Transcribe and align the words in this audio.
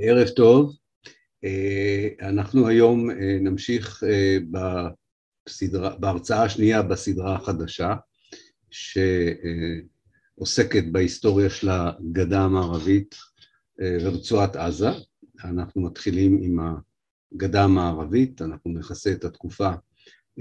ערב 0.00 0.28
טוב, 0.28 0.76
אנחנו 2.22 2.68
היום 2.68 3.10
נמשיך 3.40 4.02
בסדרה, 4.50 5.96
בהרצאה 5.96 6.42
השנייה 6.42 6.82
בסדרה 6.82 7.34
החדשה 7.34 7.94
שעוסקת 10.40 10.84
בהיסטוריה 10.92 11.50
של 11.50 11.68
הגדה 11.70 12.40
המערבית 12.40 13.14
ורצועת 13.78 14.56
עזה. 14.56 14.90
אנחנו 15.44 15.82
מתחילים 15.82 16.38
עם 16.42 16.58
הגדה 17.32 17.64
המערבית, 17.64 18.42
אנחנו 18.42 18.72
נכסה 18.72 19.12
את 19.12 19.24
התקופה 19.24 19.70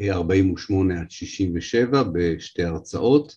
48 0.09 1.01
עד 1.01 1.11
67 1.11 2.03
בשתי 2.13 2.63
הרצאות, 2.63 3.35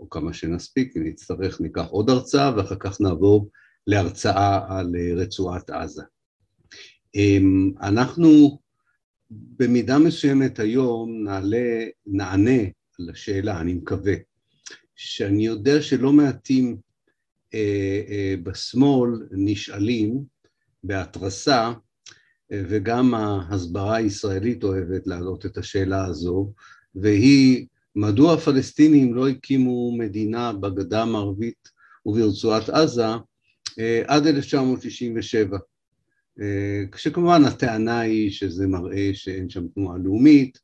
או 0.00 0.10
כמה 0.10 0.32
שנספיק, 0.32 0.96
אם 0.96 1.02
נצטרך 1.06 1.60
ניקח 1.60 1.86
עוד 1.86 2.10
הרצאה 2.10 2.56
ואחר 2.56 2.76
כך 2.80 3.00
נעבור 3.00 3.50
להרצאה 3.86 4.78
על 4.78 4.92
רצועת 5.16 5.70
עזה. 5.70 6.02
אנחנו 7.80 8.58
במידה 9.30 9.98
מסוימת 9.98 10.58
היום 10.58 11.24
נעלה, 11.24 11.86
נענה 12.06 12.60
לשאלה, 12.98 13.60
אני 13.60 13.74
מקווה, 13.74 14.14
שאני 14.94 15.46
יודע 15.46 15.82
שלא 15.82 16.12
מעטים 16.12 16.76
אה, 17.54 18.02
אה, 18.08 18.34
בשמאל 18.42 19.10
נשאלים 19.30 20.24
בהתרסה, 20.84 21.72
וגם 22.52 23.14
ההסברה 23.14 23.96
הישראלית 23.96 24.64
אוהבת 24.64 25.06
להעלות 25.06 25.46
את 25.46 25.58
השאלה 25.58 26.04
הזו, 26.04 26.52
והיא 26.94 27.66
מדוע 27.96 28.34
הפלסטינים 28.34 29.14
לא 29.14 29.28
הקימו 29.28 29.96
מדינה 29.98 30.52
בגדה 30.52 31.02
המערבית 31.02 31.68
וברצועת 32.06 32.68
עזה 32.68 33.06
אה, 33.06 33.18
עד 34.06 34.26
1967, 34.26 35.58
אה, 36.40 36.84
כשכמובן 36.92 37.44
הטענה 37.44 38.00
היא 38.00 38.30
שזה 38.30 38.66
מראה 38.66 39.10
שאין 39.12 39.50
שם 39.50 39.68
תנועה 39.68 39.98
לאומית, 39.98 40.58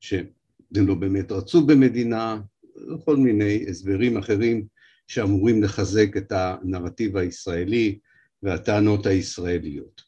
שהם 0.00 0.26
לא 0.74 0.94
באמת 0.94 1.32
רצו 1.32 1.66
במדינה, 1.66 2.40
וכל 2.94 3.16
מיני 3.16 3.64
הסברים 3.68 4.16
אחרים 4.16 4.66
שאמורים 5.06 5.62
לחזק 5.62 6.16
את 6.16 6.32
הנרטיב 6.32 7.16
הישראלי 7.16 7.98
והטענות 8.42 9.06
הישראליות. 9.06 10.02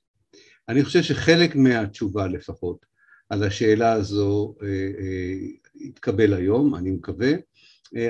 אני 0.68 0.84
חושב 0.84 1.02
שחלק 1.02 1.56
מהתשובה 1.56 2.26
לפחות 2.26 2.86
על 3.30 3.44
השאלה 3.44 3.92
הזו 3.92 4.54
אה, 4.62 4.68
יתקבל 5.74 6.34
היום, 6.34 6.74
אני 6.74 6.90
מקווה, 6.90 7.32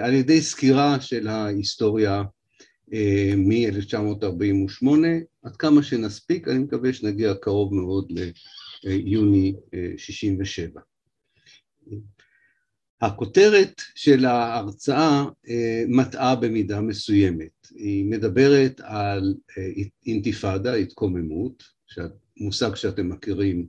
על 0.01 0.15
ידי 0.15 0.41
סקירה 0.41 1.01
של 1.01 1.29
ההיסטוריה 1.29 2.23
מ-1948, 3.37 4.87
עד 5.43 5.57
כמה 5.57 5.83
שנספיק, 5.83 6.49
אני 6.49 6.59
מקווה 6.59 6.93
שנגיע 6.93 7.35
קרוב 7.35 7.75
מאוד 7.75 8.13
ליוני 8.85 9.55
67. 9.97 10.81
הכותרת 13.01 13.83
של 13.95 14.25
ההרצאה 14.25 15.25
מטעה 15.89 16.37
במידה 16.37 16.81
מסוימת, 16.81 17.69
היא 17.75 18.05
מדברת 18.05 18.81
על 18.85 19.35
אינתיפאדה, 20.07 20.75
התקוממות, 20.75 21.63
מושג 22.41 22.75
שאתם 22.75 23.09
מכירים 23.09 23.67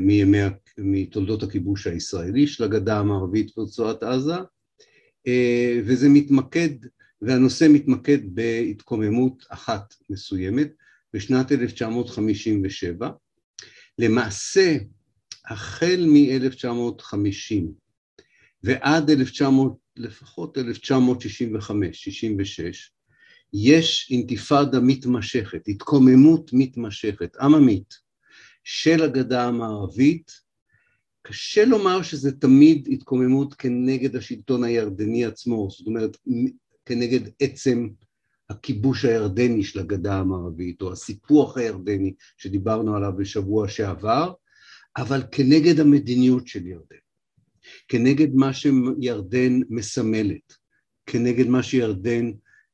מימי, 0.00 0.38
מתולדות 0.78 1.42
הכיבוש 1.42 1.86
הישראלי 1.86 2.46
של 2.46 2.64
הגדה 2.64 2.98
המערבית 2.98 3.58
ורצועת 3.58 4.02
עזה, 4.02 4.36
וזה 5.84 6.08
מתמקד 6.08 6.68
והנושא 7.22 7.66
מתמקד 7.72 8.18
בהתקוממות 8.34 9.44
אחת 9.48 9.94
מסוימת 10.10 10.68
בשנת 11.14 11.52
1957. 11.52 13.10
למעשה, 13.98 14.76
החל 15.46 16.06
מ-1950 16.06 17.64
ועד 18.62 19.10
1900, 19.10 19.72
לפחות 19.96 20.58
1965, 20.58 22.04
66, 22.04 22.90
יש 23.52 24.08
אינתיפאדה 24.10 24.80
מתמשכת, 24.80 25.68
התקוממות 25.68 26.50
מתמשכת, 26.52 27.36
עממית, 27.36 27.94
של 28.64 29.02
הגדה 29.02 29.44
המערבית. 29.44 30.46
קשה 31.22 31.64
לומר 31.64 32.02
שזה 32.02 32.32
תמיד 32.32 32.88
התקוממות 32.90 33.54
כנגד 33.54 34.16
השלטון 34.16 34.64
הירדני 34.64 35.24
עצמו, 35.24 35.68
זאת 35.70 35.86
אומרת, 35.86 36.16
כנגד 36.86 37.20
עצם 37.40 37.88
הכיבוש 38.50 39.04
הירדני 39.04 39.64
של 39.64 39.78
הגדה 39.78 40.18
המערבית, 40.18 40.82
או 40.82 40.92
הסיפוח 40.92 41.58
הירדני 41.58 42.14
שדיברנו 42.36 42.96
עליו 42.96 43.12
בשבוע 43.16 43.68
שעבר, 43.68 44.32
אבל 44.96 45.22
כנגד 45.32 45.80
המדיניות 45.80 46.46
של 46.46 46.66
ירדן, 46.66 46.96
כנגד 47.88 48.34
מה 48.34 48.52
שירדן 48.52 49.60
מסמלת, 49.70 50.54
כנגד 51.06 51.46
מה 51.46 51.62
שירדן 51.62 52.30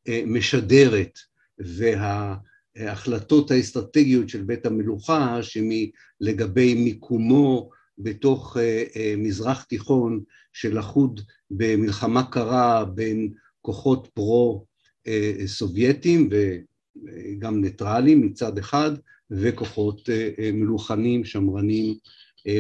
אה, 0.09 0.23
משדרת, 0.27 1.19
וההחלטות 1.59 3.50
האסטרטגיות 3.50 4.29
של 4.29 4.43
בית 4.43 4.67
המלוכה, 4.67 5.39
שלגבי 5.43 6.75
מיקומו 6.75 7.71
בתוך 7.99 8.56
אה, 8.56 8.84
אה, 8.97 9.15
מזרח 9.19 9.62
תיכון 9.62 10.21
שלחוד 10.53 11.21
במלחמה 11.50 12.31
קרה 12.31 12.84
בין 12.84 13.33
כוחות 13.62 14.09
פרו-סובייטים 14.15 16.28
וגם 16.33 17.61
ניטרלים 17.61 18.27
מצד 18.27 18.59
אחד, 18.59 18.91
וכוחות 19.31 20.09
מלוכנים, 20.53 21.25
שמרנים, 21.25 21.95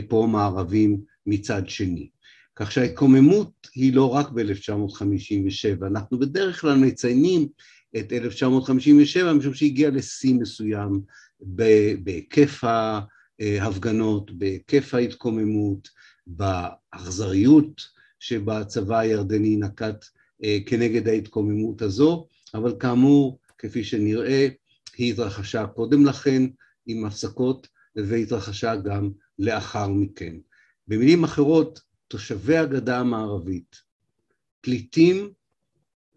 פרו-מערבים 0.08 1.00
מצד 1.26 1.68
שני. 1.68 2.08
כך 2.56 2.72
שההתקוממות 2.72 3.68
היא 3.74 3.94
לא 3.94 4.14
רק 4.14 4.30
ב-1957, 4.30 5.86
אנחנו 5.86 6.18
בדרך 6.18 6.60
כלל 6.60 6.78
מציינים 6.78 7.48
את 7.96 8.12
1957 8.12 9.32
משום 9.32 9.54
שהגיע 9.54 9.90
לשיא 9.90 10.34
מסוים 10.34 11.00
בהיקף 11.98 12.64
ההפגנות, 13.40 14.38
בהיקף 14.38 14.94
ההתקוממות, 14.94 15.88
באכזריות 16.26 17.82
שבה 18.20 18.58
הצבא 18.58 18.98
הירדני 18.98 19.56
נקט 19.56 19.84
אה, 19.84 20.21
כנגד 20.66 21.08
ההתקוממות 21.08 21.82
הזו, 21.82 22.26
אבל 22.54 22.74
כאמור, 22.80 23.38
כפי 23.58 23.84
שנראה, 23.84 24.48
היא 24.96 25.12
התרחשה 25.12 25.66
קודם 25.66 26.06
לכן 26.06 26.42
עם 26.86 27.04
הפסקות 27.04 27.68
והתרחשה 27.96 28.76
גם 28.76 29.10
לאחר 29.38 29.88
מכן. 29.88 30.36
במילים 30.88 31.24
אחרות, 31.24 31.80
תושבי 32.08 32.56
הגדה 32.56 32.98
המערבית, 32.98 33.76
פליטים 34.60 35.30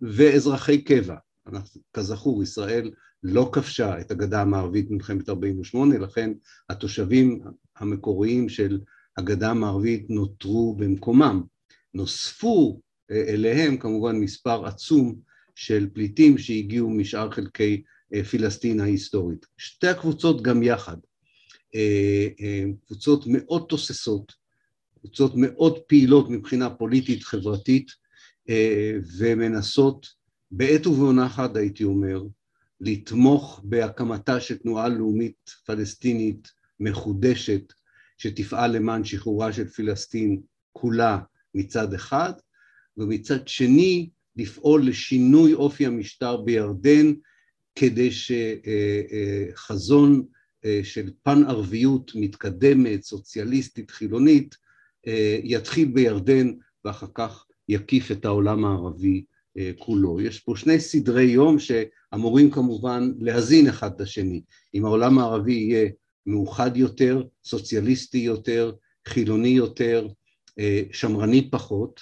ואזרחי 0.01 0.81
קבע, 0.81 1.15
אנחנו, 1.47 1.81
כזכור, 1.93 2.43
ישראל 2.43 2.91
לא 3.23 3.49
כבשה 3.53 3.99
את 3.99 4.11
הגדה 4.11 4.41
המערבית 4.41 4.89
במלחמת 4.89 5.29
48, 5.29 5.97
לכן 5.97 6.31
התושבים 6.69 7.41
המקוריים 7.77 8.49
של 8.49 8.79
הגדה 9.17 9.49
המערבית 9.49 10.09
נותרו 10.09 10.75
במקומם. 10.75 11.43
נוספו 11.93 12.81
אליהם 13.11 13.77
כמובן 13.77 14.15
מספר 14.15 14.65
עצום 14.65 15.15
של 15.55 15.87
פליטים 15.93 16.37
שהגיעו 16.37 16.89
משאר 16.89 17.31
חלקי 17.31 17.83
אה, 18.13 18.23
פילסטין 18.23 18.79
ההיסטורית. 18.79 19.45
שתי 19.57 19.87
הקבוצות 19.87 20.41
גם 20.41 20.63
יחד, 20.63 20.97
אה, 21.75 22.27
אה, 22.41 22.63
קבוצות 22.85 23.23
מאוד 23.27 23.65
תוססות, 23.69 24.33
קבוצות 24.99 25.31
מאוד 25.35 25.79
פעילות 25.79 26.29
מבחינה 26.29 26.69
פוליטית 26.69 27.23
חברתית 27.23 27.91
ומנסות 29.17 30.07
בעת 30.51 30.87
ובעונה 30.87 31.25
אחת 31.25 31.55
הייתי 31.55 31.83
אומר 31.83 32.23
לתמוך 32.81 33.61
בהקמתה 33.63 34.39
של 34.39 34.57
תנועה 34.57 34.89
לאומית 34.89 35.49
פלסטינית 35.65 36.47
מחודשת 36.79 37.73
שתפעל 38.17 38.77
למען 38.77 39.03
שחרורה 39.03 39.53
של 39.53 39.67
פלסטין 39.67 40.41
כולה 40.71 41.19
מצד 41.55 41.93
אחד 41.93 42.33
ומצד 42.97 43.47
שני 43.47 44.09
לפעול 44.35 44.87
לשינוי 44.87 45.53
אופי 45.53 45.85
המשטר 45.85 46.37
בירדן 46.37 47.13
כדי 47.75 48.09
שחזון 49.51 50.23
אה, 50.65 50.79
של 50.83 51.09
פן 51.23 51.43
ערביות 51.43 52.11
מתקדמת, 52.15 53.03
סוציאליסטית, 53.03 53.91
חילונית, 53.91 54.55
אה, 55.07 55.39
יתחיל 55.43 55.91
בירדן 55.93 56.53
ואחר 56.85 57.07
כך 57.13 57.45
יקיף 57.69 58.11
את 58.11 58.25
העולם 58.25 58.65
הערבי 58.65 59.23
אה, 59.57 59.71
כולו. 59.77 60.21
יש 60.21 60.39
פה 60.39 60.53
שני 60.55 60.79
סדרי 60.79 61.23
יום 61.23 61.57
שאמורים 61.59 62.51
כמובן 62.51 63.11
להזין 63.19 63.67
אחד 63.67 63.91
את 63.95 64.01
השני. 64.01 64.41
אם 64.73 64.85
העולם 64.85 65.19
הערבי 65.19 65.53
יהיה 65.53 65.89
מאוחד 66.25 66.77
יותר, 66.77 67.23
סוציאליסטי 67.45 68.17
יותר, 68.17 68.73
חילוני 69.07 69.47
יותר, 69.47 70.07
שמרני 70.91 71.49
פחות, 71.51 72.01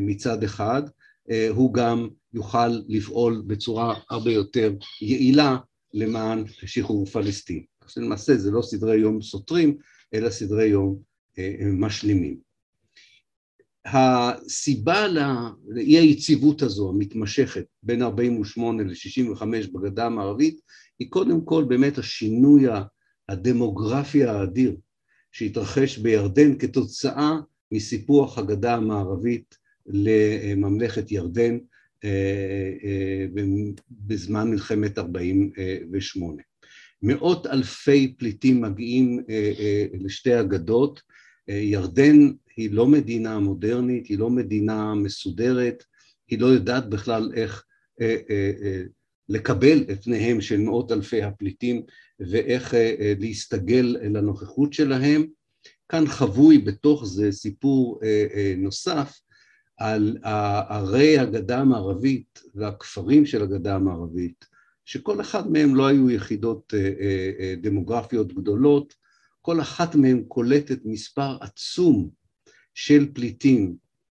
מצד 0.00 0.42
אחד, 0.42 0.82
אה, 1.30 1.48
הוא 1.48 1.74
גם 1.74 2.08
יוכל 2.34 2.68
לפעול 2.88 3.42
בצורה 3.46 4.00
הרבה 4.10 4.30
יותר 4.30 4.74
יעילה 5.02 5.56
למען 5.94 6.44
שחרור 6.46 7.06
פלסטין. 7.06 7.64
אז 7.88 7.96
למעשה 7.96 8.36
זה 8.36 8.50
לא 8.50 8.62
סדרי 8.62 8.96
יום 8.96 9.22
סותרים, 9.22 9.76
אלא 10.14 10.30
סדרי 10.30 10.66
יום 10.66 10.98
משלימים. 11.72 12.46
הסיבה 13.86 15.08
לאי 15.08 15.98
היציבות 15.98 16.62
הזו 16.62 16.90
המתמשכת 16.90 17.64
בין 17.82 18.02
48 18.02 18.82
ל-65 18.82 19.44
בגדה 19.72 20.06
המערבית 20.06 20.60
היא 20.98 21.10
קודם 21.10 21.40
כל 21.44 21.64
באמת 21.68 21.98
השינוי 21.98 22.64
הדמוגרפי 23.28 24.24
האדיר 24.24 24.76
שהתרחש 25.32 25.98
בירדן 25.98 26.58
כתוצאה 26.58 27.36
מסיפוח 27.72 28.38
הגדה 28.38 28.74
המערבית 28.74 29.58
לממלכת 29.86 31.12
ירדן 31.12 31.58
אה, 32.04 32.72
אה, 32.84 33.26
בזמן 33.90 34.50
מלחמת 34.50 34.98
48. 34.98 36.42
מאות 37.02 37.46
אלפי 37.46 38.14
פליטים 38.18 38.60
מגיעים 38.60 39.20
אה, 39.30 39.86
לשתי 40.00 40.32
הגדות, 40.32 41.00
ירדן 41.48 42.16
היא 42.56 42.70
לא 42.72 42.86
מדינה 42.86 43.38
מודרנית, 43.38 44.06
היא 44.06 44.18
לא 44.18 44.30
מדינה 44.30 44.94
מסודרת, 44.94 45.84
היא 46.28 46.38
לא 46.38 46.46
יודעת 46.46 46.88
בכלל 46.88 47.32
איך 47.34 47.64
לקבל 49.28 49.84
את 49.90 50.04
פניהם 50.04 50.40
של 50.40 50.60
מאות 50.60 50.92
אלפי 50.92 51.22
הפליטים 51.22 51.82
ואיך 52.20 52.74
להסתגל 53.18 53.96
לנוכחות 54.02 54.72
שלהם. 54.72 55.26
כאן 55.88 56.06
חבוי 56.06 56.58
בתוך 56.58 57.06
זה 57.06 57.32
סיפור 57.32 58.00
נוסף 58.56 59.20
על 59.76 60.18
ערי 60.68 61.18
הגדה 61.18 61.58
המערבית 61.58 62.42
והכפרים 62.54 63.26
של 63.26 63.42
הגדה 63.42 63.74
המערבית, 63.74 64.44
שכל 64.84 65.20
אחד 65.20 65.50
מהם 65.50 65.74
לא 65.74 65.86
היו 65.86 66.10
יחידות 66.10 66.74
אה, 66.76 66.92
אה, 67.00 67.30
אה, 67.40 67.54
דמוגרפיות 67.62 68.32
גדולות, 68.32 68.94
כל 69.42 69.60
אחת 69.60 69.94
מהם 69.94 70.22
קולטת 70.28 70.78
מספר 70.84 71.36
עצום 71.40 72.10
של 72.74 73.06
פליטים, 73.12 73.76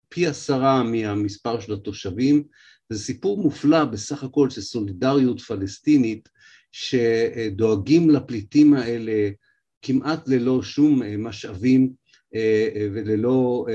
פי 0.09 0.27
עשרה 0.27 0.83
מהמספר 0.83 1.61
של 1.61 1.73
התושבים, 1.73 2.45
זה 2.91 2.99
סיפור 2.99 3.39
מופלא 3.43 3.85
בסך 3.85 4.25
הכל 4.25 4.51
של 4.51 4.61
סולידריות 4.61 5.41
פלסטינית 5.41 6.29
שדואגים 6.73 8.11
לפליטים 8.11 8.75
האלה 8.75 9.31
כמעט 9.83 10.29
ללא 10.29 10.63
שום 10.63 11.03
משאבים 11.19 11.93
וללא 12.93 13.67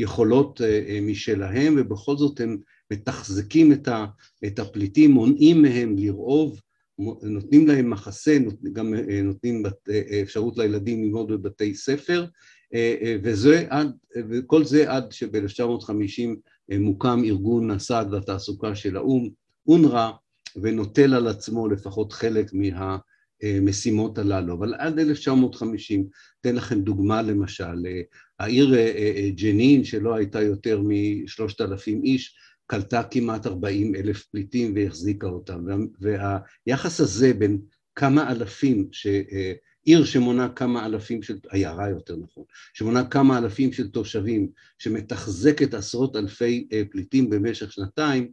יכולות 0.00 0.60
אה, 0.60 0.82
אה, 0.88 0.98
משלהם, 1.02 1.74
ובכל 1.78 2.16
זאת 2.16 2.40
הם 2.40 2.58
מתחזקים 2.90 3.72
את 4.46 4.58
הפליטים, 4.58 5.10
מונעים 5.10 5.62
מהם 5.62 5.96
לרעוב, 5.98 6.60
נותנים 7.22 7.66
להם 7.66 7.90
מחסה, 7.90 8.38
גם 8.72 8.94
אה, 8.94 9.22
נותנים 9.22 9.62
אפשרות 10.22 10.58
לילדים 10.58 11.04
ללמוד 11.04 11.28
בבתי 11.28 11.74
ספר, 11.74 12.26
וזה 13.22 13.66
עד, 13.68 13.90
וכל 14.30 14.64
זה 14.64 14.90
עד 14.90 15.12
שב-1950 15.12 16.22
מוקם 16.78 17.22
ארגון 17.24 17.70
הסעד 17.70 18.14
והתעסוקה 18.14 18.74
של 18.74 18.96
האו"ם, 18.96 19.28
אונר"א, 19.66 20.10
ונוטל 20.62 21.14
על 21.14 21.28
עצמו 21.28 21.68
לפחות 21.68 22.12
חלק 22.12 22.50
מה... 22.52 22.96
המשימות 23.42 24.18
הללו, 24.18 24.54
אבל 24.54 24.74
עד 24.74 24.98
1950, 24.98 26.06
אתן 26.40 26.56
לכם 26.56 26.80
דוגמה 26.80 27.22
למשל, 27.22 27.86
העיר 28.38 28.74
אה, 28.74 28.92
אה, 28.96 29.30
ג'נין 29.30 29.84
שלא 29.84 30.14
הייתה 30.14 30.42
יותר 30.42 30.82
משלושת 30.84 31.60
אלפים 31.60 32.02
איש, 32.04 32.36
קלטה 32.66 33.02
כמעט 33.02 33.46
ארבעים 33.46 33.94
אלף 33.94 34.26
פליטים 34.26 34.72
והחזיקה 34.76 35.26
אותם, 35.26 35.64
והיחס 36.00 37.00
הזה 37.00 37.34
בין 37.34 37.58
כמה 37.94 38.30
אלפים, 38.30 38.88
ש... 38.92 39.06
אה, 39.06 39.52
עיר 39.84 40.04
שמונה 40.04 40.48
כמה 40.48 40.86
אלפים 40.86 41.22
של, 41.22 41.38
עיירה 41.50 41.88
יותר 41.88 42.16
נכון, 42.16 42.44
שמונה 42.74 43.04
כמה 43.04 43.38
אלפים 43.38 43.72
של 43.72 43.88
תושבים, 43.88 44.48
שמתחזקת 44.78 45.74
עשרות 45.74 46.16
אלפי 46.16 46.68
פליטים 46.90 47.30
במשך 47.30 47.72
שנתיים, 47.72 48.22
אה, 48.22 48.28
אה, 48.28 48.32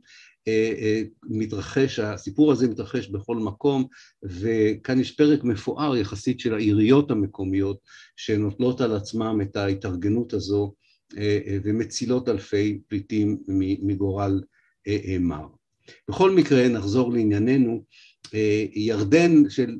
מתרחש, 1.23 1.99
הסיפור 1.99 2.51
הזה 2.51 2.67
מתרחש 2.67 3.07
בכל 3.07 3.35
מקום, 3.35 3.85
וכאן 4.23 4.99
יש 4.99 5.11
פרק 5.11 5.43
מפואר 5.43 5.97
יחסית 5.97 6.39
של 6.39 6.53
העיריות 6.53 7.11
המקומיות 7.11 7.77
שנוטלות 8.15 8.81
על 8.81 8.95
עצמם 8.95 9.39
את 9.41 9.55
ההתארגנות 9.55 10.33
הזו 10.33 10.73
אה, 11.17 11.57
ומצילות 11.63 12.29
אלפי 12.29 12.79
פליטים 12.87 13.37
מגורל 13.81 14.41
מר. 15.19 15.47
בכל 16.09 16.31
מקרה, 16.31 16.67
נחזור 16.67 17.13
לענייננו, 17.13 17.83
ירדן 18.73 19.49
של, 19.49 19.77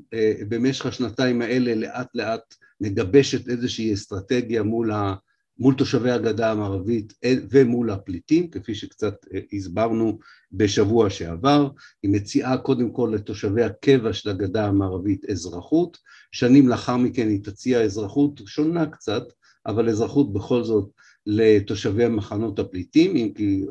במשך 0.50 0.86
השנתיים 0.86 1.42
האלה 1.42 1.76
לאט 1.76 2.08
לאט 2.16 2.56
מגבשת 2.82 3.50
איזושהי 3.50 3.94
אסטרטגיה 3.94 4.64
מול 4.64 4.92
ה... 4.92 5.16
מול 5.60 5.74
תושבי 5.74 6.12
הגדה 6.12 6.52
המערבית 6.52 7.14
אה, 7.24 7.34
ומול 7.50 7.92
הפליטים, 7.92 8.50
כפי 8.50 8.76
שקצת 8.76 9.16
אה, 9.34 9.40
הסברנו 9.54 10.20
בשבוע 10.52 11.10
שעבר, 11.10 11.70
היא 12.04 12.12
מציעה 12.12 12.58
קודם 12.58 12.92
כל 12.92 13.12
לתושבי 13.16 13.64
הקבע 13.64 14.14
של 14.14 14.30
הגדה 14.30 14.66
המערבית 14.66 15.26
אזרחות, 15.30 15.98
שנים 16.32 16.68
לאחר 16.68 16.98
מכן 16.98 17.28
היא 17.28 17.44
תציע 17.44 17.82
אזרחות 17.82 18.42
שונה 18.46 18.86
קצת, 18.86 19.24
אבל 19.66 19.90
אזרחות 19.90 20.34
בכל 20.34 20.64
זאת 20.64 20.90
לתושבי 21.26 22.08
מחנות 22.08 22.60
הפליטים, 22.60 23.16
אם 23.16 23.32
כי 23.36 23.66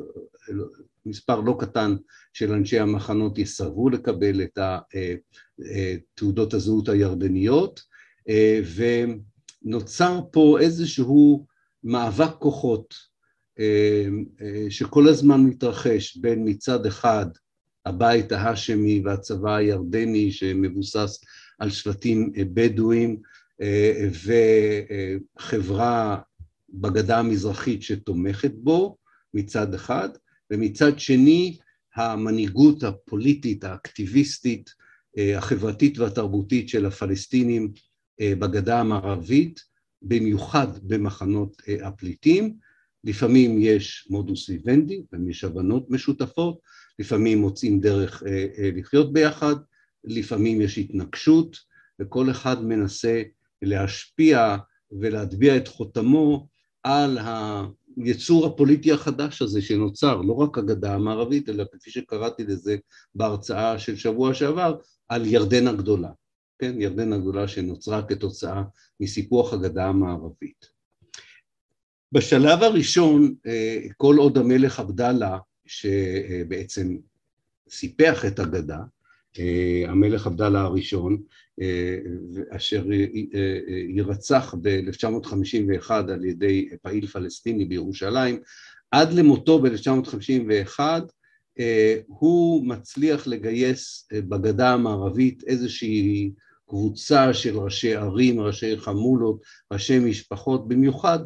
אה, 0.49 0.55
מספר 1.06 1.41
לא 1.41 1.56
קטן 1.61 1.97
של 2.32 2.53
אנשי 2.53 2.79
המחנות 2.79 3.39
יסרבו 3.39 3.91
לקבל 3.91 4.43
את 4.43 4.59
תעודות 6.15 6.55
הזהות 6.55 6.89
הירדניות, 6.89 7.81
ונוצר 9.65 10.21
פה 10.32 10.59
איזשהו 10.61 11.47
מאבק 11.87 12.31
כוחות 12.38 12.94
אה, 13.59 14.06
אה, 14.41 14.67
שכל 14.71 15.09
הזמן 15.09 15.41
מתרחש 15.41 16.17
בין 16.17 16.43
מצד 16.49 16.87
אחד 16.87 17.27
הבית 17.87 18.33
ההאשמי 18.33 19.03
והצבא 19.05 19.56
הירדני 19.56 20.33
שמבוסס 20.33 21.25
על 21.59 21.71
שבטים 21.71 22.33
אה, 22.37 22.43
בדואים 22.55 23.21
וחברה 25.37 26.19
בגדה 26.71 27.19
המזרחית 27.19 27.83
שתומכת 27.83 28.53
בו 28.55 28.97
מצד 29.35 29.75
אחד, 29.75 30.09
ומצד 30.50 31.00
שני 31.00 31.59
המנהיגות 31.94 32.82
הפוליטית, 32.82 33.65
האקטיביסטית, 33.65 34.71
החברתית 35.37 35.99
והתרבותית 35.99 36.69
של 36.69 36.87
הפלסטינים 36.87 37.72
בגדה 38.20 38.81
המערבית, 38.81 39.60
במיוחד 40.03 40.69
במחנות 40.82 41.62
אה, 41.69 41.88
הפליטים, 41.88 42.55
לפעמים 43.05 43.58
יש 43.60 44.06
מודוס 44.10 44.48
ויבנדי, 44.48 45.03
לפעמים 45.06 45.31
יש 45.31 45.44
הבנות 45.44 45.91
משותפות, 45.91 46.58
לפעמים 46.98 47.38
מוצאים 47.38 47.81
דרך 47.81 48.22
אה, 48.26 48.46
אה, 48.58 48.70
לחיות 48.74 49.12
ביחד, 49.12 49.55
לפעמים 50.05 50.60
יש 50.60 50.79
התנגשות, 50.79 51.56
וכל 52.00 52.31
אחד 52.31 52.65
מנסה 52.65 53.22
להשפיע 53.62 54.56
ולהטביע 55.00 55.56
את 55.56 55.69
חותמו 55.69 56.48
על 56.82 57.19
היצור 57.96 58.46
הפוליטי 58.46 58.93
החדש 58.93 59.43
הזה 59.43 59.62
שנוצר, 59.62 60.17
לא 60.17 60.32
רק 60.32 60.58
הגדה 60.58 60.94
המערבית, 60.94 61.48
אלא 61.48 61.65
כפי 61.72 61.91
שקראתי 61.91 62.44
לזה 62.44 62.76
בהרצאה 63.15 63.79
של 63.79 63.96
שבוע 63.96 64.34
שעבר, 64.34 64.74
על 65.08 65.26
ירדן 65.26 65.69
הגדולה. 65.69 66.10
כן, 66.58 66.81
ירדן 66.81 67.13
הגדולה 67.13 67.48
שנוצרה 67.48 68.03
כתוצאה 68.03 68.63
מסיפוח 69.01 69.53
הגדה 69.53 69.86
המערבית. 69.86 70.77
בשלב 72.13 72.63
הראשון, 72.63 73.34
אה, 73.46 73.79
כל 73.96 74.17
עוד 74.17 74.39
המלך 74.39 74.81
עבדאללה, 74.81 75.39
שבעצם 75.67 76.96
סיפח 77.70 78.25
את 78.25 78.39
הגדה, 78.39 78.79
אה, 79.39 79.84
המלך 79.89 80.27
עבדאללה 80.27 80.60
הראשון, 80.60 81.22
אה, 81.60 81.98
אשר 82.51 82.93
יירצח 83.89 84.55
ב-1951 84.63 85.91
על 85.91 86.25
ידי 86.25 86.69
פעיל 86.82 87.06
פלסטיני 87.06 87.65
בירושלים, 87.65 88.41
עד 88.91 89.13
למותו 89.13 89.58
ב-1951 89.58 90.81
הוא 92.06 92.67
מצליח 92.67 93.27
לגייס 93.27 94.08
בגדה 94.13 94.72
המערבית 94.72 95.44
איזושהי 95.46 96.31
קבוצה 96.69 97.35
של 97.35 97.58
ראשי 97.58 97.94
ערים, 97.94 98.41
ראשי 98.41 98.77
חמולות, 98.77 99.41
ראשי 99.73 99.99
משפחות, 99.99 100.69
במיוחד 100.69 101.19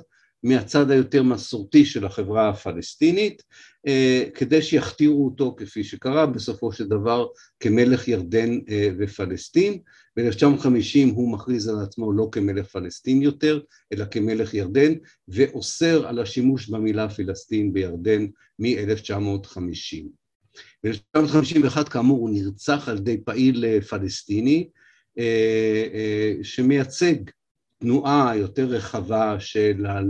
מהצד 0.43 0.91
היותר 0.91 1.23
מסורתי 1.23 1.85
של 1.85 2.05
החברה 2.05 2.49
הפלסטינית, 2.49 3.43
אה, 3.87 4.25
כדי 4.35 4.63
שיכתירו 4.63 5.25
אותו 5.25 5.55
כפי 5.57 5.85
שקרה 5.85 6.27
בסופו 6.27 6.73
של 6.73 6.89
דבר 6.89 7.27
כמלך 7.61 8.09
ירדן 8.09 8.59
אה, 8.69 8.89
ופלסטין. 8.99 9.79
ב-1950 10.17 11.15
הוא 11.15 11.33
מכריז 11.33 11.69
על 11.69 11.81
עצמו 11.83 12.13
לא 12.13 12.29
כמלך 12.33 12.67
פלסטין 12.67 13.23
יותר, 13.23 13.61
אלא 13.93 14.05
כמלך 14.05 14.55
ירדן, 14.55 14.93
ואוסר 15.29 16.07
על 16.09 16.19
השימוש 16.19 16.69
במילה 16.69 17.09
פלסטין 17.09 17.73
בירדן 17.73 18.27
מ-1950. 18.59 20.07
ב-1951 20.85 21.91
כאמור 21.91 22.19
הוא 22.19 22.31
נרצח 22.31 22.89
על 22.89 22.97
ידי 22.97 23.21
פעיל 23.25 23.81
פלסטיני 23.81 24.69
שמייצג 26.43 27.15
תנועה 27.79 28.37
יותר 28.37 28.65
רחבה 28.65 29.41
של, 29.41 29.87
ה, 29.87 30.01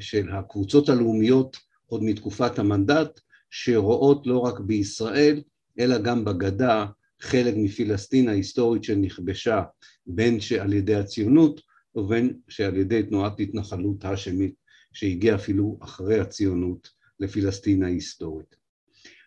של 0.00 0.28
הקבוצות 0.32 0.88
הלאומיות 0.88 1.56
עוד 1.86 2.02
מתקופת 2.02 2.58
המנדט, 2.58 3.20
שרואות 3.50 4.26
לא 4.26 4.38
רק 4.38 4.60
בישראל, 4.60 5.42
אלא 5.78 5.98
גם 5.98 6.24
בגדה 6.24 6.86
חלק 7.20 7.54
מפלסטין 7.56 8.28
ההיסטורית 8.28 8.84
שנכבשה 8.84 9.62
בין 10.06 10.40
שעל 10.40 10.72
ידי 10.72 10.94
הציונות 10.94 11.60
ובין 11.94 12.38
שעל 12.48 12.76
ידי 12.76 13.02
תנועת 13.02 13.40
התנחלות 13.40 14.04
האשמית 14.04 14.54
שהגיעה 14.92 15.36
אפילו 15.36 15.78
אחרי 15.80 16.20
הציונות 16.20 16.88
לפלסטין 17.20 17.82
ההיסטורית. 17.82 18.56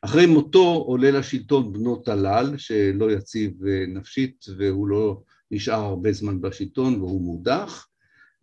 אחרי 0.01 0.25
מותו 0.25 0.83
עולה 0.87 1.11
לשלטון 1.11 1.73
בנו 1.73 1.95
טלל 1.95 2.57
שלא 2.57 3.11
יציב 3.11 3.65
אה, 3.67 3.85
נפשית 3.87 4.45
והוא 4.57 4.87
לא 4.87 5.21
נשאר 5.51 5.83
הרבה 5.83 6.11
זמן 6.11 6.41
בשלטון 6.41 6.95
והוא 7.01 7.21
מודח 7.21 7.87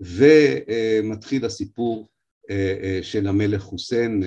ומתחיל 0.00 1.44
הסיפור 1.44 2.08
אה, 2.50 2.76
אה, 2.82 2.98
של 3.02 3.26
המלך 3.26 3.62
חוסיין, 3.62 4.22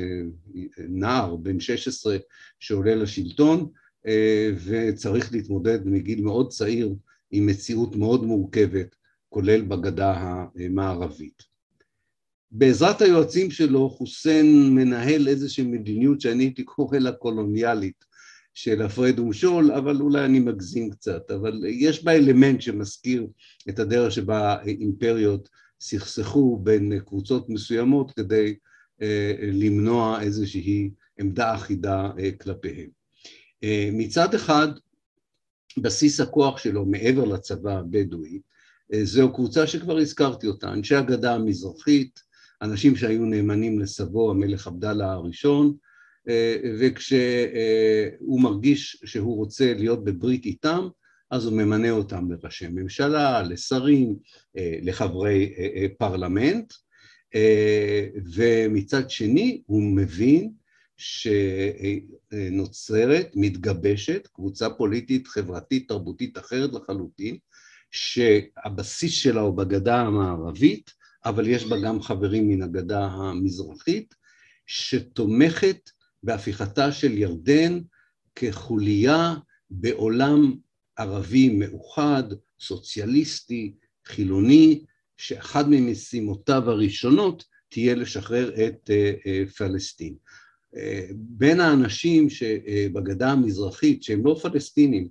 נער 0.78 1.36
בן 1.36 1.60
16 1.60 2.18
שעולה 2.60 2.96
לשלטון 2.96 3.70
וצריך 4.66 5.34
להתמודד 5.34 5.88
מגיל 5.88 6.22
מאוד 6.22 6.50
צעיר 6.50 6.96
עם 7.32 7.46
מציאות 7.46 7.96
מאוד 7.96 8.24
מורכבת 8.24 8.96
כולל 9.30 9.62
בגדה 9.62 10.14
המערבית. 10.56 11.49
בעזרת 12.52 13.02
היועצים 13.02 13.52
שלו 13.52 13.90
חוסיין 13.90 14.76
מנהל 14.76 15.28
איזושהי 15.28 15.64
מדיניות 15.64 16.22
שאני 16.22 16.44
הייתי 16.44 16.64
קורא 16.64 16.98
לה 16.98 17.12
קולוניאלית 17.12 18.06
של 18.54 18.82
הפרד 18.82 19.20
ומשול, 19.20 19.72
אבל 19.72 20.02
אולי 20.02 20.26
אני 20.26 20.40
מגזים 20.40 20.90
קצת, 20.90 21.32
אבל 21.32 21.64
יש 21.68 22.04
בה 22.04 22.12
אלמנט 22.12 22.62
שמזכיר 22.62 23.28
את 23.70 23.80
הדרך 23.80 24.12
שבה 24.12 24.62
אימפריות 24.64 25.50
סכסכו 25.82 26.60
בין 26.64 27.00
קבוצות 27.00 27.50
מסוימות 27.50 28.12
כדי 28.12 28.56
אה, 29.02 29.34
למנוע 29.42 30.22
איזושהי 30.22 30.90
עמדה 31.20 31.56
אחידה 31.56 32.10
אה, 32.20 32.32
כלפיהם. 32.32 32.90
אה, 33.64 33.90
מצד 33.94 34.34
אחד, 34.34 34.68
בסיס 35.78 36.20
הכוח 36.20 36.58
שלו 36.58 36.86
מעבר 36.86 37.26
לצבא 37.26 37.80
הבדואי, 37.80 38.40
זו 39.04 39.34
קבוצה 39.34 39.68
שכבר 39.68 39.98
הזכרתי 39.98 40.48
אותה, 40.48 40.74
אנשי 40.74 40.96
הגדה 40.96 41.36
המזרחית, 41.36 42.20
אנשים 42.62 42.96
שהיו 42.96 43.26
נאמנים 43.26 43.80
לסבו 43.80 44.32
המלך 44.32 44.68
עבדאללה 44.68 45.12
הראשון, 45.12 45.76
אה, 46.30 46.56
וכשהוא 46.80 48.42
מרגיש 48.42 49.02
שהוא 49.06 49.36
רוצה 49.36 49.74
להיות 49.74 50.04
בברית 50.04 50.46
איתם, 50.46 50.88
אז 51.32 51.46
הוא 51.46 51.54
ממנה 51.54 51.92
אותם 51.92 52.32
לראשי 52.32 52.68
ממשלה, 52.68 53.44
לשרים, 53.44 54.16
אה, 54.58 54.80
לחברי 54.82 55.54
אה, 55.58 55.86
פרלמנט, 55.98 56.74
ומצד 58.34 59.10
שני 59.10 59.62
הוא 59.66 59.84
מבין 59.84 60.52
שנוצרת, 62.28 63.32
מתגבשת, 63.36 64.28
קבוצה 64.34 64.70
פוליטית, 64.70 65.28
חברתית, 65.28 65.88
תרבותית 65.88 66.38
אחרת 66.38 66.74
לחלוטין, 66.74 67.38
שהבסיס 67.92 69.12
שלה 69.12 69.42
הוא 69.42 69.58
בגדה 69.58 70.02
המערבית, 70.02 70.92
אבל 71.26 71.48
יש 71.48 71.66
בה 71.66 71.80
גם 71.80 72.02
חברים 72.02 72.50
מן 72.50 72.62
הגדה 72.62 73.06
המזרחית, 73.06 74.16
שתומכת 74.66 75.90
בהפיכתה 76.24 76.92
של 76.92 77.18
ירדן 77.18 77.80
כחוליה 78.36 79.36
בעולם 79.70 80.56
ערבי 80.98 81.50
מאוחד, 81.50 82.24
סוציאליסטי, 82.60 83.74
חילוני, 84.06 84.86
שאחד 85.18 85.66
ממשימותיו 85.70 86.70
הראשונות 86.70 87.44
תהיה 87.70 87.96
לשחרר 87.96 88.68
את 88.68 88.90
אה, 88.90 89.14
אה, 89.26 89.44
פלסטין. 89.58 90.16
אה, 90.76 91.08
בין 91.16 91.60
האנשים 91.60 92.30
שבגדה 92.30 93.32
המזרחית, 93.32 94.04
שהם 94.04 94.26
לא 94.26 94.40
פלסטינים, 94.42 95.08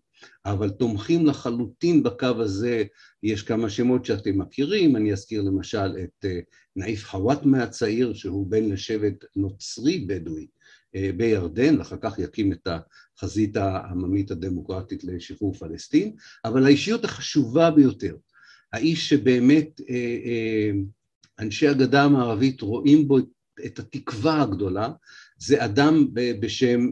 אבל 0.52 0.71
תומכים 0.71 1.26
לחלוטין 1.26 2.02
בקו 2.02 2.26
הזה, 2.26 2.85
יש 3.23 3.43
כמה 3.43 3.71
שמות 3.71 4.05
שאתם 4.05 4.38
מכירים, 4.38 4.97
אני 4.97 5.12
אזכיר 5.12 5.43
למשל 5.43 5.97
את 6.05 6.25
אה, 6.25 6.40
נאיף 6.76 7.05
חוואטמה 7.05 7.62
הצעיר, 7.62 8.14
שהוא 8.14 8.47
בן 8.50 8.64
לשבט 8.64 9.25
נוצרי 9.37 9.99
בדואי 9.99 10.47
אה, 10.95 11.11
בירדן, 11.17 11.78
ואחר 11.78 11.97
כך 12.00 12.19
יקים 12.19 12.52
את 12.52 12.69
החזית 13.17 13.57
העממית 13.57 14.31
הדמוקרטית 14.31 15.05
לשחרור 15.05 15.55
פלסטין, 15.55 16.12
אבל 16.45 16.67
האישיות 16.67 17.05
החשובה 17.05 17.71
ביותר, 17.71 18.17
האיש 18.73 19.09
שבאמת 19.09 19.81
אה, 19.90 20.71
אנשי 21.38 21.69
הגדה 21.69 22.05
המערבית 22.05 22.61
רואים 22.61 23.09
בו 23.09 23.19
את 23.67 23.78
התקווה 23.78 24.43
הגדולה, 24.43 24.90
זה 25.38 25.64
אדם 25.64 26.09
בשם 26.12 26.90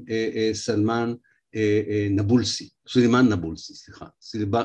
סלמן 0.53 1.15
נבולסי. 2.11 2.69
סולימאן 2.89 3.29
נבולסי, 3.33 3.75
סליחה, 3.75 4.07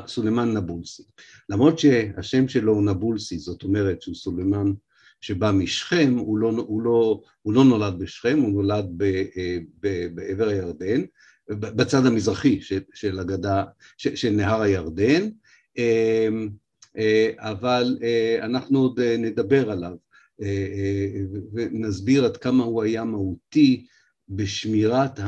סולימאן 0.07 0.57
נבולסי. 0.57 1.03
למרות 1.49 1.79
שהשם 1.79 2.47
שלו 2.47 2.73
הוא 2.73 2.83
נבולסי, 2.83 3.37
זאת 3.37 3.63
אומרת 3.63 4.01
שהוא 4.01 4.15
סולימאן 4.15 4.73
שבא 5.21 5.51
משכם, 5.51 6.15
הוא 6.17 6.37
לא, 6.37 6.49
הוא 6.49 6.81
לא, 6.81 7.21
הוא 7.41 7.53
לא 7.53 7.63
נולד 7.63 7.99
בשכם, 7.99 8.39
הוא 8.39 8.51
נולד 8.51 8.85
ב, 8.97 9.03
אה, 9.03 9.57
ב, 9.79 10.07
בעבר 10.15 10.47
הירדן, 10.47 11.01
בצד 11.49 12.05
המזרחי 12.05 12.61
של, 12.61 12.79
של 12.93 13.19
הגדה, 13.19 13.63
של, 13.97 14.15
של 14.15 14.29
נהר 14.29 14.61
הירדן, 14.61 15.29
אה, 15.77 16.29
אבל 17.37 17.97
אה, 18.03 18.39
אנחנו 18.41 18.79
עוד 18.79 18.99
נדבר 18.99 19.71
עליו 19.71 19.93
ונסביר 21.53 22.25
עד 22.25 22.37
כמה 22.37 22.63
הוא 22.63 22.83
היה 22.83 23.03
מהותי 23.03 23.85
בשמירת 24.29 25.19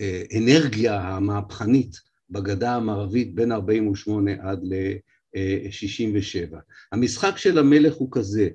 האנרגיה 0.00 1.00
המהפכנית 1.00 2.00
בגדה 2.30 2.74
המערבית 2.74 3.34
בין 3.34 3.52
48 3.52 4.30
עד 4.40 4.60
ל-67. 4.62 6.56
המשחק 6.92 7.36
של 7.36 7.58
המלך 7.58 7.94
הוא 7.94 8.08
כזה, 8.12 8.48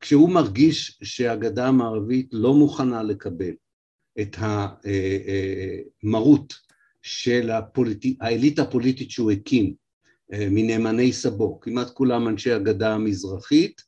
כשהוא 0.00 0.30
מרגיש 0.30 0.98
שהגדה 1.02 1.66
המערבית 1.68 2.28
לא 2.32 2.54
מוכנה 2.54 3.02
לקבל 3.02 3.52
את 4.20 4.36
המרות 6.02 6.54
של 7.02 7.50
הפוליטי, 7.50 8.16
האליטה 8.20 8.62
הפוליטית 8.62 9.10
שהוא 9.10 9.30
הקים 9.30 9.74
מנאמני 10.32 11.12
סבו, 11.12 11.60
כמעט 11.60 11.90
כולם 11.90 12.28
אנשי 12.28 12.52
הגדה 12.52 12.94
המזרחית, 12.94 13.82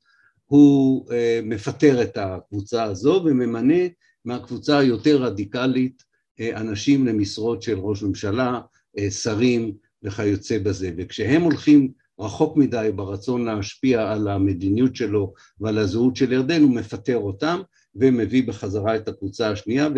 הוא 0.47 1.07
מפטר 1.43 2.03
את 2.03 2.17
הקבוצה 2.17 2.85
הזו 2.85 3.23
וממנה 3.25 3.85
מהקבוצה 4.25 4.79
היותר 4.79 5.23
רדיקלית 5.23 6.03
אנשים 6.40 7.07
למשרות 7.07 7.62
של 7.62 7.78
ראש 7.78 8.02
ממשלה, 8.02 8.61
אה, 8.99 9.11
שרים 9.11 9.73
וכיוצא 10.02 10.59
בזה, 10.59 10.90
וכשהם 10.97 11.43
הולכים 11.43 11.93
רחוק 12.19 12.57
מדי 12.57 12.90
ברצון 12.95 13.45
להשפיע 13.45 14.12
על 14.12 14.28
המדיניות 14.28 14.97
שלו 14.97 15.35
ועל 15.61 15.78
הזהות 15.78 16.16
של 16.16 16.33
ירדן, 16.33 16.62
הוא 16.62 16.75
מפטר 16.75 17.16
אותם 17.16 17.61
ומביא 17.95 18.49
בחזרה 18.49 18.97
את 18.97 19.09
הקבוצה 19.09 19.50
השנייה, 19.50 19.88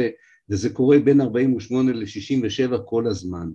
וזה 0.51 0.71
קורה 0.71 0.99
בין 0.99 1.21
48 1.21 1.93
ל-67 1.93 2.79
כל 2.85 3.07
הזמן. 3.07 3.51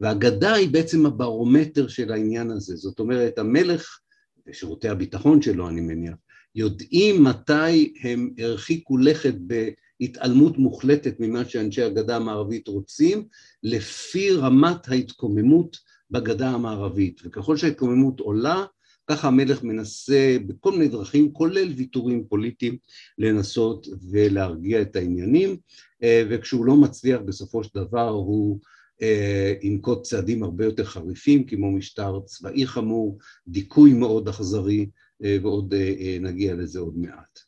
והגדה 0.00 0.54
היא 0.54 0.68
בעצם 0.68 1.06
הברומטר 1.06 1.88
של 1.88 2.12
העניין 2.12 2.50
הזה, 2.50 2.76
זאת 2.76 2.98
אומרת 2.98 3.38
המלך 3.38 3.98
ושירותי 4.46 4.88
הביטחון 4.88 5.42
שלו 5.42 5.68
אני 5.68 5.80
מניח, 5.80 6.14
יודעים 6.54 7.24
מתי 7.24 7.92
הם 8.02 8.30
הרחיקו 8.38 8.98
לכת 8.98 9.34
ב... 9.46 9.68
התעלמות 10.00 10.58
מוחלטת 10.58 11.20
ממה 11.20 11.44
שאנשי 11.44 11.82
הגדה 11.82 12.16
המערבית 12.16 12.68
רוצים, 12.68 13.26
לפי 13.62 14.32
רמת 14.32 14.88
ההתקוממות 14.88 15.76
בגדה 16.10 16.50
המערבית. 16.50 17.20
וככל 17.24 17.56
שההתקוממות 17.56 18.20
עולה, 18.20 18.64
ככה 19.10 19.28
המלך 19.28 19.64
מנסה 19.64 20.36
בכל 20.46 20.72
מיני 20.72 20.88
דרכים, 20.88 21.32
כולל 21.32 21.72
ויתורים 21.76 22.24
פוליטיים, 22.28 22.76
לנסות 23.18 23.86
ולהרגיע 24.10 24.82
את 24.82 24.96
העניינים, 24.96 25.56
אה, 26.02 26.22
וכשהוא 26.30 26.66
לא 26.66 26.76
מצליח 26.76 27.20
בסופו 27.20 27.64
של 27.64 27.70
דבר 27.74 28.08
הוא 28.08 28.60
אה, 29.02 29.54
ינקוט 29.62 30.02
צעדים 30.02 30.42
הרבה 30.42 30.64
יותר 30.64 30.84
חריפים, 30.84 31.46
כמו 31.46 31.72
משטר 31.72 32.20
צבאי 32.24 32.66
חמור, 32.66 33.18
דיכוי 33.48 33.92
מאוד 33.92 34.28
אכזרי, 34.28 34.86
אה, 35.24 35.38
ועוד 35.42 35.74
נגיע 36.20 36.54
לזה 36.54 36.78
עוד 36.78 36.98
מעט. 36.98 37.45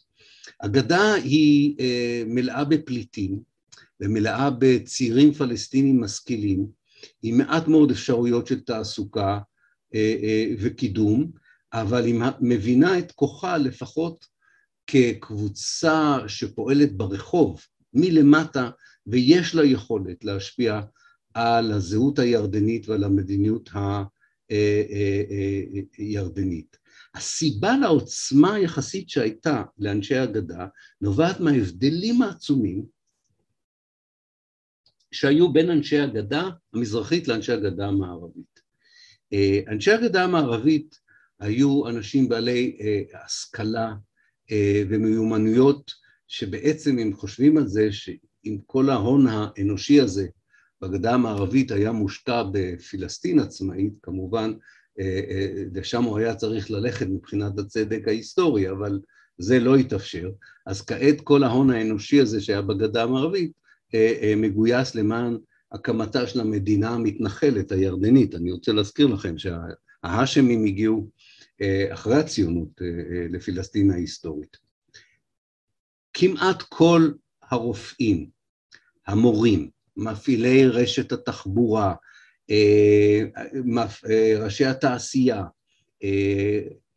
הגדה 0.61 1.15
היא 1.15 1.77
אה, 1.81 2.23
מלאה 2.27 2.65
בפליטים 2.65 3.41
ומלאה 4.01 4.51
בצעירים 4.59 5.33
פלסטינים 5.33 6.01
משכילים, 6.01 6.67
עם 7.23 7.39
מעט 7.39 7.69
מאוד 7.69 7.91
אפשרויות 7.91 8.47
של 8.47 8.61
תעסוקה 8.61 9.39
אה, 9.95 10.17
אה, 10.23 10.47
וקידום, 10.59 11.31
אבל 11.73 12.05
היא 12.05 12.21
מבינה 12.41 12.99
את 12.99 13.13
כוחה 13.13 13.59
לפחות 13.59 14.27
כקבוצה 14.87 16.19
שפועלת 16.27 16.97
ברחוב, 16.97 17.61
מלמטה 17.95 18.71
ויש 19.07 19.55
לה 19.55 19.65
יכולת 19.65 20.25
להשפיע 20.25 20.81
על 21.35 21.73
הזהות 21.73 22.19
הירדנית 22.19 22.89
ועל 22.89 23.05
המדיניות 23.05 23.71
הירדנית. 25.99 26.78
הסיבה 27.15 27.77
לעוצמה 27.81 28.55
היחסית 28.55 29.11
שהייתה 29.11 29.63
לאנשי 29.79 30.17
הגדה 30.17 30.67
נובעת 31.01 31.41
מההבדלים 31.41 32.23
העצומים 32.23 32.85
שהיו 35.13 35.53
בין 35.53 35.71
אנשי 35.71 35.99
הגדה 35.99 36.49
המזרחית 36.75 37.29
לאנשי 37.29 37.53
הגדה 37.53 37.87
המערבית. 37.87 38.61
אה, 39.33 39.61
אנשי 39.69 39.93
הגדה 39.93 40.25
המערבית 40.25 40.99
היו 41.41 41.89
אנשים 41.89 42.29
בעלי 42.29 42.79
אה, 42.81 43.25
השכלה 43.25 43.95
אה, 44.51 44.83
ומיומנויות 44.89 45.93
שבעצם 46.29 46.99
אם 46.99 47.13
חושבים 47.15 47.59
על 47.59 47.67
זה 47.67 47.93
שאם 47.93 48.59
כל 48.67 48.91
ההון 48.91 49.27
האנושי 49.27 50.01
הזה 50.01 50.27
בגדה 50.83 51.15
המערבית 51.15 51.71
היה 51.71 51.93
מושקע 51.93 52.43
בפלסטין 52.53 53.39
עצמאית, 53.39 53.93
כמובן 54.03 54.53
לשם 55.75 56.05
הוא 56.05 56.19
היה 56.19 56.35
צריך 56.35 56.71
ללכת 56.71 57.07
מבחינת 57.07 57.59
הצדק 57.59 58.09
ההיסטורי, 58.09 58.71
אבל 58.71 59.01
זה 59.39 59.59
לא 59.59 59.77
התאפשר. 59.77 60.31
אז 60.67 60.83
כעת 60.83 61.21
כל 61.21 61.43
ההון 61.43 61.71
האנושי 61.71 62.21
הזה 62.21 62.41
שהיה 62.41 62.63
בגדה 62.63 63.03
המערבית 63.03 63.53
מגויס 64.37 64.95
למען 64.95 65.37
הקמתה 65.73 66.27
של 66.27 66.41
המדינה 66.41 66.91
המתנחלת 66.91 67.73
הירדנית. 67.73 68.35
אני 68.35 68.53
רוצה 68.53 68.73
להזכיר 68.73 69.07
לכם 69.07 69.35
שההאשמים 69.39 70.65
הגיעו 70.65 71.09
אה, 71.61 71.89
אחרי 71.93 72.17
הציונות 72.17 72.83
אה, 72.83 72.87
אה, 72.87 73.27
לפלסטין 73.31 73.91
ההיסטורית. 73.91 74.57
כמעט 76.13 76.63
כל 76.63 77.11
הרופאים, 77.43 78.29
המורים, 79.07 79.71
מפעילי 79.97 80.67
רשת 80.67 81.13
התחבורה, 81.13 81.95
ראשי 84.41 84.65
התעשייה, 84.65 85.45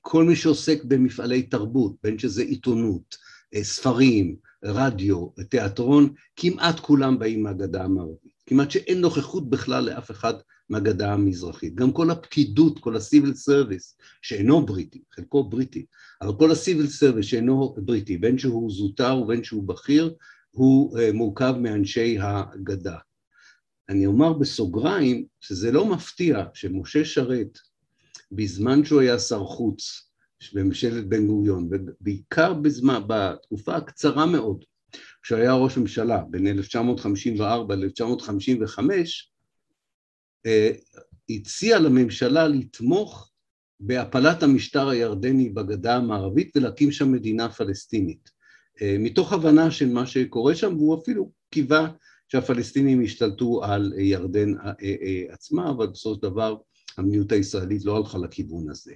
כל 0.02 0.24
מי 0.24 0.36
שעוסק 0.36 0.84
במפעלי 0.84 1.42
תרבות, 1.44 1.96
בין 2.04 2.20
שזה 2.20 2.44
עיתונות, 2.44 3.16
ספרים, 3.62 4.36
רדיו, 4.64 5.28
תיאטרון, 5.50 6.14
כמעט 6.36 6.80
כולם 6.80 7.20
באים 7.20 7.44
מהגדה 7.44 7.84
המערבית. 7.84 8.32
כמעט 8.46 8.72
שאין 8.72 9.02
נוכחות 9.02 9.50
בכלל 9.50 9.84
לאף 9.84 10.12
אחד 10.12 10.34
מהגדה 10.70 11.14
המזרחית. 11.14 11.76
גם 11.76 11.92
כל 11.92 12.12
הפקידות, 12.12 12.80
כל 12.80 12.96
ה-civil 12.96 13.50
service, 13.50 14.04
שאינו 14.22 14.66
בריטי, 14.66 15.02
חלקו 15.16 15.44
בריטי, 15.44 15.86
אבל 16.22 16.34
כל 16.40 16.52
ה-civil 16.52 16.88
service 17.04 17.24
שאינו 17.24 17.76
בריטי, 17.78 18.18
בין 18.18 18.38
שהוא 18.38 18.72
זוטר 18.72 19.18
ובין 19.18 19.44
שהוא 19.44 19.64
בכיר, 19.64 20.14
הוא 20.52 21.00
מורכב 21.14 21.56
מאנשי 21.62 22.18
הגדה. 22.20 22.98
אני 23.92 24.06
אומר 24.06 24.34
בסוגריים 24.34 25.26
שזה 25.40 25.72
לא 25.72 25.86
מפתיע 25.86 26.44
שמשה 26.54 27.06
שרת, 27.06 27.60
בזמן 28.32 28.86
שהוא 28.86 29.02
היה 29.02 29.20
שר 29.20 29.44
חוץ 29.46 30.10
בממשלת 30.54 31.08
בן 31.08 31.28
גוריון, 31.28 31.70
ובעיקר 31.72 32.54
בזמן, 32.54 33.02
בתקופה 33.08 33.76
הקצרה 33.76 34.26
מאוד, 34.26 34.66
כשהוא 35.24 35.40
היה 35.40 35.54
ראש 35.54 35.78
ממשלה 35.78 36.24
בין 36.30 36.48
1954 36.48 37.76
ל-1955, 37.76 38.80
אה, 40.46 40.72
הציע 41.30 41.80
לממשלה 41.80 42.48
לתמוך 42.48 43.32
בהפלת 43.80 44.44
המשטר 44.44 44.90
הירדני 44.90 45.50
בגדה 45.50 45.96
המערבית 45.96 46.58
ולהקים 46.58 46.92
שם 46.92 47.12
מדינה 47.12 47.50
פלסטינית. 47.50 48.30
אה, 48.82 48.96
מתוך 49.00 49.34
הבנה 49.34 49.72
של 49.72 49.90
מה 49.90 50.06
שקורה 50.06 50.56
שם, 50.56 50.76
והוא 50.78 51.02
אפילו 51.02 51.32
קיווה 51.50 51.92
שהפלסטינים 52.32 53.02
ישתלטו 53.02 53.64
על 53.64 53.94
ירדן 53.98 54.58
אה, 54.60 55.24
עצמה, 55.30 55.70
אבל 55.70 55.88
בסופו 55.88 56.16
של 56.16 56.22
דבר 56.22 56.58
המדיניות 56.98 57.32
הישראלית 57.32 57.86
לא 57.86 57.98
הלכה 57.98 58.18
לכיוון 58.18 58.70
הזה. 58.70 58.94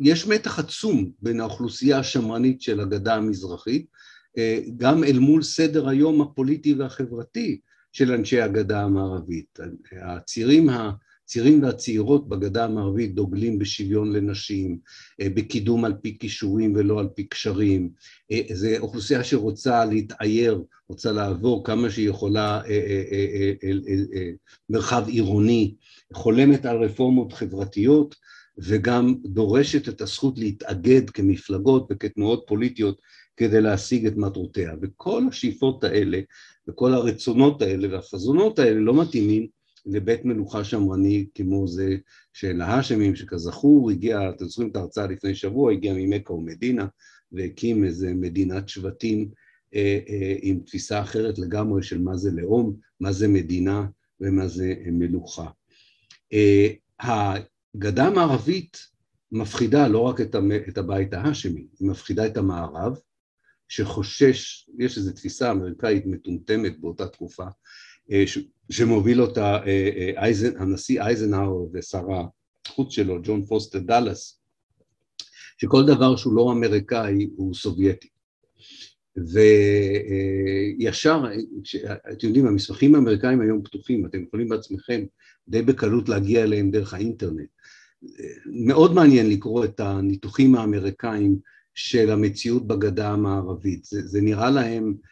יש 0.00 0.26
מתח 0.26 0.58
עצום 0.58 1.10
בין 1.20 1.40
האוכלוסייה 1.40 1.98
השמרנית 1.98 2.62
של 2.62 2.80
הגדה 2.80 3.14
המזרחית, 3.14 3.86
גם 4.76 5.04
אל 5.04 5.18
מול 5.18 5.42
סדר 5.42 5.88
היום 5.88 6.20
הפוליטי 6.20 6.74
והחברתי 6.74 7.60
של 7.92 8.12
אנשי 8.12 8.40
הגדה 8.40 8.82
המערבית. 8.82 9.58
הצעירים, 10.02 10.68
הצעירים 11.24 11.62
והצעירות 11.62 12.28
בגדה 12.28 12.64
המערבית 12.64 13.14
דוגלים 13.14 13.58
בשוויון 13.58 14.12
לנשים, 14.12 14.78
אה, 15.20 15.28
בקידום 15.34 15.84
על 15.84 15.94
פי 16.02 16.18
כישורים 16.18 16.72
ולא 16.76 17.00
על 17.00 17.08
פי 17.14 17.24
קשרים. 17.24 17.90
אה, 18.32 18.40
זו 18.52 18.68
אוכלוסייה 18.78 19.24
שרוצה 19.24 19.84
להתעייר, 19.84 20.62
רוצה 20.88 21.12
לעבור 21.12 21.64
כמה 21.64 21.90
שהיא 21.90 22.08
יכולה 22.08 22.60
אה, 22.68 23.52
מרחב 24.70 25.04
עירוני, 25.08 25.74
חולמת 26.12 26.66
על 26.66 26.84
רפורמות 26.84 27.32
חברתיות 27.32 28.14
וגם 28.58 29.14
דורשת 29.24 29.88
את 29.88 30.00
הזכות 30.00 30.38
להתאגד 30.38 31.10
כמפלגות 31.10 31.86
וכתנועות 31.90 32.44
פוליטיות 32.46 33.00
כדי 33.36 33.60
להשיג 33.60 34.06
את 34.06 34.16
מטרותיה. 34.16 34.74
וכל 34.82 35.22
השאיפות 35.28 35.84
האלה 35.84 36.20
וכל 36.68 36.94
הרצונות 36.94 37.62
האלה 37.62 37.88
והחזונות 37.92 38.58
האלה 38.58 38.80
לא 38.80 39.02
מתאימים 39.02 39.46
לבית 39.86 40.24
מלוכה 40.24 40.64
שמרני 40.64 41.26
כמו 41.34 41.68
זה 41.68 41.96
של 42.32 42.60
ההאשמים, 42.60 43.16
שכזכור 43.16 43.90
הגיע, 43.90 44.30
אתם 44.30 44.44
זוכרים 44.44 44.70
את 44.70 44.76
ההרצאה 44.76 45.06
לפני 45.06 45.34
שבוע, 45.34 45.72
הגיע 45.72 45.92
ממכה 45.96 46.32
ומדינה 46.32 46.86
והקים 47.32 47.84
איזה 47.84 48.14
מדינת 48.14 48.68
שבטים 48.68 49.28
אה, 49.74 49.98
אה, 50.08 50.36
עם 50.42 50.60
תפיסה 50.60 51.02
אחרת 51.02 51.38
לגמרי 51.38 51.82
של 51.82 52.02
מה 52.02 52.16
זה 52.16 52.30
לאום, 52.30 52.76
מה 53.00 53.12
זה 53.12 53.28
מדינה 53.28 53.86
ומה 54.20 54.48
זה 54.48 54.74
מלוכה. 54.86 55.50
אה, 56.32 56.72
הגדה 57.00 58.06
המערבית 58.06 58.78
מפחידה 59.32 59.88
לא 59.88 59.98
רק 59.98 60.20
את 60.68 60.78
הבית 60.78 61.14
ההאשמי, 61.14 61.66
היא 61.80 61.88
מפחידה 61.88 62.26
את 62.26 62.36
המערב, 62.36 62.96
שחושש, 63.68 64.68
יש 64.78 64.98
איזו 64.98 65.12
תפיסה 65.12 65.50
אמריקאית 65.50 66.06
מטומטמת 66.06 66.80
באותה 66.80 67.08
תקופה, 67.08 67.46
אה, 68.12 68.24
שמוביל 68.70 69.22
אותה 69.22 69.56
אה, 69.56 69.90
אה, 69.96 70.10
אייזן, 70.16 70.56
הנשיא 70.58 71.02
אייזנהאואר 71.02 71.66
ושר 71.72 72.04
החוץ 72.66 72.92
שלו, 72.92 73.22
ג'ון 73.22 73.44
פוסטר 73.44 73.78
דאלאס, 73.78 74.40
שכל 75.58 75.86
דבר 75.86 76.16
שהוא 76.16 76.34
לא 76.34 76.52
אמריקאי 76.52 77.28
הוא 77.36 77.54
סובייטי. 77.54 78.08
וישר, 79.16 81.24
אתם 82.12 82.26
יודעים, 82.26 82.46
המסמכים 82.46 82.94
האמריקאים 82.94 83.40
היום 83.40 83.62
פתוחים, 83.62 84.06
אתם 84.06 84.22
יכולים 84.22 84.48
בעצמכם 84.48 85.04
די 85.48 85.62
בקלות 85.62 86.08
להגיע 86.08 86.42
אליהם 86.42 86.70
דרך 86.70 86.94
האינטרנט. 86.94 87.48
מאוד 88.46 88.94
מעניין 88.94 89.30
לקרוא 89.30 89.64
את 89.64 89.80
הניתוחים 89.80 90.54
האמריקאים 90.54 91.38
של 91.74 92.10
המציאות 92.10 92.66
בגדה 92.66 93.10
המערבית. 93.10 93.84
זה, 93.84 94.06
זה 94.06 94.20
נראה 94.20 94.50
להם 94.50 94.94
אה, 94.94 95.08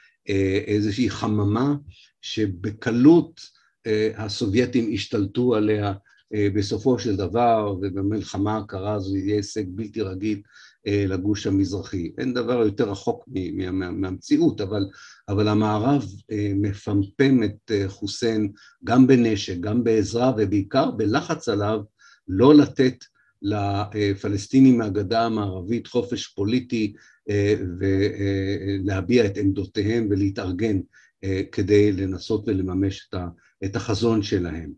איזושהי 0.67 1.11
חממה 1.11 1.75
שבקלות 2.21 3.41
אה, 3.87 4.11
הסובייטים 4.17 4.91
השתלטו 4.95 5.55
עליה 5.55 5.93
אה, 6.35 6.49
בסופו 6.55 6.99
של 6.99 7.17
דבר, 7.17 7.75
ובמלחמה 7.81 8.57
הקרה 8.57 8.93
הזו 8.93 9.17
יהיה 9.17 9.37
הישג 9.37 9.65
בלתי 9.69 10.03
רגיל 10.03 10.43
אה, 10.87 11.05
לגוש 11.09 11.47
המזרחי. 11.47 12.13
אין 12.19 12.35
דבר 12.35 12.65
יותר 12.65 12.91
רחוק 12.91 13.25
מה, 13.29 13.71
מה, 13.71 13.91
מהמציאות, 13.91 14.61
אבל, 14.61 14.85
אבל 15.29 15.49
המערב 15.49 16.05
אה, 16.31 16.53
מפמפם 16.55 17.43
את 17.43 17.71
אה, 17.71 17.89
חוסיין 17.89 18.53
גם 18.85 19.07
בנשק, 19.07 19.57
גם 19.61 19.85
בעזרה 19.85 20.33
ובעיקר 20.39 20.91
בלחץ 20.91 21.49
עליו 21.49 21.81
לא 22.29 22.55
לתת 22.55 23.05
לפלסטינים 23.43 24.79
מהגדה 24.79 25.27
המערבית 25.27 25.87
חופש 25.87 26.27
פוליטי 26.27 26.93
אה, 27.31 27.55
ולהביע 27.79 29.27
את 29.27 29.37
עמדותיהם 29.37 30.07
ולהתארגן 30.11 30.81
אה, 31.25 31.43
כדי 31.53 31.93
לנסות 31.93 32.45
ולממש 32.47 33.11
את 33.65 33.77
החזון 33.77 34.23
שלהם. 34.23 34.73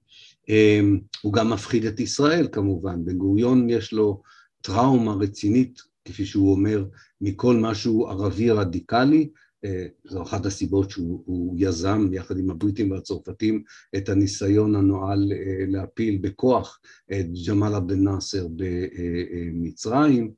אה, 0.48 0.80
הוא 1.22 1.32
גם 1.32 1.50
מפחיד 1.50 1.84
את 1.84 2.00
ישראל 2.00 2.48
כמובן, 2.52 3.04
בן 3.04 3.18
גוריון 3.18 3.70
יש 3.70 3.92
לו 3.92 4.22
טראומה 4.60 5.14
רצינית, 5.14 5.80
כפי 6.04 6.26
שהוא 6.26 6.52
אומר, 6.52 6.84
מכל 7.20 7.56
משהו 7.56 8.08
ערבי 8.08 8.50
רדיקלי, 8.50 9.22
אה, 9.22 9.43
זו 10.04 10.22
אחת 10.22 10.46
הסיבות 10.46 10.90
שהוא 10.90 11.54
יזם 11.58 12.08
יחד 12.12 12.38
עם 12.38 12.50
הבריטים 12.50 12.90
והצרפתים 12.90 13.62
את 13.96 14.08
הניסיון 14.08 14.76
הנואל 14.76 15.32
אה, 15.32 15.64
להפיל 15.68 16.18
בכוח 16.20 16.80
את 17.12 17.26
ג'מאל 17.48 17.74
עבד 17.74 17.92
אל-נאצר 17.92 18.46
במצרים 18.56 20.32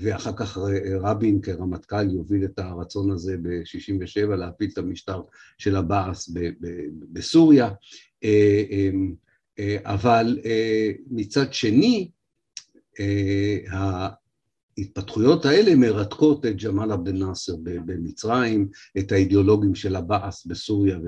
ואחר 0.00 0.32
כך 0.36 0.58
רבין 1.00 1.40
כרמטכ"ל 1.40 2.10
יוביל 2.10 2.44
את 2.44 2.58
הרצון 2.58 3.10
הזה 3.10 3.36
ב-67' 3.42 4.26
להפיל 4.26 4.70
את 4.72 4.78
המשטר 4.78 5.22
של 5.58 5.76
הבאס 5.76 6.30
בסוריה 7.12 7.70
אבל 9.84 10.38
מצד 11.10 11.52
שני 11.52 12.10
ההתפתחויות 14.78 15.44
האלה 15.44 15.74
מרתקות 15.74 16.46
את 16.46 16.62
ג'מאל 16.62 16.92
עבד 16.92 17.08
אל-נאצר 17.08 17.52
במצרים, 17.62 18.68
את 18.98 19.12
האידיאולוגים 19.12 19.74
של 19.74 19.96
הבאס 19.96 20.46
בסוריה 20.46 20.98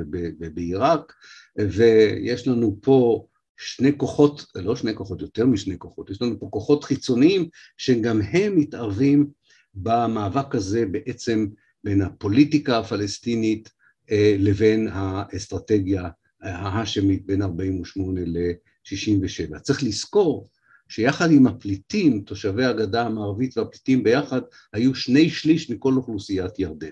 ובעיראק, 0.40 1.12
ויש 1.56 2.48
לנו 2.48 2.78
פה 2.80 3.26
שני 3.56 3.98
כוחות, 3.98 4.46
לא 4.54 4.76
שני 4.76 4.94
כוחות, 4.94 5.20
יותר 5.20 5.46
משני 5.46 5.78
כוחות, 5.78 6.10
יש 6.10 6.22
לנו 6.22 6.40
פה 6.40 6.48
כוחות 6.50 6.84
חיצוניים 6.84 7.48
שגם 7.76 8.20
הם 8.22 8.56
מתערבים 8.56 9.26
במאבק 9.74 10.54
הזה 10.54 10.86
בעצם 10.86 11.46
בין 11.84 12.02
הפוליטיקה 12.02 12.78
הפלסטינית 12.78 13.70
אה, 14.10 14.36
לבין 14.38 14.88
האסטרטגיה 14.92 16.08
ההאשמית 16.42 17.26
בין 17.26 17.42
48 17.42 18.20
ל-67. 18.26 19.58
צריך 19.58 19.82
לזכור 19.82 20.48
שיחד 20.92 21.30
עם 21.30 21.46
הפליטים, 21.46 22.20
תושבי 22.20 22.64
הגדה 22.64 23.02
המערבית 23.02 23.58
והפליטים 23.58 24.02
ביחד, 24.02 24.40
היו 24.72 24.94
שני 24.94 25.30
שליש 25.30 25.70
מכל 25.70 25.94
אוכלוסיית 25.96 26.58
ירדן. 26.58 26.90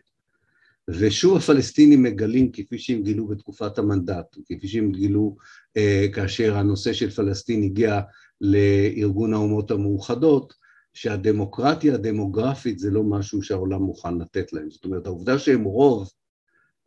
ושוב 0.89 1.37
הפלסטינים 1.37 2.03
מגלים, 2.03 2.53
כפי 2.53 2.79
שהם 2.79 3.03
גילו 3.03 3.27
בתקופת 3.27 3.79
המנדט, 3.79 4.37
כפי 4.47 4.69
שהם 4.69 4.93
גילו 4.93 5.37
אה, 5.77 6.07
כאשר 6.13 6.57
הנושא 6.57 6.93
של 6.93 7.11
פלסטין 7.11 7.63
הגיע 7.63 8.01
לארגון 8.41 9.35
האומות 9.35 9.71
המאוחדות, 9.71 10.55
שהדמוקרטיה 10.95 11.95
הדמוגרפית 11.95 12.79
זה 12.79 12.91
לא 12.91 13.03
משהו 13.03 13.43
שהעולם 13.43 13.83
מוכן 13.83 14.19
לתת 14.19 14.53
להם. 14.53 14.71
זאת 14.71 14.85
אומרת, 14.85 15.07
העובדה 15.07 15.39
שהם 15.39 15.65
רוב 15.65 16.11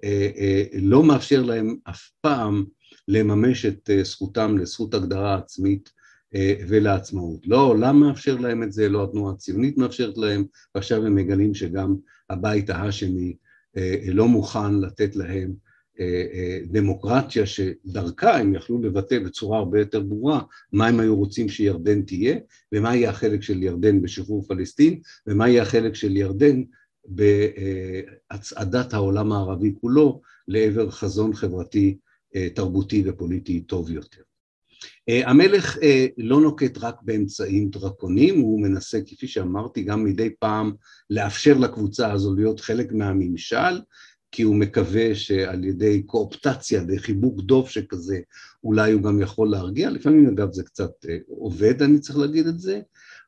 אה, 0.03 0.29
אה, 0.37 0.63
לא 0.73 1.03
מאפשר 1.03 1.41
להם 1.41 1.75
אף 1.89 2.09
פעם 2.21 2.65
לממש 3.07 3.65
את 3.65 3.89
אה, 3.89 4.03
זכותם 4.03 4.57
לזכות 4.57 4.93
הגדרה 4.93 5.35
עצמית 5.35 5.89
ולעצמאות. 6.67 7.47
לא 7.47 7.59
העולם 7.59 7.99
מאפשר 7.99 8.35
להם 8.35 8.63
את 8.63 8.71
זה, 8.71 8.89
לא 8.89 9.03
התנועה 9.03 9.33
הציונית 9.33 9.77
מאפשרת 9.77 10.17
להם, 10.17 10.45
ועכשיו 10.75 11.05
הם 11.05 11.15
מגלים 11.15 11.53
שגם 11.53 11.95
הבית 12.29 12.69
ההאשמי 12.69 13.35
לא 14.07 14.27
מוכן 14.27 14.79
לתת 14.79 15.15
להם 15.15 15.53
דמוקרטיה 16.65 17.45
שדרכה 17.45 18.37
הם 18.37 18.55
יכלו 18.55 18.81
לבטא 18.81 19.19
בצורה 19.19 19.57
הרבה 19.57 19.79
יותר 19.79 19.99
ברורה 19.99 20.41
מה 20.71 20.87
הם 20.87 20.99
היו 20.99 21.15
רוצים 21.15 21.49
שירדן 21.49 22.01
תהיה 22.01 22.37
ומה 22.71 22.95
יהיה 22.95 23.09
החלק 23.09 23.41
של 23.41 23.63
ירדן 23.63 24.01
בשחרור 24.01 24.45
פלסטין 24.47 24.99
ומה 25.27 25.49
יהיה 25.49 25.61
החלק 25.61 25.95
של 25.95 26.17
ירדן 26.17 26.63
בהצעדת 27.05 28.93
העולם 28.93 29.31
הערבי 29.31 29.73
כולו 29.81 30.21
לעבר 30.47 30.91
חזון 30.91 31.33
חברתי, 31.33 31.97
אה, 32.35 32.47
תרבותי 32.55 33.03
ופוליטי 33.05 33.61
טוב 33.61 33.91
יותר. 33.91 34.21
אה, 35.09 35.29
המלך 35.29 35.77
אה, 35.83 36.05
לא 36.17 36.41
נוקט 36.41 36.77
רק 36.77 36.95
באמצעים 37.01 37.69
דרקוניים, 37.69 38.39
הוא 38.39 38.61
מנסה, 38.61 38.99
כפי 39.05 39.27
שאמרתי, 39.27 39.83
גם 39.83 40.03
מדי 40.03 40.29
פעם 40.39 40.71
לאפשר 41.09 41.57
לקבוצה 41.57 42.11
הזו 42.11 42.35
להיות 42.35 42.59
חלק 42.59 42.91
מהממשל, 42.91 43.81
כי 44.31 44.43
הוא 44.43 44.55
מקווה 44.55 45.15
שעל 45.15 45.63
ידי 45.63 46.03
קואופטציה 46.03 46.83
וחיבוק 46.87 47.41
דוב 47.41 47.69
שכזה, 47.69 48.19
אולי 48.63 48.91
הוא 48.91 49.01
גם 49.01 49.21
יכול 49.21 49.51
להרגיע, 49.51 49.89
לפעמים 49.89 50.27
אגב 50.27 50.51
זה 50.51 50.63
קצת 50.63 50.91
עובד, 51.27 51.81
אני 51.81 51.99
צריך 51.99 52.17
להגיד 52.17 52.47
את 52.47 52.59
זה. 52.59 52.81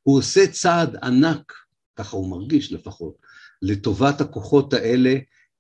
הוא 0.04 0.18
עושה 0.18 0.48
צעד 0.48 0.96
ענק, 1.04 1.54
ככה 1.96 2.18
הוא 2.18 2.30
מרגיש 2.30 2.74
לפחות, 2.74 3.16
לטובת 3.62 4.22
הכוחות 4.22 4.74
האלה, 4.74 5.16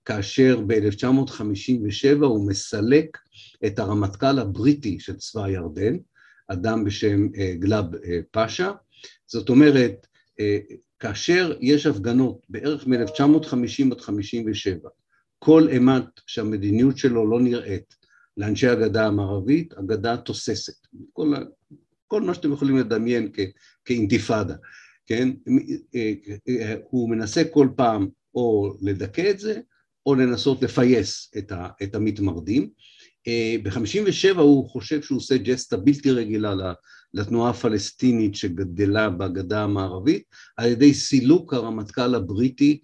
כאשר 0.05 0.61
ב-1957 0.67 2.25
הוא 2.25 2.47
מסלק 2.47 3.17
את 3.65 3.79
הרמטכ"ל 3.79 4.39
הבריטי 4.39 4.99
של 4.99 5.15
צבא 5.15 5.49
ירדן, 5.49 5.97
אדם 6.47 6.83
בשם 6.83 7.27
אה, 7.37 7.53
גלאב 7.59 7.95
אה, 7.95 8.19
פאשה. 8.31 8.71
זאת 9.27 9.49
אומרת, 9.49 10.07
אה, 10.39 10.57
כאשר 10.99 11.57
יש 11.61 11.85
הפגנות 11.85 12.45
בערך 12.49 12.87
מ-1950 12.87 13.91
עד 13.91 14.01
57, 14.01 14.89
כל 15.39 15.67
אימת 15.69 16.05
שהמדיניות 16.27 16.97
שלו 16.97 17.29
לא 17.29 17.41
נראית 17.41 17.95
לאנשי 18.37 18.67
הגדה 18.67 19.07
המערבית, 19.07 19.73
הגדה 19.77 20.17
תוססת. 20.17 20.87
כל, 21.13 21.33
כל 22.07 22.21
מה 22.21 22.33
שאתם 22.33 22.53
יכולים 22.53 22.77
לדמיין 22.77 23.29
כ, 23.33 23.39
כאינתיפאדה. 23.85 24.55
כן? 25.07 25.29
הוא 26.89 27.09
מנסה 27.09 27.43
כל 27.53 27.67
פעם 27.75 28.07
או 28.35 28.73
לדכא 28.81 29.29
את 29.29 29.39
זה, 29.39 29.59
או 30.05 30.15
לנסות 30.15 30.63
לפייס 30.63 31.31
את, 31.37 31.51
ה, 31.51 31.67
את 31.83 31.95
המתמרדים. 31.95 32.69
אה, 33.27 33.55
ב-57' 33.63 34.39
הוא 34.39 34.69
חושב 34.69 35.01
שהוא 35.01 35.17
עושה 35.17 35.37
ג'סטה 35.37 35.77
בלתי 35.77 36.11
רגילה 36.11 36.53
לתנועה 37.13 37.49
הפלסטינית 37.49 38.35
שגדלה 38.35 39.09
בגדה 39.09 39.63
המערבית, 39.63 40.23
על 40.57 40.69
ידי 40.69 40.93
סילוק 40.93 41.53
הרמטכ"ל 41.53 42.15
הבריטי 42.15 42.79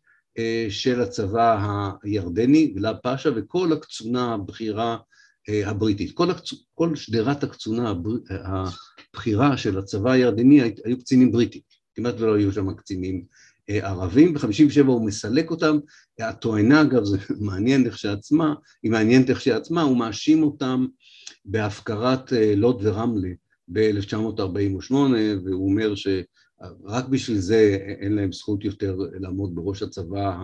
של 0.69 1.01
הצבא 1.01 1.91
הירדני, 2.03 2.67
גלאב 2.67 2.95
פאשה, 3.03 3.29
וכל 3.35 3.73
הקצונה 3.73 4.33
הבכירה 4.33 4.97
הבריטית. 5.65 6.11
כל, 6.11 6.31
הקצ... 6.31 6.53
כל 6.73 6.95
שדרת 6.95 7.43
הקצונה 7.43 7.93
הבכירה 9.13 9.57
של 9.57 9.77
הצבא 9.77 10.11
הירדני 10.11 10.61
היו 10.85 10.99
קצינים 10.99 11.31
בריטים. 11.31 11.61
כמעט 11.95 12.15
ולא 12.17 12.35
היו 12.35 12.51
שם 12.51 12.73
קצינים 12.73 13.15
אה, 13.15 13.50
ערבים, 13.67 14.33
ב-57 14.33 14.85
הוא 14.85 15.05
מסלק 15.05 15.51
אותם, 15.51 15.77
התואנה 16.19 16.81
אגב 16.81 17.03
זה 17.03 17.17
מעניין 17.49 17.89
כשעצמה, 17.89 18.53
היא 18.83 18.91
מעניינת 18.91 19.31
כשעצמה, 19.31 19.81
הוא 19.81 19.97
מאשים 19.97 20.43
אותם 20.43 20.85
בהפקרת 21.45 22.33
אה, 22.33 22.55
לוד 22.55 22.79
ורמלה 22.83 23.29
ב-1948 23.67 24.93
והוא 25.45 25.69
אומר 25.69 25.95
שרק 25.95 27.05
בשביל 27.09 27.37
זה 27.37 27.77
אין 27.99 28.15
להם 28.15 28.31
זכות 28.31 28.63
יותר 28.63 28.97
לעמוד 29.19 29.55
בראש 29.55 29.83
הצבא 29.83 30.37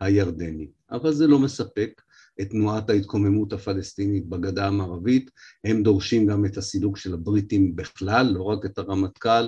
הירדני, 0.00 0.68
אבל 0.90 1.12
זה 1.12 1.26
לא 1.26 1.38
מספק. 1.38 2.02
את 2.40 2.50
תנועת 2.50 2.90
ההתקוממות 2.90 3.52
הפלסטינית 3.52 4.26
בגדה 4.26 4.66
המערבית, 4.66 5.30
הם 5.64 5.82
דורשים 5.82 6.26
גם 6.26 6.44
את 6.44 6.56
הסילוק 6.56 6.96
של 6.96 7.14
הבריטים 7.14 7.76
בכלל, 7.76 8.26
לא 8.26 8.42
רק 8.42 8.64
את 8.64 8.78
הרמטכ"ל, 8.78 9.46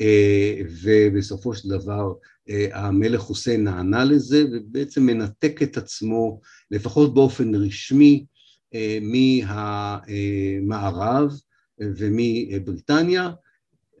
אה, 0.00 0.60
ובסופו 0.82 1.54
של 1.54 1.68
דבר 1.68 2.12
אה, 2.12 2.12
המלך 2.72 3.20
חוסיין 3.20 3.64
נענה 3.64 4.04
לזה 4.04 4.44
ובעצם 4.52 5.06
מנתק 5.06 5.62
את 5.62 5.76
עצמו 5.76 6.40
לפחות 6.70 7.14
באופן 7.14 7.54
רשמי 7.54 8.24
אה, 8.74 8.98
מהמערב 9.02 11.32
ומבריטניה 11.80 13.30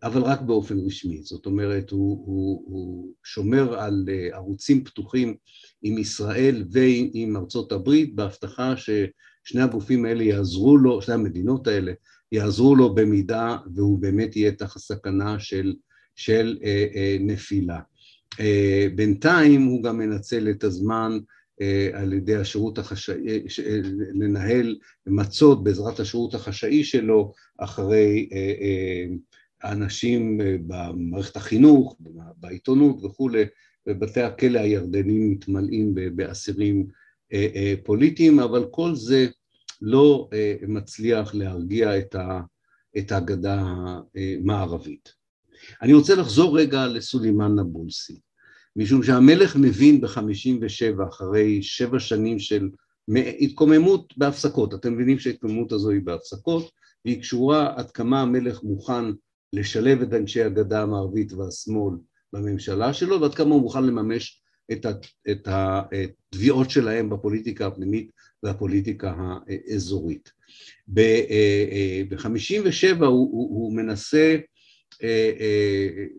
אבל 0.02 0.22
רק 0.22 0.40
באופן 0.40 0.78
רשמי, 0.78 1.22
זאת 1.22 1.46
אומרת 1.46 1.90
הוא, 1.90 2.26
הוא, 2.26 2.62
הוא 2.66 3.14
שומר 3.24 3.78
על 3.78 4.04
ערוצים 4.32 4.84
פתוחים 4.84 5.36
עם 5.82 5.98
ישראל 5.98 6.64
ועם 6.70 7.36
ארצות 7.36 7.72
הברית 7.72 8.14
בהבטחה 8.14 8.74
ששני 8.76 9.62
הגופים 9.62 10.04
האלה 10.04 10.22
יעזרו 10.22 10.76
לו, 10.76 11.02
שני 11.02 11.14
המדינות 11.14 11.66
האלה 11.66 11.92
יעזרו 12.32 12.76
לו 12.76 12.94
במידה 12.94 13.56
והוא 13.74 13.98
באמת 13.98 14.36
יהיה 14.36 14.52
תחת 14.52 14.78
סכנה 14.78 15.38
של 15.38 15.74
של 16.16 16.58
אה, 16.64 16.86
אה, 16.94 17.16
נפילה. 17.20 17.78
אה, 18.40 18.86
בינתיים 18.94 19.62
הוא 19.62 19.82
גם 19.82 19.98
מנצל 19.98 20.50
את 20.50 20.64
הזמן 20.64 21.18
על 21.92 22.12
ידי 22.12 22.36
השירות 22.36 22.78
החשאי, 22.78 23.44
לנהל 24.14 24.76
מצות 25.06 25.64
בעזרת 25.64 26.00
השירות 26.00 26.34
החשאי 26.34 26.84
שלו 26.84 27.32
אחרי 27.58 28.28
האנשים 29.62 30.40
במערכת 30.66 31.36
החינוך, 31.36 31.96
בעיתונות 32.36 33.04
וכולי, 33.04 33.44
ובתי 33.86 34.20
הכלא 34.20 34.58
הירדנים 34.58 35.30
מתמלאים 35.30 35.94
באסירים 36.16 36.86
פוליטיים, 37.84 38.40
אבל 38.40 38.66
כל 38.70 38.94
זה 38.94 39.26
לא 39.82 40.28
מצליח 40.68 41.34
להרגיע 41.34 41.98
את 42.98 43.12
ההגדה 43.12 43.64
המערבית. 44.14 45.12
אני 45.82 45.94
רוצה 45.94 46.14
לחזור 46.14 46.58
רגע 46.58 46.86
לסולימאן 46.86 47.58
נבולסי, 47.58 48.18
משום 48.78 49.02
שהמלך 49.02 49.56
מבין 49.56 50.00
ב-57, 50.00 51.08
אחרי 51.08 51.62
שבע 51.62 52.00
שנים 52.00 52.38
של 52.38 52.68
התקוממות 53.40 54.14
בהפסקות, 54.16 54.74
אתם 54.74 54.94
מבינים 54.94 55.18
שההתקוממות 55.18 55.72
הזו 55.72 55.90
היא 55.90 56.02
בהפסקות, 56.04 56.70
והיא 57.04 57.20
קשורה 57.20 57.72
עד 57.76 57.90
כמה 57.90 58.22
המלך 58.22 58.62
מוכן 58.62 59.04
לשלב 59.52 60.02
את 60.02 60.12
אנשי 60.12 60.42
הגדה 60.42 60.82
המערבית 60.82 61.32
והשמאל 61.32 61.94
בממשלה 62.32 62.92
שלו, 62.92 63.20
ועד 63.20 63.34
כמה 63.34 63.54
הוא 63.54 63.62
מוכן 63.62 63.84
לממש 63.84 64.42
את 64.72 65.48
התביעות 65.48 66.70
שלהם 66.70 67.10
בפוליטיקה 67.10 67.66
הפנימית 67.66 68.10
והפוליטיקה 68.42 69.14
האזורית. 69.18 70.30
ב-57 70.88 71.02
אה, 71.04 73.02
אה, 73.02 73.06
הוא, 73.06 73.30
הוא, 73.32 73.48
הוא 73.50 73.76
מנסה 73.76 74.36
אה, 75.02 75.30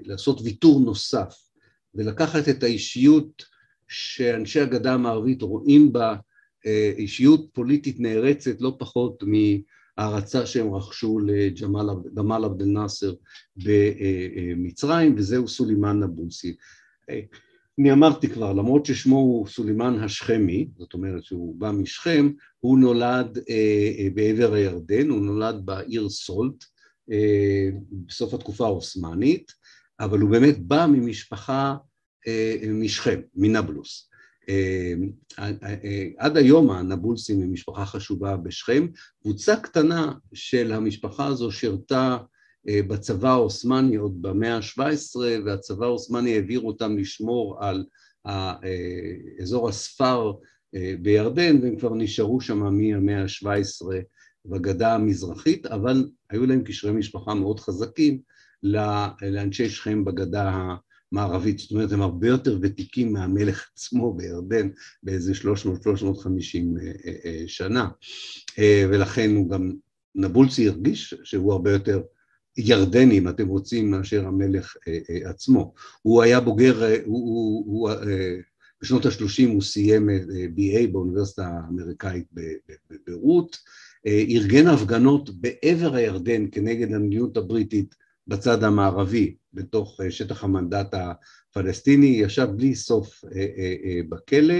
לעשות 0.03 0.41
ויתור 0.41 0.79
נוסף 0.79 1.48
ולקחת 1.95 2.49
את 2.49 2.63
האישיות 2.63 3.43
שאנשי 3.87 4.59
הגדה 4.59 4.93
המערבית 4.93 5.41
רואים 5.41 5.93
בה 5.93 6.15
אה, 6.65 6.91
אישיות 6.97 7.49
פוליטית 7.53 7.99
נערצת 7.99 8.61
לא 8.61 8.75
פחות 8.79 9.23
מהערצה 9.23 10.45
שהם 10.45 10.73
רכשו 10.73 11.19
לג'מאל 11.19 12.43
עבד 12.45 12.61
אל 12.61 12.67
נאסר 12.67 13.13
במצרים 13.55 15.15
וזהו 15.17 15.47
סולימאן 15.47 16.03
נבולסי. 16.03 16.55
אני 17.79 17.91
אמרתי 17.91 18.27
כבר, 18.29 18.53
למרות 18.53 18.85
ששמו 18.85 19.15
הוא 19.15 19.47
סולימאן 19.47 19.99
השכמי, 20.03 20.67
זאת 20.77 20.93
אומרת 20.93 21.23
שהוא 21.23 21.55
בא 21.55 21.71
משכם, 21.71 22.31
הוא 22.59 22.79
נולד 22.79 23.37
אה, 23.49 23.91
אה, 23.99 24.07
בעבר 24.13 24.53
הירדן, 24.53 25.09
הוא 25.09 25.21
נולד 25.21 25.65
בעיר 25.65 26.09
סולט 26.09 26.63
אה, 27.11 27.69
בסוף 27.91 28.33
התקופה 28.33 28.65
העות'מאנית, 28.65 29.51
אבל 29.99 30.19
הוא 30.19 30.29
באמת 30.29 30.59
בא 30.59 30.85
ממשפחה 30.89 31.75
אה, 32.27 32.55
משכם, 32.73 33.19
מנבלוס. 33.35 34.09
אה, 34.49 34.93
אה, 35.39 36.07
עד 36.17 36.37
היום 36.37 36.71
הנבולסים 36.71 37.41
הם 37.41 37.53
משפחה 37.53 37.85
חשובה 37.85 38.37
בשכם, 38.37 38.87
קבוצה 39.21 39.55
קטנה 39.55 40.13
של 40.33 40.73
המשפחה 40.73 41.27
הזו 41.27 41.51
שירתה 41.51 42.17
בצבא 42.65 43.29
העות'מאני 43.29 43.95
עוד 43.95 44.21
במאה 44.21 44.55
ה-17 44.55 45.19
והצבא 45.45 45.85
העות'מאני 45.85 46.35
העביר 46.35 46.59
אותם 46.59 46.97
לשמור 46.97 47.63
על 47.63 47.85
אזור 49.41 49.69
הספר 49.69 50.33
בירדן 51.01 51.59
והם 51.61 51.75
כבר 51.75 51.93
נשארו 51.93 52.41
שם 52.41 52.57
מהמאה 52.57 53.21
ה-17 53.21 53.85
בגדה 54.45 54.95
המזרחית 54.95 55.65
אבל 55.65 56.09
היו 56.29 56.45
להם 56.45 56.63
קשרי 56.63 56.91
משפחה 56.91 57.33
מאוד 57.33 57.59
חזקים 57.59 58.21
לאנשי 58.63 59.69
שכם 59.69 60.05
בגדה 60.05 60.75
המערבית, 61.11 61.59
זאת 61.59 61.71
אומרת 61.71 61.91
הם 61.91 62.01
הרבה 62.01 62.27
יותר 62.27 62.57
ותיקים 62.61 63.13
מהמלך 63.13 63.69
עצמו 63.73 64.13
בירדן 64.13 64.69
באיזה 65.03 65.33
300-350 65.33 65.45
שנה. 67.47 67.87
ולכן 68.89 69.35
הוא 69.35 69.49
גם 69.49 69.71
נבולסי 70.15 70.67
הרגיש 70.67 71.13
שהוא 71.23 71.53
הרבה 71.53 71.71
יותר 71.71 72.01
ירדני, 72.57 73.17
אם 73.17 73.29
אתם 73.29 73.47
רוצים, 73.47 73.91
מאשר 73.91 74.27
המלך 74.27 74.75
אה, 74.87 74.99
אה, 75.09 75.29
עצמו. 75.29 75.73
הוא 76.01 76.21
היה 76.21 76.39
בוגר, 76.39 76.83
אה, 76.83 76.95
הוא, 77.05 77.65
הוא, 77.65 77.65
הוא, 77.65 77.89
בשנות 78.81 79.05
ה-30 79.05 79.47
הוא 79.47 79.61
סיים 79.61 80.09
BA 80.55 80.87
באוניברסיטה 80.91 81.47
האמריקאית 81.47 82.25
בביירות, 82.89 83.57
ארגן 84.07 84.67
הפגנות 84.67 85.29
בעבר 85.29 85.95
הירדן 85.95 86.45
כנגד 86.51 86.93
המדיניות 86.93 87.37
הבריטית 87.37 87.95
בצד 88.29 88.63
המערבי, 88.63 89.35
בתוך 89.53 89.99
שטח 90.09 90.43
המנדט 90.43 90.93
הפלסטיני, 90.93 92.07
ישב 92.07 92.47
בלי 92.55 92.75
סוף 92.75 93.23
בכלא, 94.09 94.55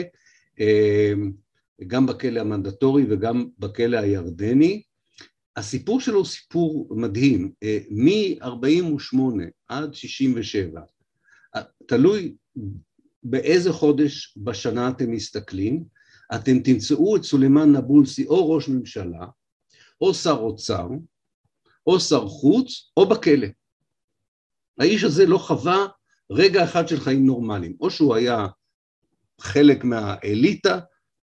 גם 1.88 2.06
בכלא 2.06 2.40
המנדטורי 2.40 3.06
וגם 3.10 3.48
בכלא 3.60 3.98
הירדני, 3.98 4.82
הסיפור 5.60 6.02
שלו 6.02 6.18
הוא 6.18 6.26
סיפור 6.26 6.88
מדהים, 6.92 7.52
אה, 7.64 7.80
מ-48 7.90 9.18
עד 9.68 9.94
67, 9.94 10.82
אה, 11.56 11.62
תלוי 11.88 12.36
באיזה 13.24 13.74
חודש 13.74 14.38
בשנה 14.38 14.90
אתם 14.90 15.12
מסתכלים, 15.12 15.84
אתם 16.36 16.60
תמצאו 16.60 17.16
את 17.16 17.24
סולימאן 17.24 17.76
נבולסי 17.76 18.26
או 18.26 18.52
ראש 18.52 18.70
ממשלה, 18.70 19.28
או 20.02 20.14
שר 20.14 20.38
אוצר, 20.40 20.88
או 21.89 21.99
שר 21.99 22.28
חוץ, 22.28 22.91
או 22.97 23.10
בכלא. 23.10 23.47
האיש 24.80 25.04
הזה 25.04 25.25
לא 25.25 25.38
חווה 25.38 25.88
רגע 26.32 26.63
אחד 26.63 26.88
של 26.88 26.99
חיים 26.99 27.25
נורמליים, 27.25 27.73
או 27.82 27.91
שהוא 27.91 28.15
היה 28.15 28.47
חלק 29.41 29.84
מהאליטה, 29.84 30.80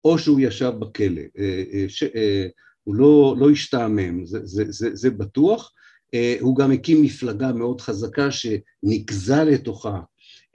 או 0.05 0.19
שהוא 0.19 0.39
ישב 0.39 0.71
בכלא. 0.79 1.21
אה, 1.37 2.47
הוא 2.83 2.95
לא, 2.95 3.35
לא 3.39 3.49
השתעמם, 3.49 4.25
זה, 4.25 4.39
זה, 4.43 4.63
זה, 4.69 4.95
זה 4.95 5.09
בטוח. 5.09 5.71
אה, 6.13 6.35
הוא 6.39 6.55
גם 6.55 6.71
הקים 6.71 7.01
מפלגה 7.01 7.53
מאוד 7.53 7.81
חזקה 7.81 8.27
שנגזה 8.31 9.43
לתוכה 9.43 9.99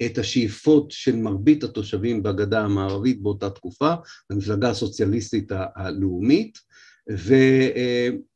את 0.06 0.18
השאיפות 0.18 0.90
של 0.90 1.16
מרבית 1.16 1.64
התושבים 1.64 2.22
בגדה 2.22 2.60
המערבית 2.60 3.22
באותה 3.22 3.50
תקופה, 3.50 3.94
המפלגה 4.30 4.70
הסוציאליסטית 4.70 5.52
הלאומית, 5.76 6.58
ומה 7.10 8.29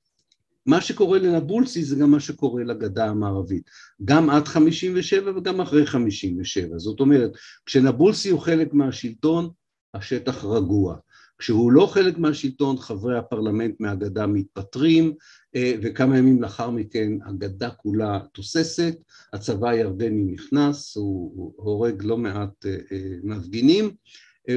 אה, 0.73 0.81
שקורה 0.81 1.19
לנבולסי 1.19 1.85
זה 1.85 1.97
גם 1.97 2.11
מה 2.11 2.21
שקורה 2.21 2.65
לגדה 2.65 3.07
המערבית, 3.07 3.71
גם 4.05 4.31
עד 4.31 4.49
57 4.49 5.39
וגם 5.39 5.61
אחרי 5.61 5.87
57, 5.87 6.79
זאת 6.79 7.01
אומרת, 7.01 7.31
כשנבולסי 7.67 8.31
הוא 8.31 8.41
חלק 8.41 8.75
מהשלטון, 8.75 9.51
השטח 9.95 10.45
רגוע. 10.45 10.97
כשהוא 11.39 11.73
לא 11.73 11.87
חלק 11.87 12.19
מהשלטון, 12.19 12.79
חברי 12.79 13.19
הפרלמנט 13.19 13.75
מהגדה 13.81 14.27
מתפטרים, 14.27 15.15
אה, 15.57 15.75
וכמה 15.83 16.19
ימים 16.19 16.43
לאחר 16.43 16.71
מכן 16.71 17.13
הגדה 17.27 17.71
כולה 17.71 18.21
תוססת, 18.33 18.95
הצבא 19.33 19.69
הירדני 19.69 20.33
נכנס, 20.33 20.97
הוא 20.97 21.53
הורג 21.57 22.03
לא 22.05 22.19
מעט 22.19 22.67
אה, 22.67 22.77
אה, 22.93 23.17
מפגינים, 23.23 23.91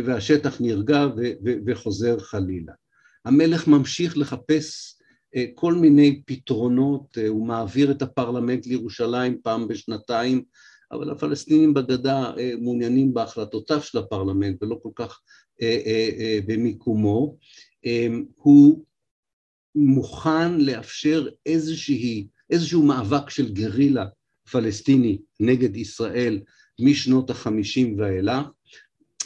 והשטח 0.05 0.61
נרגע 0.61 1.07
וחוזר 1.65 2.19
חלילה. 2.19 2.73
המלך 3.25 3.67
ממשיך 3.67 4.17
לחפש 4.17 4.96
כל 5.55 5.73
מיני 5.73 6.21
פתרונות, 6.25 7.17
הוא 7.27 7.47
מעביר 7.47 7.91
את 7.91 8.01
הפרלמנט 8.01 8.67
לירושלים 8.67 9.37
פעם 9.43 9.67
בשנתיים, 9.67 10.43
אבל 10.91 11.11
הפלסטינים 11.11 11.73
בגדה 11.73 12.31
מעוניינים 12.61 13.13
בהחלטותיו 13.13 13.81
של 13.81 13.97
הפרלמנט 13.97 14.63
ולא 14.63 14.79
כל 14.83 14.89
כך 14.95 15.21
אה, 15.61 15.81
אה, 15.85 16.09
אה, 16.19 16.39
במיקומו, 16.45 17.37
הוא 18.35 18.85
מוכן 19.75 20.61
לאפשר 20.61 21.27
איזושהי, 21.45 22.27
איזשהו 22.49 22.83
מאבק 22.83 23.29
של 23.29 23.53
גרילה 23.53 24.05
פלסטיני 24.51 25.17
נגד 25.39 25.75
ישראל 25.75 26.39
משנות 26.81 27.29
החמישים 27.29 27.99
ואילך. 27.99 28.47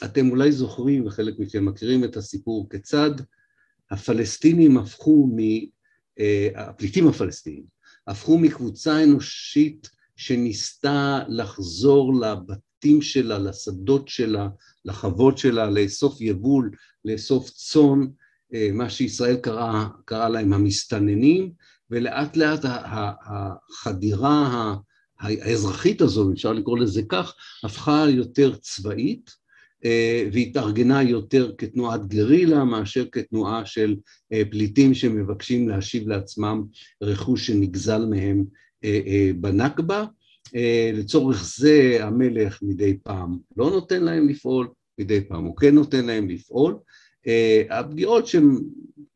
אתם 0.04 0.30
אולי 0.30 0.52
זוכרים, 0.52 1.08
וחלק 1.08 1.40
מכם 1.40 1.66
מכירים 1.66 2.04
את 2.04 2.18
הסיפור 2.18 2.70
כיצד 2.70 3.12
הפלסטינים 3.92 4.78
הפכו, 4.78 5.28
הפליטים 6.56 7.08
הפלסטינים, 7.08 7.64
הפכו 8.08 8.38
מקבוצה 8.38 9.04
אנושית 9.04 9.90
שניסתה 10.16 11.20
לחזור 11.28 12.22
לבתים 12.22 13.02
שלה, 13.02 13.40
לשדות 13.40 14.08
שלה, 14.08 14.48
לחוות 14.86 15.38
שלה, 15.38 15.70
לאסוף 15.70 16.22
יבול, 16.22 16.72
לאסוף 17.06 17.50
צאן, 17.50 18.08
אה, 18.54 18.70
מה 18.74 18.90
שישראל 18.90 19.36
קרא, 19.36 19.86
קרא 20.06 20.30
להם 20.30 20.54
המסתננים, 20.54 21.52
ולאט 21.90 22.38
לאט 22.38 22.60
החדירה 22.64 24.76
האזרחית 25.20 26.02
הזו, 26.02 26.32
אפשר 26.34 26.54
לקרוא 26.54 26.78
לזה 26.78 27.02
כך, 27.10 27.34
הפכה 27.64 28.06
יותר 28.10 28.56
צבאית 28.56 29.41
והתארגנה 30.34 31.04
יותר 31.04 31.52
כתנועת 31.58 32.08
גרילה 32.08 32.64
מאשר 32.64 33.06
כתנועה 33.12 33.66
של 33.66 33.96
אה, 34.34 34.42
פליטים 34.52 34.94
שמבקשים 34.94 35.70
להשיב 35.70 36.08
לעצמם 36.08 36.64
רכוש 37.02 37.48
שנגזל 37.48 38.06
מהם 38.06 38.46
בנכבה. 39.36 40.06
אה, 40.56 40.92
לצורך 40.94 41.54
זה 41.58 41.98
המלך 42.00 42.60
מדי 42.62 42.98
פעם 43.04 43.38
לא 43.58 43.70
נותן 43.70 44.04
להם 44.04 44.30
לפעול, 44.30 44.68
מדי 45.00 45.22
פעם 45.22 45.46
הוא 45.46 45.58
כן 45.58 45.76
נותן 45.76 46.06
להם 46.06 46.30
לפעול. 46.30 46.78
אה, 47.28 47.64
הפגיעות 47.70 48.28
שהם 48.28 48.58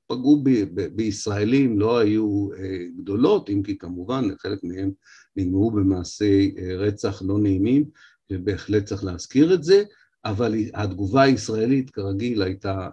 פגעו 0.07 0.43
ב- 0.43 0.49
ב- 0.49 0.95
בישראלים 0.95 1.79
לא 1.79 1.97
היו 1.97 2.49
אה, 2.57 2.85
גדולות, 2.97 3.49
אם 3.49 3.63
כי 3.63 3.77
כמובן 3.77 4.27
חלק 4.39 4.63
מהם 4.63 4.91
נגמרו 5.35 5.71
במעשי 5.71 6.55
רצח 6.77 7.21
לא 7.25 7.39
נעימים, 7.39 7.85
ובהחלט 8.31 8.85
צריך 8.85 9.03
להזכיר 9.03 9.53
את 9.53 9.63
זה, 9.63 9.83
אבל 10.25 10.55
התגובה 10.73 11.21
הישראלית 11.21 11.89
כרגיל 11.89 12.41
הייתה 12.41 12.89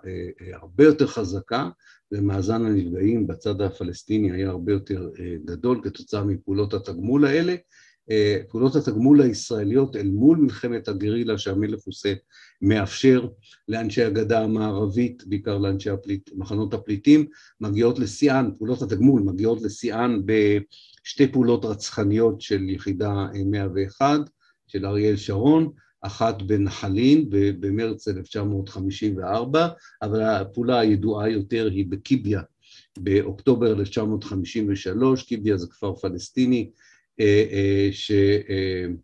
הרבה 0.52 0.84
יותר 0.84 1.06
חזקה, 1.06 1.68
ומאזן 2.12 2.64
הנפגעים 2.64 3.26
בצד 3.26 3.60
הפלסטיני 3.60 4.32
היה 4.32 4.50
הרבה 4.50 4.72
יותר 4.72 5.10
גדול 5.44 5.80
כתוצאה 5.84 6.24
מפעולות 6.24 6.74
התגמול 6.74 7.24
האלה, 7.24 7.54
אה, 8.10 8.40
פעולות 8.48 8.76
התגמול 8.76 9.22
הישראליות 9.22 9.96
אל 9.96 10.08
מול 10.10 10.38
מלחמת 10.38 10.88
הגרילה 10.88 11.38
שהמלך 11.38 11.80
עושה 11.86 12.14
מאפשר 12.62 13.28
לאנשי 13.68 14.02
הגדה 14.02 14.40
המערבית, 14.44 15.22
בעיקר 15.26 15.58
לאנשי 15.58 15.90
הפליט, 15.90 16.30
מחנות 16.34 16.74
הפליטים, 16.74 17.26
מגיעות 17.60 17.98
לשיאן, 17.98 18.50
פעולות 18.58 18.82
התגמול 18.82 19.22
מגיעות 19.22 19.62
לשיאן 19.62 20.20
בשתי 20.24 21.32
פעולות 21.32 21.64
רצחניות 21.64 22.40
של 22.40 22.68
יחידה 22.68 23.26
101 23.46 24.20
של 24.66 24.86
אריאל 24.86 25.16
שרון, 25.16 25.70
אחת 26.02 26.42
בנחלין 26.42 27.26
במרץ 27.30 28.08
1954, 28.08 29.68
אבל 30.02 30.22
הפעולה 30.22 30.80
הידועה 30.80 31.30
יותר 31.30 31.68
היא 31.72 31.86
בקיביה. 31.88 32.42
באוקטובר 32.98 33.72
1953, 33.72 35.22
קיביה 35.22 35.56
זה 35.56 35.66
כפר 35.70 35.94
פלסטיני 35.94 36.70
אה, 37.20 37.44
אה, 37.52 37.88
שבין 37.92 38.96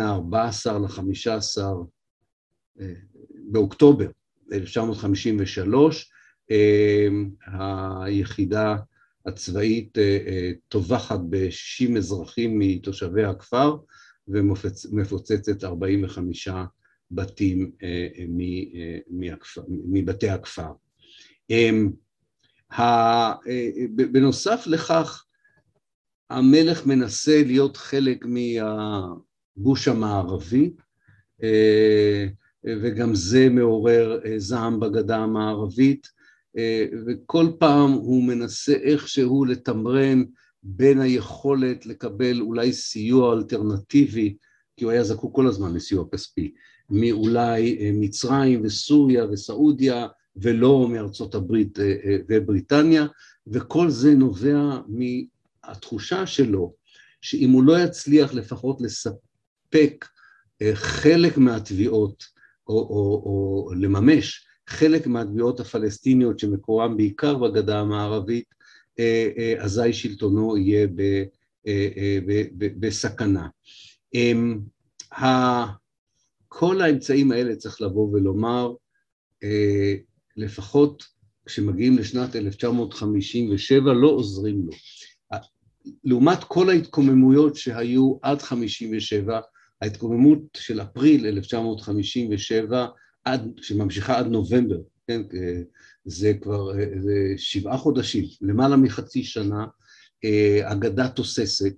אה, 0.00 0.06
ה-14 0.06 0.72
ל-15 0.72 1.62
באוקטובר 3.50 4.06
1953 4.52 6.10
היחידה 7.46 8.76
הצבאית 9.26 9.98
טובחת 10.68 11.20
ב-60 11.30 11.96
אזרחים 11.96 12.58
מתושבי 12.58 13.24
הכפר 13.24 13.76
ומפוצצת 14.28 15.64
45 15.64 16.48
בתים 17.10 17.70
מבתי 19.68 20.28
הכפר. 20.28 20.72
אמ, 21.50 21.90
בנוסף 24.12 24.66
לכך, 24.66 25.24
המלך 26.30 26.86
מנסה 26.86 27.42
להיות 27.46 27.76
חלק 27.76 28.24
מהגוש 28.26 29.88
המערבי, 29.88 30.70
וגם 32.64 33.14
זה 33.14 33.48
מעורר 33.50 34.20
זעם 34.36 34.80
בגדה 34.80 35.16
המערבית, 35.16 36.06
וכל 37.06 37.46
פעם 37.58 37.90
הוא 37.90 38.24
מנסה 38.24 38.72
איכשהו 38.72 39.44
לתמרן 39.44 40.24
בין 40.68 41.00
היכולת 41.00 41.86
לקבל 41.86 42.40
אולי 42.40 42.72
סיוע 42.72 43.34
אלטרנטיבי, 43.34 44.36
כי 44.76 44.84
הוא 44.84 44.92
היה 44.92 45.04
זקוק 45.04 45.36
כל 45.36 45.46
הזמן 45.46 45.74
לסיוע 45.74 46.04
כספי, 46.12 46.54
מאולי 46.90 47.92
מצרים 47.92 48.60
וסוריה 48.64 49.24
וסעודיה 49.24 50.06
ולא 50.36 50.88
מארצות 50.88 51.34
הברית 51.34 51.78
ובריטניה, 52.28 53.06
וכל 53.46 53.90
זה 53.90 54.14
נובע 54.14 54.80
מהתחושה 54.88 56.26
שלו 56.26 56.74
שאם 57.20 57.50
הוא 57.50 57.64
לא 57.64 57.78
יצליח 57.78 58.34
לפחות 58.34 58.80
לספק 58.80 60.04
חלק 60.74 61.38
מהתביעות 61.38 62.24
או, 62.68 62.74
או, 62.74 63.22
או 63.24 63.74
לממש 63.74 64.46
חלק 64.66 65.06
מהתביעות 65.06 65.60
הפלסטיניות 65.60 66.38
שמקורם 66.38 66.96
בעיקר 66.96 67.34
בגדה 67.38 67.80
המערבית, 67.80 68.55
אזי 69.58 69.92
שלטונו 69.92 70.56
יהיה 70.56 70.86
בסכנה. 72.58 73.48
אמ, 74.14 74.58
כל 76.48 76.80
האמצעים 76.80 77.32
האלה 77.32 77.56
צריך 77.56 77.80
לבוא 77.80 78.12
ולומר, 78.12 78.72
לפחות 80.36 81.04
כשמגיעים 81.46 81.98
לשנת 81.98 82.36
1957 82.36 83.92
לא 83.92 84.08
עוזרים 84.08 84.66
לו. 84.66 84.72
לעומת 86.04 86.44
כל 86.44 86.70
ההתקוממויות 86.70 87.56
שהיו 87.56 88.16
עד 88.22 88.42
57, 88.42 89.40
ההתקוממות 89.82 90.40
של 90.56 90.80
אפריל 90.80 91.26
1957, 91.26 92.86
עד, 93.24 93.50
שממשיכה 93.62 94.18
עד 94.18 94.26
נובמבר, 94.26 94.78
כן, 95.06 95.22
זה 96.06 96.32
כבר 96.42 96.72
זה 96.98 97.32
שבעה 97.36 97.78
חודשים, 97.78 98.24
למעלה 98.40 98.76
מחצי 98.76 99.24
שנה, 99.24 99.66
אגדה 100.62 101.08
תוססת, 101.08 101.74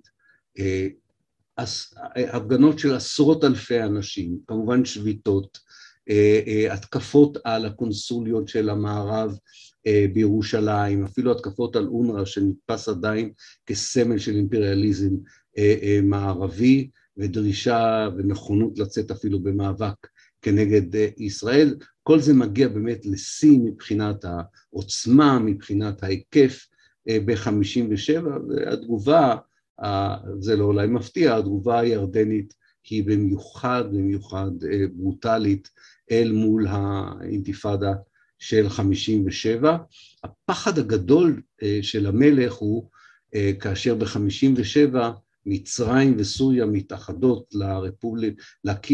הפגנות 2.15 2.79
של 2.79 2.93
עשרות 2.93 3.43
אלפי 3.43 3.83
אנשים, 3.83 4.37
כמובן 4.47 4.85
שביתות, 4.85 5.57
התקפות 6.71 7.37
על 7.43 7.65
הקונסוליות 7.65 8.47
של 8.47 8.69
המערב 8.69 9.37
בירושלים, 10.13 11.05
אפילו 11.05 11.31
התקפות 11.31 11.75
על 11.75 11.87
אונר"א 11.87 12.25
שנתפס 12.25 12.89
עדיין 12.89 13.31
כסמל 13.65 14.17
של 14.17 14.35
אימפריאליזם 14.35 15.15
מערבי 16.03 16.89
ודרישה 17.17 18.07
ונכונות 18.17 18.79
לצאת 18.79 19.11
אפילו 19.11 19.39
במאבק 19.39 20.07
כנגד 20.41 20.95
ישראל, 21.17 21.75
כל 22.03 22.19
זה 22.19 22.33
מגיע 22.33 22.67
באמת 22.67 23.05
לשיא 23.05 23.59
מבחינת 23.63 24.25
העוצמה, 24.25 25.39
מבחינת 25.39 26.03
ההיקף 26.03 26.67
ב-57, 27.09 28.25
והתגובה, 28.49 29.35
זה 30.39 30.55
לא 30.55 30.63
אולי 30.63 30.87
מפתיע, 30.87 31.37
התגובה 31.37 31.79
הירדנית 31.79 32.53
היא 32.89 33.03
במיוחד, 33.05 33.83
במיוחד 33.91 34.51
ברוטלית 34.93 35.69
אל 36.11 36.31
מול 36.31 36.67
האינתיפאדה 36.69 37.93
של 38.39 38.69
57. 38.69 39.77
הפחד 40.23 40.79
הגדול 40.79 41.41
של 41.81 42.05
המלך 42.05 42.53
הוא 42.53 42.89
כאשר 43.59 43.95
ב-57 43.95 44.95
מצרים 45.49 46.15
וסוריה 46.17 46.65
מתאחדות 46.65 47.45
לרפובליק, 47.53 48.41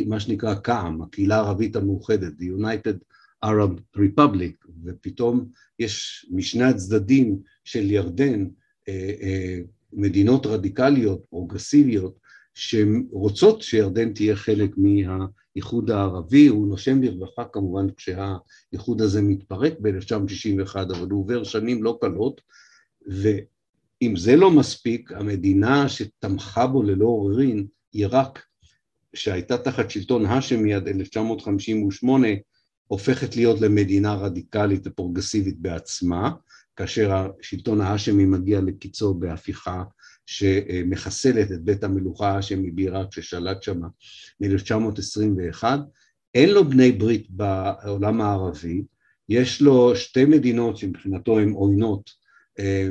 מה 0.07 0.19
שנקרא 0.19 0.55
קע"ם, 0.55 1.01
הקהילה 1.01 1.35
הערבית 1.35 1.75
המאוחדת, 1.75 2.33
the 2.39 2.61
United 2.61 2.97
Arab 3.45 3.97
Republic, 3.97 4.67
ופתאום 4.83 5.45
יש 5.79 6.25
משני 6.31 6.63
הצדדים 6.63 7.39
של 7.63 7.91
ירדן 7.91 8.47
מדינות 9.93 10.45
רדיקליות, 10.45 11.25
פרוגרסיביות, 11.29 12.19
שרוצות 12.53 13.61
שירדן 13.61 14.13
תהיה 14.13 14.35
חלק 14.35 14.75
מהאיחוד 14.77 15.91
הערבי, 15.91 16.47
הוא 16.47 16.67
נושם 16.67 17.03
לרווחה 17.03 17.43
כמובן 17.53 17.87
כשהאיחוד 17.97 19.01
הזה 19.01 19.21
מתפרק 19.21 19.73
ב-1961, 19.81 20.75
אבל 20.75 21.09
הוא 21.09 21.21
עובר 21.21 21.43
שנים 21.43 21.83
לא 21.83 21.97
קלות, 22.01 22.41
ואם 24.01 24.15
זה 24.15 24.35
לא 24.35 24.51
מספיק, 24.51 25.11
המדינה 25.11 25.89
שתמכה 25.89 26.67
בו 26.67 26.83
ללא 26.83 27.05
עוררין, 27.05 27.67
עיראק, 27.91 28.45
שהייתה 29.13 29.57
תחת 29.57 29.91
שלטון 29.91 30.25
האשמי 30.25 30.73
עד 30.73 30.87
1958, 30.87 32.27
הופכת 32.87 33.35
להיות 33.35 33.61
למדינה 33.61 34.15
רדיקלית 34.15 34.81
ופרוגרסיבית 34.87 35.59
בעצמה, 35.59 36.31
כאשר 36.75 37.27
השלטון 37.39 37.81
האשמי 37.81 38.25
מגיע 38.25 38.61
לקיצו 38.61 39.13
בהפיכה 39.13 39.83
שמחסלת 40.25 41.51
את 41.51 41.61
בית 41.61 41.83
המלוכה 41.83 42.31
האשמי 42.31 42.71
בעיראק 42.71 43.13
ששלט 43.13 43.63
שם 43.63 43.81
מ-1921, 44.39 45.63
אין 46.33 46.49
לו 46.49 46.69
בני 46.69 46.91
ברית 46.91 47.27
בעולם 47.29 48.21
הערבי, 48.21 48.83
יש 49.29 49.61
לו 49.61 49.95
שתי 49.95 50.25
מדינות 50.25 50.77
שמבחינתו 50.77 51.39
הן 51.39 51.51
עוינות 51.51 52.24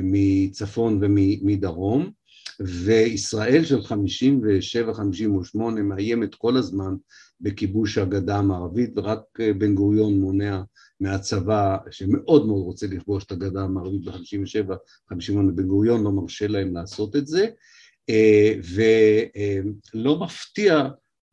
מצפון 0.03 0.99
ומדרום, 1.01 2.11
וישראל 2.59 3.65
של 3.65 3.79
57-58 3.79 5.57
מאיימת 5.83 6.35
כל 6.35 6.57
הזמן 6.57 6.95
בכיבוש 7.41 7.97
הגדה 7.97 8.37
המערבית, 8.37 8.91
ורק 8.95 9.19
בן 9.57 9.75
גוריון 9.75 10.19
מונע 10.19 10.61
מהצבא 10.99 11.77
שמאוד 11.91 12.47
מאוד 12.47 12.61
רוצה 12.61 12.87
לכבוש 12.87 13.23
את 13.23 13.31
הגדה 13.31 13.61
המערבית 13.61 14.05
ב-57, 14.05 14.73
58, 15.09 15.51
בן 15.51 15.67
גוריון 15.67 16.03
לא 16.03 16.11
מרשה 16.11 16.47
להם 16.47 16.73
לעשות 16.73 17.15
את 17.15 17.27
זה, 17.27 17.47
ולא 19.93 20.19
מפתיע 20.19 20.87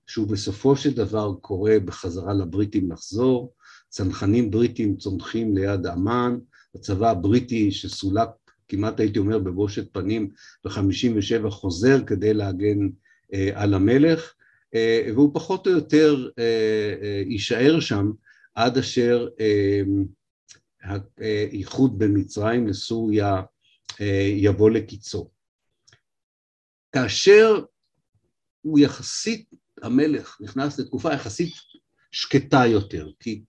שהוא 0.07 0.29
בסופו 0.29 0.77
של 0.77 0.95
דבר 0.95 1.35
קורא 1.41 1.73
בחזרה 1.85 2.35
לבריטים 2.35 2.93
לחזור, 2.93 3.53
צנחנים 3.89 4.51
בריטים 4.51 4.97
צומחים 4.97 5.57
ליד 5.57 5.87
אמ"ן, 5.87 6.39
הצבא 6.75 7.11
הבריטי 7.11 7.73
שסולק 7.73 8.29
כמעט 8.69 9.01
הייתי 9.01 9.19
אומר 9.19 9.39
בבושת 9.39 9.93
פנים 9.93 10.31
ב-57 10.65 11.51
חוזר 11.51 12.05
כדי 12.07 12.35
להגן 12.35 12.79
על 13.55 13.75
המלך, 13.75 14.35
והוא 15.15 15.35
פחות 15.35 15.67
או 15.67 15.73
יותר 15.73 16.29
יישאר 17.27 17.81
שם 17.81 18.11
עד 18.55 18.79
אשר 18.79 19.29
האיחוד 21.19 21.99
בין 21.99 22.19
מצרים 22.19 22.67
לסוריה 22.67 23.43
יבוא 24.37 24.71
לקיצו. 24.71 25.31
כאשר 26.93 27.65
הוא 28.63 28.79
יחסית, 28.79 29.51
המלך 29.83 30.39
נכנס 30.41 30.79
לתקופה 30.81 31.13
יחסית 31.13 31.55
שקטה 32.11 32.63
יותר, 32.67 33.11
כי, 33.21 33.43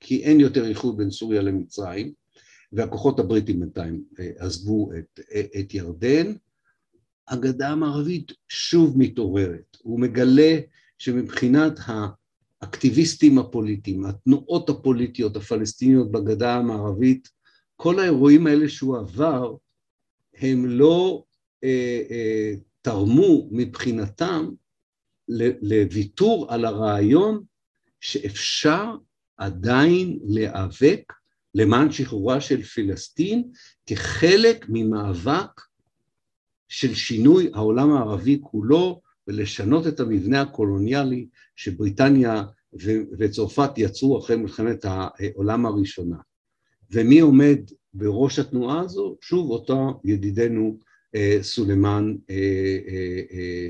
כי 0.00 0.22
אין 0.22 0.40
יותר 0.40 0.66
איחוד 0.66 0.96
בין 0.96 1.10
סוריה 1.10 1.42
למצרים, 1.42 2.12
והכוחות 2.72 3.18
הבריטים 3.18 3.60
בינתיים 3.60 4.04
עזבו 4.38 4.90
את, 4.98 5.20
את 5.60 5.74
ירדן, 5.74 6.32
הגדה 7.28 7.68
המערבית 7.68 8.32
שוב 8.48 8.98
מתעוררת, 8.98 9.76
הוא 9.82 10.00
מגלה 10.00 10.58
שמבחינת 10.98 11.72
האקטיביסטים 12.60 13.38
הפוליטיים, 13.38 14.04
התנועות 14.04 14.70
הפוליטיות 14.70 15.36
הפלסטיניות 15.36 16.10
בגדה 16.10 16.54
המערבית, 16.54 17.28
כל 17.76 18.00
האירועים 18.00 18.46
האלה 18.46 18.68
שהוא 18.68 18.96
עבר, 18.96 19.54
הם 20.34 20.66
לא 20.66 21.24
אה, 21.64 22.02
אה, 22.10 22.54
תרמו 22.82 23.48
מבחינתם 23.50 24.48
לוויתור 25.62 26.52
על 26.52 26.64
הרעיון 26.64 27.44
שאפשר 28.00 28.96
עדיין 29.36 30.18
להיאבק 30.24 31.12
למען 31.56 31.92
שחרורה 31.92 32.40
של 32.40 32.62
פלסטין 32.62 33.50
כחלק 33.86 34.66
ממאבק 34.68 35.60
של 36.68 36.94
שינוי 36.94 37.50
העולם 37.54 37.92
הערבי 37.92 38.38
כולו 38.42 39.00
ולשנות 39.26 39.86
את 39.86 40.00
המבנה 40.00 40.40
הקולוניאלי 40.40 41.26
שבריטניה 41.56 42.44
וצרפת 43.18 43.70
יצרו 43.76 44.18
אחרי 44.18 44.36
מלחמת 44.36 44.84
העולם 44.84 45.66
הראשונה. 45.66 46.16
ומי 46.90 47.20
עומד 47.20 47.58
בראש 47.94 48.38
התנועה 48.38 48.80
הזו? 48.80 49.16
שוב 49.20 49.50
אותו 49.50 50.00
ידידנו 50.04 50.78
סולימאן 51.42 52.14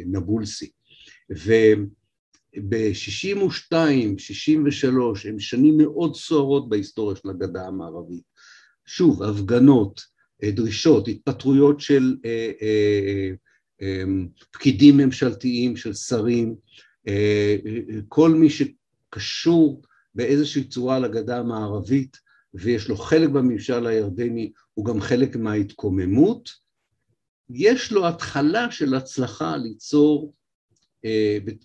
נבולסי. 0.06 0.70
וב-62, 2.56 3.74
63, 4.18 5.26
הם 5.26 5.40
שנים 5.40 5.78
מאוד 5.78 6.16
סוערות 6.16 6.68
בהיסטוריה 6.68 7.16
של 7.16 7.30
הגדה 7.30 7.66
המערבית. 7.66 8.22
שוב, 8.86 9.22
הפגנות, 9.22 10.00
דרישות, 10.44 11.08
התפטרויות 11.08 11.80
של 11.80 12.16
אה, 12.24 12.50
אה, 12.62 13.30
אה, 13.82 14.02
פקידים 14.50 14.96
ממשלתיים, 14.96 15.76
של 15.76 15.94
שרים, 15.94 16.54
כל 18.08 18.30
מי 18.30 18.48
שקשור 18.50 19.82
באיזושהי 20.14 20.64
צורה 20.64 20.98
לגדה 20.98 21.38
המערבית 21.38 22.16
ויש 22.54 22.88
לו 22.88 22.96
חלק 22.96 23.28
בממשל 23.28 23.86
הירדני, 23.86 24.52
הוא 24.74 24.84
גם 24.84 25.00
חלק 25.00 25.36
מההתקוממות, 25.36 26.50
יש 27.50 27.92
לו 27.92 28.08
התחלה 28.08 28.70
של 28.70 28.94
הצלחה 28.94 29.56
ליצור, 29.56 30.34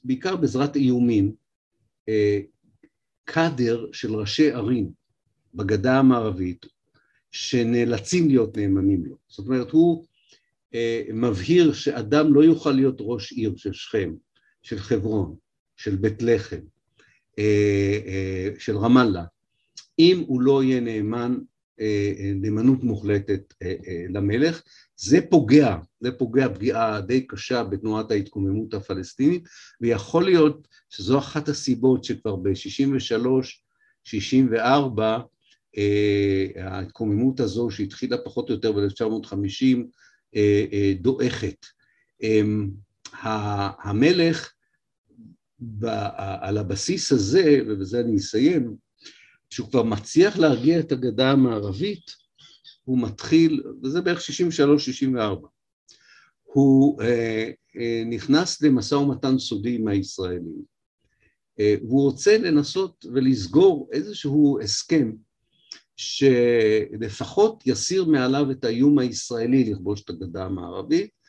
בעיקר 0.03 0.35
בעזרת 0.35 0.75
איומים, 0.75 1.31
קאדר 3.23 3.85
של 3.91 4.15
ראשי 4.15 4.51
ערים 4.51 4.91
בגדה 5.53 5.99
המערבית, 5.99 6.65
שנאלצים 7.31 8.27
להיות 8.27 8.57
נאמנים 8.57 9.05
לו. 9.05 9.15
זאת 9.27 9.47
אומרת, 9.47 9.71
הוא 9.71 10.05
אה, 10.73 11.03
מבהיר 11.13 11.73
שאדם 11.73 12.33
לא 12.33 12.43
יוכל 12.43 12.71
להיות 12.71 12.97
ראש 12.99 13.31
עיר 13.31 13.53
של 13.57 13.73
שכם, 13.73 14.13
של 14.61 14.79
חברון, 14.79 15.35
של 15.75 15.95
בית 15.95 16.21
לחם, 16.21 16.59
אה, 17.39 17.99
אה, 18.05 18.49
של 18.59 18.77
רמאללה, 18.77 19.23
אם 19.99 20.23
הוא 20.27 20.41
לא 20.41 20.63
יהיה 20.63 20.79
נאמן, 20.79 21.31
אה, 21.31 21.37
אה 21.37 21.50
נאמנות 22.35 22.83
מוחלטת 22.83 23.53
אה, 23.61 23.75
אה, 23.87 24.05
למלך. 24.09 24.61
זה 24.95 25.19
פוגע, 25.29 25.77
זה 25.99 26.11
פוגע 26.11 26.49
פגיעה 26.49 27.01
די 27.01 27.27
קשה 27.27 27.63
בתנועת 27.63 28.11
ההתקוממות 28.11 28.73
הפלסטינית, 28.73 29.43
ויכול 29.81 30.23
להיות 30.23 30.67
שזו 30.89 31.19
אחת 31.19 31.49
הסיבות 31.49 32.03
שכבר 32.03 32.35
ב-63, 32.35 33.27
64, 34.03 35.19
אה, 35.77 36.47
ההתקוממות 36.57 37.39
הזו 37.39 37.69
שהתחילה 37.69 38.17
פחות 38.17 38.49
או 38.49 38.53
יותר 38.55 38.71
ב-1950 38.71 39.77
אה, 40.35 40.65
אה, 40.73 40.93
דועכת. 41.01 41.65
אמ, 42.23 42.69
המלך 43.83 44.53
על 46.41 46.57
הבסיס 46.57 47.11
הזה, 47.11 47.59
ובזה 47.67 47.99
אני 47.99 48.11
מסיים, 48.11 48.75
שהוא 49.51 49.69
כבר 49.69 49.83
מצליח 49.83 50.37
להרגיע 50.37 50.79
את 50.79 50.91
הגדה 50.91 51.31
המערבית, 51.31 52.11
הוא 52.83 52.99
מתחיל, 52.99 53.63
וזה 53.83 54.01
בערך 54.01 54.19
63-64, 54.19 55.19
הוא 56.43 57.01
נכנס 58.05 58.61
למשא 58.61 58.95
ומתן 58.95 59.39
סודי 59.39 59.75
עם 59.75 59.87
הישראלים, 59.87 60.61
והוא 61.59 62.01
רוצה 62.01 62.37
לנסות 62.37 63.05
ולסגור 63.13 63.89
איזשהו 63.91 64.59
הסכם 64.63 65.11
שלפחות 65.95 67.63
יסיר 67.65 68.05
מעליו 68.05 68.51
את 68.51 68.63
האיום 68.63 68.99
הישראלי 68.99 69.71
לכבוש 69.71 70.01
את 70.01 70.09
הגדה 70.09 70.45
המערבית, 70.45 71.20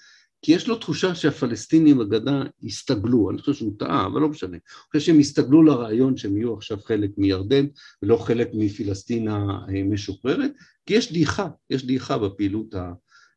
כי 0.43 0.53
יש 0.53 0.69
לו 0.69 0.77
תחושה 0.77 1.15
שהפלסטינים 1.15 1.99
בגדה 1.99 2.43
הסתגלו, 2.65 3.31
אני 3.31 3.39
חושב 3.39 3.55
שהוא 3.55 3.79
טעה, 3.79 4.07
אבל 4.07 4.21
לא 4.21 4.29
משנה, 4.29 4.51
אני 4.51 4.61
חושב 4.91 5.07
שהם 5.07 5.19
הסתגלו 5.19 5.63
לרעיון 5.63 6.17
שהם 6.17 6.37
יהיו 6.37 6.55
עכשיו 6.55 6.79
חלק 6.85 7.11
מירדן 7.17 7.67
ולא 8.03 8.17
חלק 8.17 8.49
מפלסטינה 8.55 9.45
משוחררת, 9.85 10.53
כי 10.87 10.95
יש 10.95 11.13
דעיכה, 11.13 11.49
יש 11.71 11.87
דעיכה 11.87 12.19
בפעילות 12.19 12.75
אה, 12.75 12.93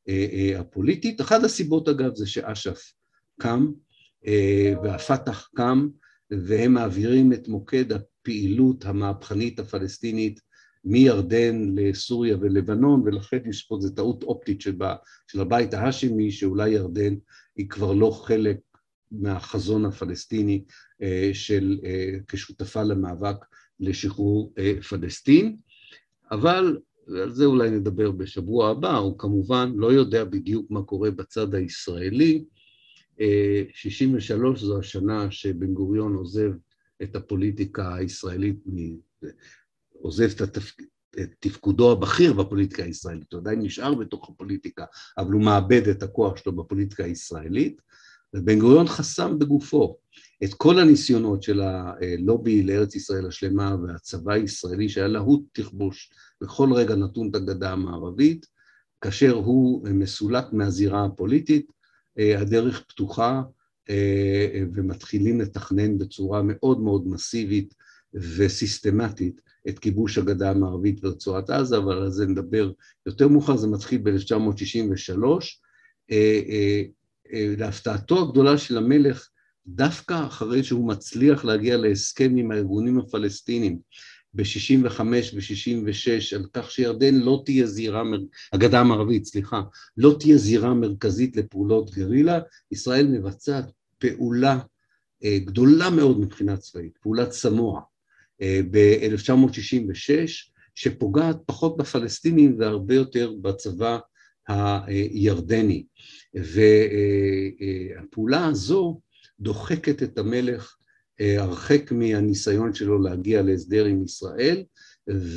אה, 0.09 0.59
הפוליטית. 0.59 1.21
אחת 1.21 1.43
הסיבות 1.43 1.89
אגב 1.89 2.15
זה 2.15 2.27
שאש"ף 2.27 2.93
קם 3.39 3.71
אה, 4.27 4.73
והפת"ח 4.83 5.49
קם 5.55 5.87
והם 6.31 6.73
מעבירים 6.73 7.33
את 7.33 7.47
מוקד 7.47 7.91
הפעילות 7.91 8.85
המהפכנית 8.85 9.59
הפלסטינית 9.59 10.39
מירדן 10.85 11.75
לסוריה 11.75 12.37
ולבנון, 12.41 13.01
ולכן 13.05 13.39
יש 13.49 13.63
פה 13.63 13.75
איזו 13.75 13.89
טעות 13.89 14.23
אופטית 14.23 14.61
של, 14.61 14.75
של 15.27 15.41
הבית 15.41 15.73
ההאשמי, 15.73 16.31
שאולי 16.31 16.69
ירדן 16.69 17.15
היא 17.55 17.69
כבר 17.69 17.93
לא 17.93 18.11
חלק 18.25 18.57
מהחזון 19.11 19.85
הפלסטיני 19.85 20.63
אה, 21.01 21.29
של 21.33 21.79
אה, 21.83 22.17
כשותפה 22.27 22.83
למאבק 22.83 23.35
לשחרור 23.79 24.53
אה, 24.57 24.81
פלסטין, 24.89 25.57
אבל 26.31 26.77
על 27.07 27.33
זה 27.33 27.45
אולי 27.45 27.69
נדבר 27.69 28.11
בשבוע 28.11 28.69
הבא, 28.69 28.97
הוא 28.97 29.19
כמובן 29.19 29.73
לא 29.75 29.93
יודע 29.93 30.23
בדיוק 30.23 30.71
מה 30.71 30.83
קורה 30.83 31.11
בצד 31.11 31.55
הישראלי. 31.55 32.45
63 33.73 34.61
זו 34.61 34.79
השנה 34.79 35.31
שבן 35.31 35.73
גוריון 35.73 36.15
עוזב 36.15 36.51
את 37.03 37.15
הפוליטיקה 37.15 37.95
הישראלית 37.95 38.59
עוזב 40.01 40.29
את, 40.35 40.41
התפ... 40.41 40.71
את 41.21 41.29
תפקודו 41.39 41.91
הבכיר 41.91 42.33
בפוליטיקה 42.33 42.83
הישראלית, 42.83 43.33
הוא 43.33 43.41
עדיין 43.41 43.61
נשאר 43.61 43.93
בתוך 43.93 44.29
הפוליטיקה, 44.29 44.85
אבל 45.17 45.31
הוא 45.31 45.41
מאבד 45.41 45.87
את 45.87 46.03
הכוח 46.03 46.37
שלו 46.37 46.55
בפוליטיקה 46.55 47.03
הישראלית, 47.03 47.81
ובן 48.35 48.59
גוריון 48.59 48.87
חסם 48.87 49.39
בגופו 49.39 49.97
את 50.43 50.53
כל 50.53 50.79
הניסיונות 50.79 51.43
של 51.43 51.61
הלובי 51.61 52.63
לארץ 52.63 52.95
ישראל 52.95 53.27
השלמה 53.27 53.75
והצבא 53.83 54.33
הישראלי 54.33 54.89
שהיה 54.89 55.07
להוט 55.07 55.41
תכבוש 55.51 56.11
בכל 56.41 56.73
רגע 56.73 56.95
נתון 56.95 57.29
את 57.29 57.35
הגדה 57.35 57.71
המערבית, 57.71 58.45
כאשר 59.01 59.33
הוא 59.33 59.87
מסולק 59.87 60.45
מהזירה 60.53 61.05
הפוליטית, 61.05 61.71
הדרך 62.17 62.83
פתוחה 62.87 63.41
ומתחילים 64.73 65.41
לתכנן 65.41 65.97
בצורה 65.97 66.41
מאוד 66.43 66.79
מאוד 66.79 67.07
מסיבית 67.07 67.73
וסיסטמטית 68.13 69.41
את 69.69 69.79
כיבוש 69.79 70.17
הגדה 70.17 70.51
המערבית 70.51 71.05
ורצועת 71.05 71.49
עזה, 71.49 71.77
אבל 71.77 71.97
על 71.97 72.11
זה 72.11 72.25
נדבר 72.25 72.71
יותר 73.05 73.27
מאוחר, 73.27 73.57
זה 73.57 73.67
מתחיל 73.67 74.01
ב-1963. 74.03 75.23
אה, 76.11 76.41
אה, 76.49 76.81
אה, 77.33 77.53
להפתעתו 77.57 78.21
הגדולה 78.21 78.57
של 78.57 78.77
המלך, 78.77 79.29
דווקא 79.67 80.25
אחרי 80.27 80.63
שהוא 80.63 80.87
מצליח 80.87 81.45
להגיע 81.45 81.77
להסכם 81.77 82.35
עם 82.37 82.51
הארגונים 82.51 82.99
הפלסטינים 82.99 83.79
ב-65 84.33 85.01
ו-66 85.01 86.35
על 86.35 86.45
כך 86.53 86.71
שירדן 86.71 87.15
לא 87.15 87.41
תהיה 87.45 87.65
זירה, 87.65 88.03
הגדה 88.53 88.79
המערבית, 88.79 89.25
סליחה, 89.25 89.61
לא 89.97 90.15
תהיה 90.19 90.37
זירה 90.37 90.73
מרכזית 90.73 91.35
לפעולות 91.35 91.91
גרילה, 91.91 92.39
ישראל 92.71 93.07
מבצעת 93.07 93.71
פעולה 93.97 94.59
גדולה 95.25 95.89
מאוד 95.89 96.19
מבחינה 96.19 96.57
צבאית, 96.57 96.97
פעולת 97.01 97.31
סמוע. 97.31 97.81
ב-1966, 98.41 100.11
שפוגעת 100.75 101.37
פחות 101.45 101.77
בפלסטינים 101.77 102.55
והרבה 102.59 102.95
יותר 102.95 103.33
בצבא 103.41 103.99
הירדני. 104.47 105.85
והפעולה 107.95 108.45
הזו 108.45 108.99
דוחקת 109.39 110.03
את 110.03 110.17
המלך 110.17 110.75
הרחק 111.19 111.91
מהניסיון 111.91 112.73
שלו 112.73 113.01
להגיע 113.01 113.41
להסדר 113.41 113.85
עם 113.85 114.03
ישראל, 114.03 114.63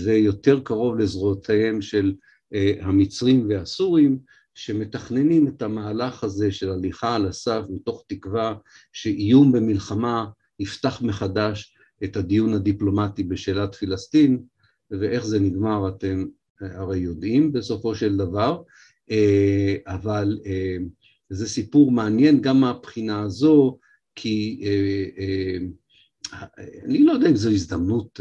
ויותר 0.05 0.61
קרוב 0.61 0.99
לזרועותיהם 0.99 1.83
של 1.83 2.15
המצרים 2.81 3.49
והסורים, 3.49 4.19
שמתכננים 4.55 5.49
את 5.49 5.63
המהלך 5.63 6.25
הזה 6.25 6.53
של 6.53 6.71
הליכה 6.71 7.15
על 7.15 7.27
הסף 7.27 7.63
מתוך 7.71 8.05
תקווה 8.09 8.55
שאיום 8.93 9.53
במלחמה 9.53 10.27
יפתח 10.61 11.03
מחדש 11.03 11.78
את 12.05 12.17
הדיון 12.17 12.55
הדיפלומטי 12.55 13.23
בשאלת 13.23 13.75
פלסטין, 13.75 14.43
ואיך 14.91 15.27
זה 15.27 15.41
נגמר 15.41 15.89
אתם 15.89 16.25
הרי 16.61 16.99
יודעים 16.99 17.53
בסופו 17.53 17.95
של 17.95 18.17
דבר, 18.17 18.63
אה, 19.11 19.77
אבל 19.87 20.39
אה, 20.47 20.77
זה 21.31 21.49
סיפור 21.49 21.91
מעניין 21.91 22.41
גם 22.41 22.61
מהבחינה 22.61 23.23
הזו, 23.23 23.79
כי 24.15 24.65
אה, 24.65 25.57
אני 26.85 27.05
לא 27.05 27.13
יודע 27.13 27.29
אם 27.29 27.37
זו 27.37 27.51
הזדמנות 27.51 28.21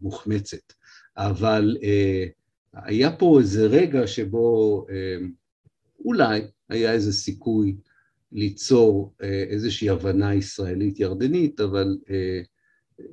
מוחמצת, 0.00 0.72
אבל 1.16 1.76
היה 2.74 3.16
פה 3.16 3.38
איזה 3.40 3.66
רגע 3.66 4.06
שבו 4.06 4.86
אולי 6.04 6.40
היה 6.68 6.92
איזה 6.92 7.12
סיכוי 7.12 7.76
ליצור 8.32 9.14
איזושהי 9.50 9.88
הבנה 9.88 10.34
ישראלית 10.34 11.00
ירדנית, 11.00 11.60
אבל 11.60 11.96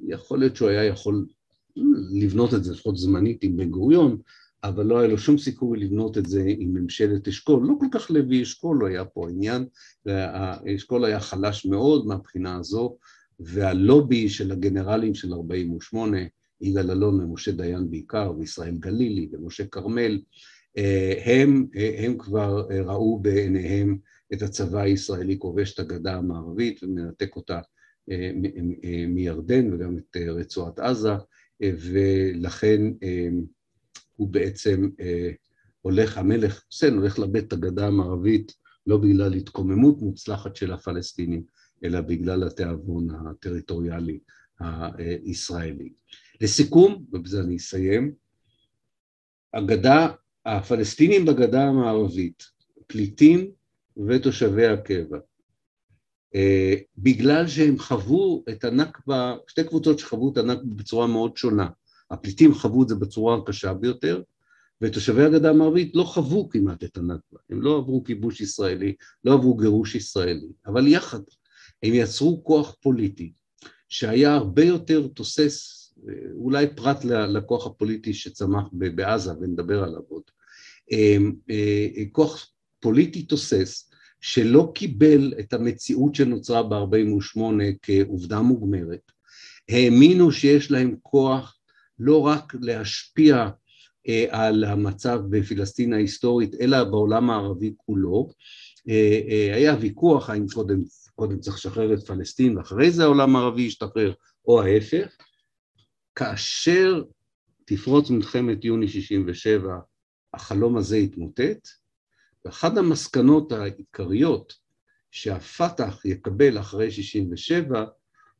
יכול 0.07 0.39
להיות 0.39 0.55
שהוא 0.55 0.69
היה 0.69 0.83
יכול 0.83 1.25
לבנות 2.11 2.53
את 2.53 2.63
זה 2.63 2.73
לפחות 2.73 2.97
זמנית 2.97 3.43
עם 3.43 3.57
בן 3.57 3.69
גוריון, 3.69 4.17
אבל 4.63 4.85
לא 4.85 4.99
היה 4.99 5.07
לו 5.07 5.17
שום 5.17 5.37
סיכוי 5.37 5.79
לבנות 5.79 6.17
את 6.17 6.25
זה 6.25 6.43
עם 6.57 6.73
ממשלת 6.73 7.27
אשכול, 7.27 7.67
לא 7.67 7.73
כל 7.79 7.85
כך 7.91 8.11
לוי 8.11 8.43
אשכול 8.43 8.77
לא 8.81 8.87
היה 8.87 9.05
פה 9.05 9.29
עניין, 9.29 9.65
אשכול 10.75 11.05
היה 11.05 11.19
חלש 11.19 11.65
מאוד 11.65 12.07
מהבחינה 12.07 12.57
הזו, 12.57 12.97
והלובי 13.39 14.29
של 14.29 14.51
הגנרלים 14.51 15.15
של 15.15 15.33
48, 15.33 16.17
יגאל 16.61 16.91
אלון 16.91 17.21
ומשה 17.21 17.51
דיין 17.51 17.91
בעיקר, 17.91 18.33
וישראל 18.37 18.75
גלילי 18.77 19.29
ומשה 19.31 19.65
כרמל, 19.65 20.21
הם, 21.25 21.65
הם 21.97 22.17
כבר 22.17 22.67
ראו 22.85 23.19
בעיניהם 23.19 23.97
את 24.33 24.41
הצבא 24.41 24.81
הישראלי 24.81 25.39
כובש 25.39 25.73
את 25.73 25.79
הגדה 25.79 26.15
המערבית 26.15 26.83
ומנתק 26.83 27.35
אותה 27.35 27.59
מירדן 29.07 29.73
וגם 29.73 29.97
את 29.97 30.17
רצועת 30.17 30.79
עזה, 30.79 31.13
ולכן 31.61 32.81
הוא 34.15 34.27
בעצם 34.27 34.89
הולך, 35.81 36.17
המלך 36.17 36.63
חוסיין 36.67 36.93
הולך 36.93 37.19
לאבד 37.19 37.43
את 37.43 37.53
הגדה 37.53 37.87
המערבית 37.87 38.55
לא 38.87 38.97
בגלל 38.97 39.33
התקוממות 39.33 40.01
מוצלחת 40.01 40.55
של 40.55 40.71
הפלסטינים, 40.71 41.43
אלא 41.83 42.01
בגלל 42.01 42.43
התיאבון 42.43 43.07
הטריטוריאלי 43.11 44.19
הישראלי. 45.25 45.93
לסיכום, 46.41 47.05
ובזה 47.11 47.41
אני 47.41 47.55
אסיים, 47.55 48.13
הגדה, 49.53 50.07
הפלסטינים 50.45 51.25
בגדה 51.25 51.63
המערבית, 51.63 52.43
פליטים 52.87 53.51
ותושבי 54.07 54.65
הקבע, 54.65 55.17
אה, 55.17 55.21
בגלל 56.97 57.47
שהם 57.47 57.79
חוו 57.79 58.43
את 58.49 58.63
הנכבה, 58.63 59.35
שתי 59.47 59.63
קבוצות 59.63 59.99
שחוו 59.99 60.31
את 60.31 60.37
הנכבה 60.37 60.75
בצורה 60.75 61.07
מאוד 61.07 61.37
שונה, 61.37 61.67
הפליטים 62.11 62.53
חוו 62.53 62.83
את 62.83 62.89
זה 62.89 62.95
בצורה 62.95 63.37
הקשה 63.37 63.73
ביותר, 63.73 64.21
ותושבי 64.81 65.23
הגדה 65.23 65.49
המערבית 65.49 65.95
לא 65.95 66.03
חוו 66.03 66.49
כמעט 66.49 66.83
את 66.83 66.97
הנכבה, 66.97 67.39
הם 67.49 67.61
לא 67.61 67.77
עברו 67.77 68.03
כיבוש 68.03 68.41
ישראלי, 68.41 68.95
לא 69.23 69.33
עברו 69.33 69.57
גירוש 69.57 69.95
ישראלי, 69.95 70.47
אבל 70.65 70.87
יחד 70.87 71.19
הם 71.83 71.93
יצרו 71.93 72.43
כוח 72.43 72.75
פוליטי 72.81 73.33
שהיה 73.89 74.33
הרבה 74.33 74.63
יותר 74.63 75.07
תוסס, 75.07 75.79
אולי 76.33 76.67
פרט 76.75 77.05
לכוח 77.05 77.67
הפוליטי 77.67 78.13
שצמח 78.13 78.63
בעזה 78.73 79.31
ונדבר 79.41 79.83
עליו 79.83 80.01
עוד, 80.07 80.23
אה, 80.91 81.17
כוח 82.11 82.51
פוליטי 82.79 83.23
תוסס 83.23 83.92
שלא 84.23 84.71
קיבל 84.75 85.33
את 85.39 85.53
המציאות 85.53 86.15
שנוצרה 86.15 86.63
ב-48 86.63 87.39
כעובדה 87.81 88.41
מוגמרת, 88.41 89.11
האמינו 89.69 90.31
שיש 90.31 90.71
להם 90.71 90.95
כוח 91.01 91.57
לא 91.99 92.21
רק 92.21 92.55
להשפיע 92.61 93.49
אה, 94.07 94.25
על 94.29 94.63
המצב 94.63 95.21
בפלסטין 95.29 95.93
ההיסטורית, 95.93 96.55
אלא 96.61 96.83
בעולם 96.83 97.29
הערבי 97.29 97.73
כולו. 97.77 98.29
אה, 98.89 99.21
אה, 99.29 99.55
היה 99.55 99.75
ויכוח 99.81 100.29
האם 100.29 100.45
קודם, 100.53 100.81
קודם 101.15 101.39
צריך 101.39 101.57
לשחרר 101.57 101.93
את 101.93 102.07
פלסטין 102.07 102.57
ואחרי 102.57 102.91
זה 102.91 103.03
העולם 103.03 103.35
הערבי 103.35 103.61
ישתחרר, 103.61 104.13
או 104.47 104.61
ההפך. 104.61 105.17
כאשר 106.15 107.03
תפרוץ 107.65 108.09
מלחמת 108.09 108.65
יוני 108.65 108.87
67, 108.87 109.77
החלום 110.33 110.77
הזה 110.77 110.97
יתמוטט, 110.97 111.82
ואחת 112.45 112.77
המסקנות 112.77 113.51
העיקריות 113.51 114.53
שהפת"ח 115.11 116.05
יקבל 116.05 116.59
אחרי 116.59 116.91
67 116.91 117.85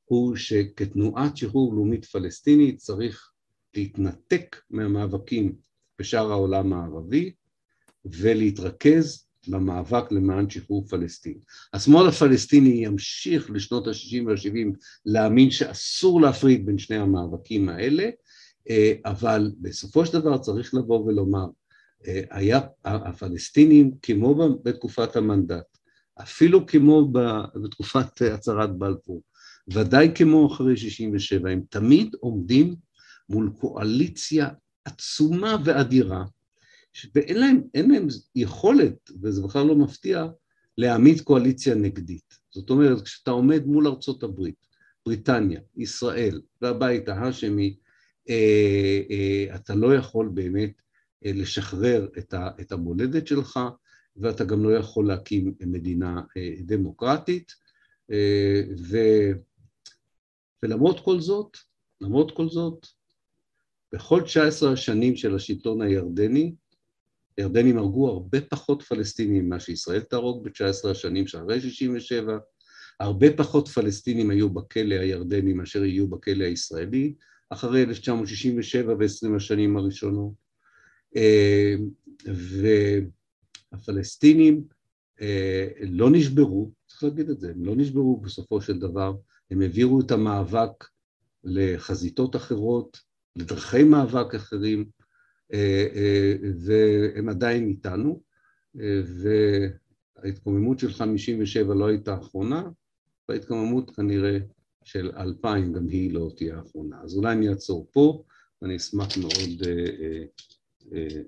הוא 0.06 0.36
שכתנועת 0.36 1.38
שחרור 1.38 1.74
לאומית 1.74 2.06
פלסטינית 2.06 2.78
צריך 2.78 3.32
להתנתק 3.76 4.56
מהמאבקים 4.70 5.56
בשאר 5.99 6.32
העולם 6.32 6.74
הערבי 6.74 7.34
ולהתרכז 8.06 9.28
במאבק 9.47 10.12
למען 10.12 10.49
שחרור 10.49 10.88
פלסטין. 10.88 11.38
השמאל 11.74 12.08
הפלסטיני 12.08 12.86
ימשיך 12.86 13.51
לשנות 13.51 13.88
ה-60 13.88 14.26
וה-70 14.26 14.78
להאמין 15.06 15.51
שאסור 15.51 16.22
להפריד 16.22 16.66
בין 16.66 16.78
שני 16.78 16.97
המאבקים 16.97 17.70
האלה, 17.70 18.10
אה, 18.70 18.93
אבל 19.06 19.51
בסופו 19.62 20.06
של 20.06 20.20
דבר 20.20 20.38
צריך 20.38 20.74
לבוא 20.74 20.99
ולומר, 20.99 21.45
היה 22.32 22.60
הפלסטינים 22.86 23.91
כמו 24.01 24.58
בתקופת 24.64 25.16
המנדט, 25.16 25.78
אפילו 26.22 26.68
כמו 26.68 27.12
בתקופת 27.64 28.22
הצהרת 28.22 28.78
בלפור, 28.78 29.22
ודאי 29.68 30.12
כמו 30.16 30.47
אחרי 30.54 30.78
67, 30.78 31.49
הם 31.49 31.62
תמיד 31.70 32.16
עומדים 32.20 32.76
מול 33.30 33.51
קואליציה 33.60 34.49
עצומה 34.86 35.56
ואדירה, 35.66 36.24
ואין 37.16 37.39
להם, 37.39 37.62
להם 37.76 38.08
יכולת, 38.36 39.10
וזה 39.22 39.41
בכלל 39.41 39.66
לא 39.66 39.76
מפתיע, 39.76 40.26
להעמיד 40.78 41.22
קואליציה 41.22 41.76
נגדית. 41.76 42.34
זאת 42.51 42.70
אומרת, 42.70 43.01
כשאתה 43.01 43.32
עומד 43.32 43.66
מול 43.66 43.88
ארצות 43.88 44.24
הברית, 44.24 44.68
בריטניה, 45.06 45.60
ישראל 45.78 46.41
והבית 46.62 47.10
ההאשמי, 47.10 47.76
אה, 48.30 49.01
אה, 49.12 49.56
אתה 49.56 49.76
לא 49.76 49.95
יכול 49.95 50.30
באמת 50.34 50.72
אה, 50.80 50.83
לשחרר 51.26 52.08
את, 52.18 52.34
ה, 52.34 52.50
את 52.62 52.72
המולדת 52.72 53.28
שלך, 53.28 53.60
ואתה 54.18 54.44
גם 54.44 54.64
לא 54.64 54.76
יכול 54.76 55.08
להקים 55.08 55.54
מדינה 55.60 56.22
אה, 56.38 56.54
דמוקרטית, 56.60 57.52
אה, 58.12 58.62
ו, 58.90 58.98
ולמרות 60.64 61.00
כל 61.00 61.20
זאת, 61.20 61.58
למרות 62.02 62.32
כל 62.36 62.50
זאת, 62.50 62.88
בכל 63.94 64.22
19 64.22 64.72
השנים 64.72 65.16
של 65.16 65.36
השלטון 65.36 65.82
הירדני, 65.82 66.56
הירדנים 67.38 67.78
הרגו 67.78 68.10
הרבה 68.10 68.42
פחות 68.42 68.82
פלסטינים 68.82 69.46
ממה 69.46 69.60
שישראל 69.60 70.02
תהרוג 70.02 70.44
ב-19 70.44 70.90
השנים 70.90 71.28
שאחרי 71.28 71.62
67, 71.62 72.38
הרבה 73.00 73.28
פחות 73.38 73.68
פלסטינים 73.68 74.30
היו 74.30 74.50
בכלא 74.50 74.96
הירדני 74.96 75.54
מאשר 75.54 75.86
יהיו 75.86 76.08
בכלא 76.08 76.44
הישראלי, 76.44 77.14
אחרי 77.50 77.84
1967 77.84 78.94
ו-20 79.00 79.36
השנים 79.36 79.78
הראשונות. 79.78 80.43
אה, 81.16 81.76
והפלסטינים 83.72 84.64
אה, 85.22 85.68
לא 85.82 86.09
נשברו, 86.11 86.72
צריך 86.88 87.03
להגיד 87.03 87.30
את 87.30 87.39
זה, 87.39 87.51
הם 87.51 87.66
לא 87.66 87.76
נשברו 87.76 88.22
בסופו 88.22 88.61
של 88.61 88.80
דבר, 88.80 89.14
הם 89.51 89.61
העבירו 89.61 90.01
את 90.01 90.11
המאבק 90.11 90.88
לחזיתות 91.43 92.36
אחרות, 92.36 92.97
לדרכי 93.36 93.84
מאבק 93.84 94.36
אחרים, 94.36 94.86
אה, 95.53 95.88
והם 96.59 97.30
עדיין 97.30 97.68
איתנו, 97.68 98.22
וההתקוממות 100.24 100.80
של 100.80 100.93
57 100.93 101.74
לא 101.74 101.88
הייתה 101.88 102.14
האחרונה, 102.14 102.64
וההתקוממות 103.30 103.95
כנראה 103.95 104.38
של 104.84 105.11
2000 105.18 105.74
גם 105.74 105.88
היא 105.88 106.14
לא 106.14 106.32
תהיה 106.38 106.57
האחרונה. 106.57 107.01
אז 107.03 107.16
אולי 107.16 107.34
אני 107.34 107.49
אעצור 107.49 107.88
פה, 107.91 108.24
ואני 108.61 108.76
אשמח 108.76 109.18
מאוד 109.18 109.61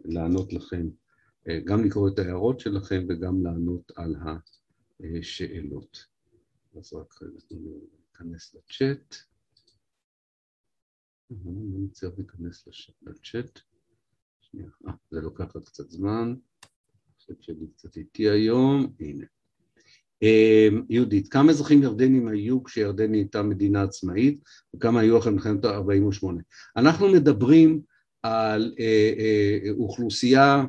לענות 0.06 0.54
לכם, 0.54 0.90
גם 1.64 1.84
לקרוא 1.84 2.10
את 2.10 2.20
ההערות 2.20 2.60
שלכם 2.60 3.06
וגם 3.10 3.44
לענות 3.44 3.92
על 3.96 4.16
השאלות. 5.20 6.06
אז 6.78 6.94
רק 6.94 7.14
ניכנס 8.12 8.56
לצ'אט. 8.56 9.16
אני 11.32 11.90
צריך 11.92 12.14
להיכנס 12.18 12.68
לצ'אט. 13.02 13.60
שנייה, 14.42 14.68
אה, 14.88 14.94
זה 15.12 15.22
לוקח 15.22 15.54
עוד 15.54 15.66
קצת 15.66 15.90
זמן. 15.90 16.36
הצ'אט 17.16 17.42
שלי 17.42 17.68
קצת 17.76 17.98
איטי 17.98 18.30
היום, 18.30 18.94
הנה. 19.00 19.26
יהודית, 20.90 21.28
כמה 21.28 21.52
אזרחים 21.52 21.84
ירדנים 21.84 22.28
היו 22.28 22.64
כשירדן 22.64 23.12
נהייתה 23.12 23.44
מדינה 23.44 23.84
עצמאית 23.84 24.44
וכמה 24.76 25.00
היו 25.00 25.18
אחרי 25.18 25.32
מלחמת 25.32 25.66
ה-48? 25.66 26.28
אנחנו 26.78 27.12
מדברים 27.12 27.82
על 28.26 28.74
אה, 28.80 29.14
אה, 29.18 29.72
אוכלוסייה 29.72 30.66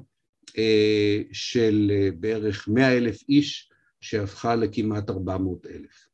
אה, 0.58 1.22
של 1.32 1.92
אה, 1.94 2.08
בערך 2.20 2.68
100 2.68 2.96
אלף 2.96 3.22
איש 3.28 3.70
שהפכה 4.00 4.56
לכמעט 4.56 5.10
400 5.10 5.66
אלף. 5.66 6.06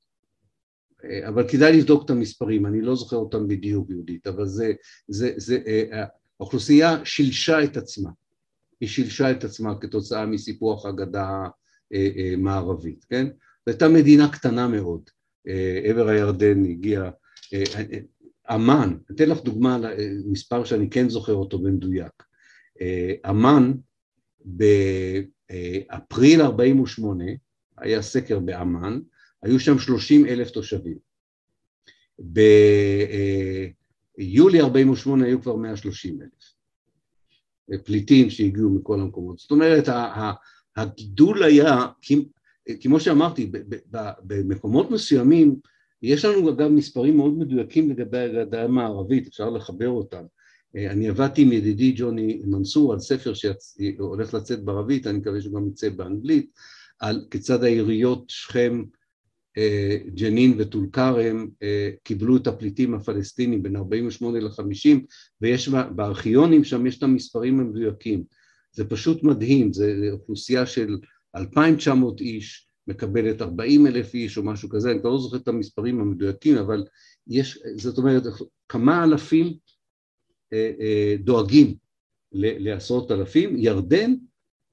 אבל 1.29 1.49
כדאי 1.49 1.79
לבדוק 1.79 2.05
את 2.05 2.11
המספרים, 2.11 2.67
אני 2.67 2.81
לא 2.81 2.97
זוכר 2.97 3.17
אותם 3.17 3.49
בדיוק 3.49 3.91
יהודית, 3.91 4.27
אבל 4.27 4.47
זה, 4.47 4.73
זה, 5.09 5.33
זה, 5.37 5.59
האוכלוסייה 6.41 7.05
שילשה 7.05 7.65
את 7.65 7.77
עצמה, 7.77 8.11
היא 8.81 8.89
שילשה 8.89 9.31
את 9.31 9.45
עצמה 9.45 9.75
כתוצאה 9.81 10.27
מסיפוח 10.27 10.87
הגדה 10.87 11.47
המערבית, 12.35 13.05
כן? 13.05 13.27
זו 13.27 13.73
הייתה 13.73 13.89
מדינה 13.89 14.33
קטנה 14.33 14.69
מאוד, 14.69 15.03
עבר 15.85 16.09
הירדן 16.09 16.65
הגיע, 16.65 17.11
אמ"ן, 18.51 18.97
אתן 19.11 19.29
לך 19.29 19.43
דוגמה 19.43 19.79
למספר 19.79 20.65
שאני 20.65 20.91
כן 20.91 21.09
זוכר 21.09 21.35
אותו 21.35 21.59
במדויק, 21.59 22.23
אמ"ן 23.31 23.73
באפריל 24.45 26.43
48' 26.43 27.25
היה 27.79 28.03
סקר 28.03 28.39
באמ"ן, 28.39 29.01
היו 29.43 29.61
שם 29.61 29.79
30 29.79 30.27
אלף 30.27 30.51
תושבים. 30.51 30.99
ביולי 34.19 34.61
48' 34.61 35.25
היו 35.25 35.43
כבר 35.43 35.57
130 35.57 36.19
אלף. 36.23 36.55
פליטים 37.85 38.31
שהגיעו 38.31 38.71
מכל 38.71 39.01
המקומות. 39.01 39.39
זאת 39.39 39.51
אומרת, 39.51 39.85
הגידול 40.77 41.43
היה, 41.43 41.87
כמו 42.81 43.01
שאמרתי, 43.01 43.53
במקומות 44.23 44.91
מסוימים, 44.91 45.57
יש 46.03 46.25
לנו 46.25 46.51
אגב 46.51 46.69
מספרים 46.69 47.17
מאוד 47.17 47.39
מדויקים 47.39 47.91
לגבי 47.91 48.19
הגדה 48.19 48.65
המערבית, 48.65 49.27
אפשר 49.27 49.51
לחבר 49.51 49.89
אותם. 49.89 50.25
אני 50.77 51.09
עבדתי 51.09 51.43
עם 51.43 51.53
ידידי 51.53 51.93
ג'וני 51.97 52.43
מנסור 52.45 52.93
על 52.93 52.99
ספר 52.99 53.33
שהולך 53.35 54.35
לצאת 54.35 54.65
בערבית, 54.65 55.07
אני 55.07 55.19
מקווה 55.19 55.41
שהוא 55.41 55.55
גם 55.55 55.69
יצא 55.69 55.89
באנגלית, 55.89 56.51
על 57.01 57.27
כיצד 57.31 57.65
העיריות 57.65 58.25
שכם, 58.29 58.83
ג'נין 60.15 60.55
וטול 60.59 60.87
כרם 60.93 61.49
קיבלו 62.03 62.37
את 62.37 62.47
הפליטים 62.47 62.95
הפלסטינים 62.95 63.63
בין 63.63 63.77
48 63.77 64.41
ל-50 64.41 64.99
ויש 65.41 65.69
בארכיונים 65.69 66.65
שם 66.65 66.87
יש 66.87 66.99
את 66.99 67.03
המספרים 67.03 67.61
המדויקים 67.61 68.25
זה 68.73 68.85
פשוט 68.85 69.23
מדהים, 69.23 69.73
זו 69.73 69.85
אוכלוסייה 70.13 70.67
של 70.67 70.99
2,900 71.37 72.21
איש, 72.21 72.67
מקבלת 72.87 73.43
40 73.43 73.87
אלף 73.87 74.15
איש 74.15 74.39
או 74.39 74.43
משהו 74.43 74.69
כזה, 74.69 74.91
אני 74.91 75.01
כבר 75.01 75.11
לא 75.11 75.19
זוכר 75.19 75.37
את 75.37 75.49
המספרים 75.49 76.01
המדויקים, 76.01 76.57
אבל 76.57 76.85
יש, 77.27 77.59
זאת 77.77 77.99
אומרת, 77.99 78.23
כמה 78.69 79.05
אלפים 79.05 79.57
אה, 80.53 80.73
אה, 80.81 81.17
דואגים 81.19 81.75
לעשרות 82.33 83.11
אלפים. 83.11 83.57
ירדן 83.59 84.15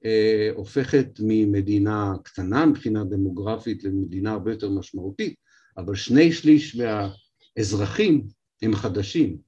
אה, 0.04 0.50
הופכת 0.54 1.06
ממדינה 1.20 2.14
קטנה 2.22 2.66
מבחינה 2.66 3.04
דמוגרפית 3.04 3.84
למדינה 3.84 4.32
הרבה 4.32 4.50
יותר 4.50 4.70
משמעותית, 4.70 5.34
אבל 5.76 5.94
שני 5.94 6.32
שליש 6.32 6.76
מהאזרחים 6.76 8.26
הם 8.62 8.74
חדשים, 8.74 9.38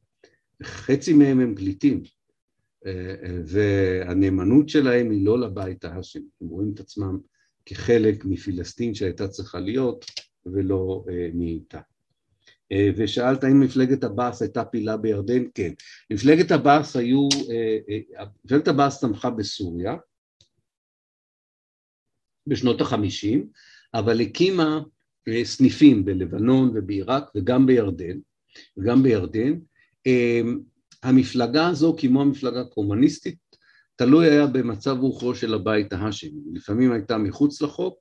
חצי 0.62 1.12
מהם 1.12 1.40
הם 1.40 1.54
פליטים. 1.54 2.02
והנאמנות 3.46 4.68
שלהם 4.68 5.10
היא 5.10 5.26
לא 5.26 5.40
לבית 5.40 5.84
ההאשמי, 5.84 6.22
הם 6.40 6.48
רואים 6.48 6.72
את 6.74 6.80
עצמם 6.80 7.18
כחלק 7.66 8.24
מפלסטין 8.24 8.94
שהייתה 8.94 9.28
צריכה 9.28 9.60
להיות 9.60 10.04
ולא 10.46 11.04
נהייתה. 11.34 11.80
ושאלת 12.96 13.44
האם 13.44 13.60
מפלגת 13.60 14.04
עבאס 14.04 14.42
הייתה 14.42 14.64
פעילה 14.64 14.96
בירדן? 14.96 15.42
כן. 15.54 15.72
מפלגת 16.12 16.52
עבאס 16.52 16.96
היו, 16.96 17.28
מפלגת 18.44 18.68
עבאס 18.68 19.00
צמחה 19.00 19.30
בסוריה 19.30 19.96
בשנות 22.46 22.80
החמישים, 22.80 23.48
אבל 23.94 24.20
הקימה 24.20 24.80
סניפים 25.44 26.04
בלבנון 26.04 26.72
ובעיראק 26.74 27.24
וגם 27.36 27.66
בירדן, 27.66 28.18
וגם 28.76 29.02
בירדן, 29.02 29.58
המפלגה 31.02 31.68
הזו, 31.68 31.96
כמו 31.98 32.22
המפלגה 32.22 32.60
הקומוניסטית, 32.60 33.38
תלוי 34.04 34.30
היה 34.30 34.46
במצב 34.46 34.96
רוחו 35.00 35.34
של 35.34 35.54
הבית 35.54 35.92
ההאשמי. 35.92 36.40
לפעמים 36.52 36.92
הייתה 36.92 37.18
מחוץ 37.18 37.62
לחוק, 37.62 37.98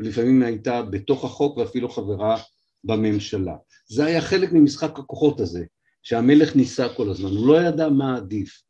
ולפעמים 0.00 0.42
הייתה 0.42 0.82
בתוך 0.82 1.24
החוק 1.24 1.56
ואפילו 1.56 1.88
חברה 1.88 2.36
בממשלה. 2.84 3.56
זה 3.86 4.04
היה 4.04 4.20
חלק 4.20 4.52
ממשחק 4.52 4.98
הכוחות 4.98 5.40
הזה, 5.40 5.64
שהמלך 6.02 6.56
ניסה 6.56 6.88
כל 6.88 7.10
הזמן. 7.10 7.30
הוא 7.30 7.48
לא 7.48 7.60
ידע 7.60 7.88
מה 7.88 8.16
עדיף, 8.16 8.62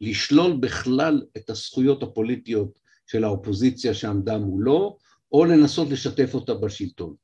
לשלול 0.00 0.56
בכלל 0.60 1.22
את 1.36 1.50
הזכויות 1.50 2.02
הפוליטיות 2.02 2.78
של 3.06 3.24
האופוזיציה 3.24 3.94
שעמדה 3.94 4.38
מולו, 4.38 4.98
או 5.32 5.44
לנסות 5.44 5.88
לשתף 5.88 6.34
אותה 6.34 6.54
בשלטון. 6.54 7.14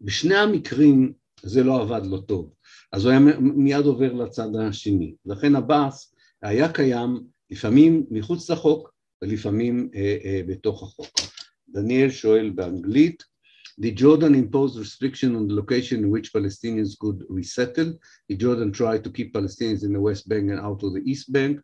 בשני 0.00 0.36
המקרים 0.36 1.12
זה 1.42 1.64
לא 1.64 1.82
עבד 1.82 2.06
לו 2.06 2.20
טוב. 2.20 2.52
אז 2.92 3.04
הוא 3.04 3.10
היה 3.10 3.20
מיד 3.40 3.86
עובר 3.86 4.12
לצד 4.12 4.56
השני. 4.56 5.14
לכן 5.26 5.56
עבאס 5.56 6.14
היה 6.42 6.72
קיים 6.72 7.20
לפעמים 7.52 8.06
מחוץ 8.10 8.50
לחוק 8.50 8.92
ולפעמים 9.22 9.90
אה, 9.94 10.16
אה, 10.24 10.40
בתוך 10.46 10.82
החוק. 10.82 11.20
דניאל 11.68 12.10
שואל 12.10 12.50
באנגלית, 12.50 13.32
Did 13.80 13.96
Jordan 14.04 14.34
impose 14.44 14.72
restriction 14.84 15.30
on 15.38 15.44
the 15.48 15.54
location 15.60 15.98
in 16.04 16.10
which 16.14 16.32
Palestinians 16.38 16.92
could 17.02 17.18
resettle? 17.38 17.90
Did 18.28 18.38
Jordan 18.44 18.70
try 18.80 18.94
to 19.04 19.10
keep 19.16 19.28
Palestinians 19.38 19.82
in 19.86 19.92
the 19.96 20.02
West 20.08 20.24
Bank 20.30 20.44
and 20.52 20.60
out 20.68 20.80
of 20.86 20.90
the 20.96 21.02
East 21.12 21.26
Bank? 21.36 21.54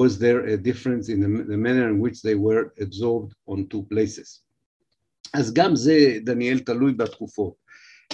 Was 0.00 0.12
there 0.24 0.40
a 0.54 0.56
difference 0.68 1.04
in 1.12 1.18
the, 1.24 1.30
the 1.52 1.60
manner 1.66 1.86
in 1.92 1.98
which 2.04 2.18
they 2.26 2.36
were 2.46 2.64
absorbed 2.84 3.32
on 3.52 3.58
two 3.72 3.82
places? 3.92 4.28
אז 5.34 5.52
גם 5.52 5.76
זה, 5.76 6.18
דניאל, 6.24 6.58
תלוי 6.58 6.92
בתקופות. 6.92 7.54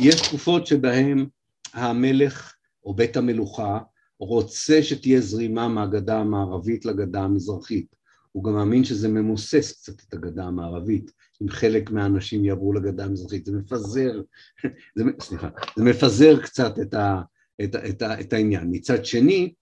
יש 0.01 0.21
תקופות 0.29 0.67
שבהן 0.67 1.27
המלך 1.75 2.55
או 2.85 2.95
בית 2.95 3.17
המלוכה 3.17 3.79
רוצה 4.19 4.83
שתהיה 4.83 5.21
זרימה 5.21 5.69
מהגדה 5.69 6.19
המערבית 6.19 6.85
לגדה 6.85 7.23
המזרחית. 7.23 7.97
הוא 8.33 8.45
גם 8.45 8.53
מאמין 8.53 8.85
שזה 8.85 9.09
ממוסס 9.09 9.73
קצת 9.73 10.09
את 10.09 10.15
הגדה 10.15 10.45
המערבית, 10.45 11.11
אם 11.43 11.49
חלק 11.49 11.91
מהאנשים 11.91 12.45
יעברו 12.45 12.73
לגדה 12.73 13.05
המזרחית. 13.05 13.47
זה 13.47 13.53
מפזר, 13.53 14.23
זה, 14.97 15.05
סליחה, 15.21 15.49
זה 15.77 15.85
מפזר 15.85 16.43
קצת 16.43 16.79
את, 16.83 16.95
ה, 16.95 17.23
את, 17.65 17.77
את, 17.77 18.03
ה, 18.03 18.21
את 18.21 18.33
העניין. 18.33 18.69
מצד 18.71 19.05
שני, 19.05 19.53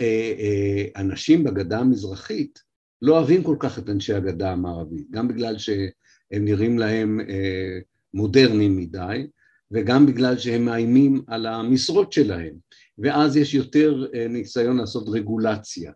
אה, 0.00 0.32
אה, 0.38 1.00
אנשים 1.00 1.44
בגדה 1.44 1.78
המזרחית 1.78 2.58
לא 3.02 3.18
אוהבים 3.18 3.42
כל 3.42 3.56
כך 3.58 3.78
את 3.78 3.88
אנשי 3.88 4.14
הגדה 4.14 4.52
המערבית, 4.52 5.10
גם 5.10 5.28
בגלל 5.28 5.58
שהם 5.58 6.44
נראים 6.44 6.78
להם 6.78 7.20
אה, 7.20 7.78
מודרניים 8.14 8.76
מדי, 8.76 9.26
וגם 9.72 10.06
בגלל 10.06 10.38
שהם 10.38 10.64
מאיימים 10.64 11.22
על 11.26 11.46
המשרות 11.46 12.12
שלהם, 12.12 12.54
ואז 12.98 13.36
יש 13.36 13.54
יותר 13.54 14.06
ניסיון 14.28 14.76
לעשות 14.76 15.08
רגולציה, 15.08 15.92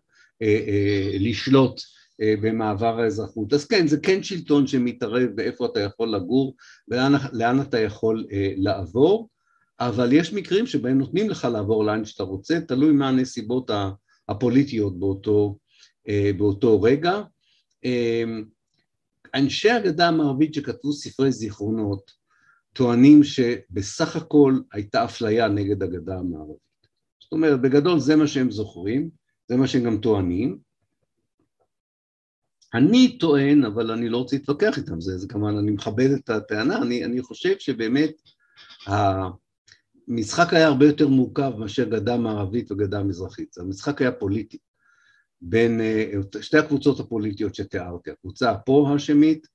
לשלוט 1.19 1.81
במעבר 2.21 2.99
האזרחות. 2.99 3.53
אז 3.53 3.65
כן, 3.65 3.87
זה 3.87 3.99
כן 3.99 4.23
שלטון 4.23 4.67
שמתערב 4.67 5.29
באיפה 5.35 5.65
אתה 5.65 5.79
יכול 5.79 6.15
לגור 6.15 6.55
ולאן 6.87 7.61
אתה 7.61 7.79
יכול 7.79 8.25
לעבור, 8.57 9.29
אבל 9.79 10.13
יש 10.13 10.33
מקרים 10.33 10.67
שבהם 10.67 10.97
נותנים 10.97 11.29
לך 11.29 11.47
לעבור 11.53 11.85
לאן 11.85 12.05
שאתה 12.05 12.23
רוצה, 12.23 12.59
תלוי 12.67 12.91
מה 12.91 13.09
הנסיבות 13.09 13.71
הפוליטיות 14.29 14.99
באותו, 14.99 15.57
באותו 16.37 16.81
רגע. 16.81 17.21
אנשי 19.35 19.69
הגדה 19.69 20.07
המערבית 20.07 20.53
שכתבו 20.53 20.93
ספרי 20.93 21.31
זיכרונות 21.31 22.22
טוענים 22.73 23.23
שבסך 23.23 24.15
הכל 24.15 24.59
הייתה 24.71 25.03
אפליה 25.03 25.47
נגד 25.47 25.83
הגדה 25.83 26.15
המערבית. 26.15 26.63
זאת 27.19 27.31
אומרת, 27.31 27.61
בגדול 27.61 27.99
זה 27.99 28.15
מה 28.15 28.27
שהם 28.27 28.51
זוכרים, 28.51 29.09
זה 29.47 29.57
מה 29.57 29.67
שהם 29.67 29.83
גם 29.83 29.97
טוענים. 29.97 30.57
אני 32.73 33.17
טוען, 33.17 33.65
אבל 33.65 33.91
אני 33.91 34.09
לא 34.09 34.17
רוצה 34.17 34.35
להתווכח 34.35 34.77
איתם, 34.77 35.01
זה, 35.01 35.17
זה 35.17 35.27
כמובן, 35.27 35.57
אני 35.57 35.71
מכבד 35.71 36.11
את 36.11 36.29
הטענה, 36.29 36.77
אני, 36.77 37.05
אני 37.05 37.21
חושב 37.21 37.55
שבאמת 37.59 38.11
המשחק 38.87 40.53
היה 40.53 40.67
הרבה 40.67 40.85
יותר 40.85 41.07
מורכב 41.07 41.51
מאשר 41.57 41.89
גדה 41.89 42.17
מערבית 42.17 42.71
וגדה 42.71 43.03
מזרחית, 43.03 43.57
המשחק 43.57 44.01
היה 44.01 44.11
פוליטי 44.11 44.57
בין 45.41 45.81
שתי 46.41 46.57
הקבוצות 46.57 46.99
הפוליטיות 46.99 47.55
שתיארתי, 47.55 48.11
הקבוצה 48.11 48.51
הפרו-האשמית 48.51 49.47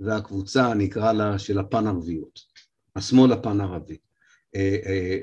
והקבוצה, 0.00 0.74
נקרא 0.74 1.12
לה, 1.12 1.38
של 1.38 1.58
הפן-ערביות. 1.58 2.40
השמאל 2.98 3.32
הפן 3.32 3.60
ערבי. 3.60 3.96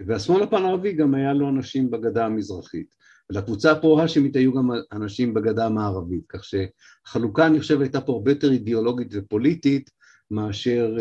והשמאל 0.08 0.44
הפן 0.44 0.66
ערבי 0.66 0.94
גם 0.94 1.16
היה 1.16 1.34
לו 1.34 1.50
אנשים 1.50 1.92
בגדה 1.92 2.26
המזרחית. 2.26 2.96
ולקבוצה 3.30 3.72
הפרו-האשמית 3.72 4.36
היו 4.36 4.54
גם 4.54 4.70
אנשים 4.92 5.34
בגדה 5.34 5.66
המערבית, 5.66 6.24
כך 6.30 6.44
שהחלוקה 6.44 7.48
אני 7.48 7.60
חושב 7.60 7.82
הייתה 7.82 8.02
פה 8.02 8.14
הרבה 8.14 8.32
יותר 8.32 8.52
אידיאולוגית 8.52 9.08
ופוליטית 9.12 9.90
מאשר 10.32 10.98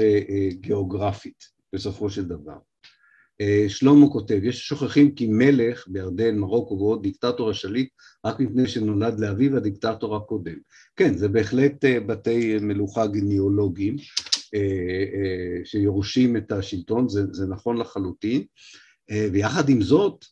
גיאוגרפית 0.61 1.45
בסופו 1.73 2.11
של 2.11 2.25
דבר. 2.25 2.57
שלמה 3.69 4.09
כותב, 4.09 4.41
יש 4.43 4.69
שוכחים 4.69 5.15
כי 5.15 5.27
מלך 5.27 5.89
בירדן, 5.89 6.39
מרוקו 6.39 6.79
ועוד 6.79 7.03
דיקטטור 7.03 7.51
השליט 7.51 7.89
רק 8.25 8.41
מפני 8.41 8.67
שנולד 8.67 9.21
לאביו 9.21 9.57
הדיקטטור 9.57 10.17
הקודם. 10.17 10.57
כן, 10.97 11.17
זה 11.17 11.29
בהחלט 11.29 11.85
בתי 12.07 12.59
מלוכה 12.61 13.07
גניאולוגיים, 13.07 13.97
שיורשים 15.65 16.37
את 16.37 16.53
השלטון, 16.53 17.09
זה, 17.09 17.23
זה 17.33 17.47
נכון 17.47 17.77
לחלוטין, 17.77 18.45
ויחד 19.33 19.69
עם 19.69 19.83
זאת, 19.83 20.25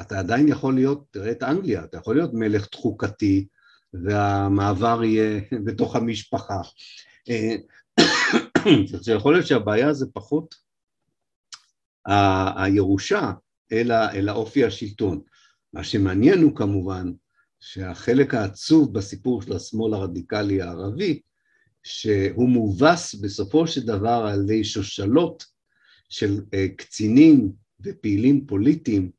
אתה 0.00 0.18
עדיין 0.18 0.48
יכול 0.48 0.74
להיות, 0.74 1.04
תראה 1.10 1.30
את 1.30 1.42
אנגליה, 1.42 1.84
אתה 1.84 1.96
יכול 1.98 2.16
להיות 2.16 2.30
מלך 2.34 2.66
תחוקתי, 2.66 3.46
והמעבר 3.92 5.04
יהיה 5.04 5.40
בתוך 5.66 5.96
המשפחה. 5.96 6.60
זה 9.00 9.12
יכול 9.16 9.34
להיות 9.34 9.46
שהבעיה 9.46 9.92
זה 9.92 10.06
פחות 10.12 10.54
הירושה, 12.56 13.32
אלא, 13.72 13.94
אלא 14.12 14.32
אופי 14.32 14.64
השלטון. 14.64 15.20
מה 15.72 15.84
שמעניין 15.84 16.42
הוא 16.42 16.56
כמובן 16.56 17.12
שהחלק 17.60 18.34
העצוב 18.34 18.94
בסיפור 18.94 19.42
של 19.42 19.52
השמאל 19.52 19.94
הרדיקלי 19.94 20.62
הערבי, 20.62 21.20
שהוא 21.84 22.48
מובס 22.48 23.14
בסופו 23.14 23.66
של 23.66 23.86
דבר 23.86 24.26
על 24.28 24.42
ידי 24.42 24.64
שושלות 24.64 25.44
של 26.08 26.40
קצינים 26.76 27.52
ופעילים 27.80 28.46
פוליטיים 28.46 29.10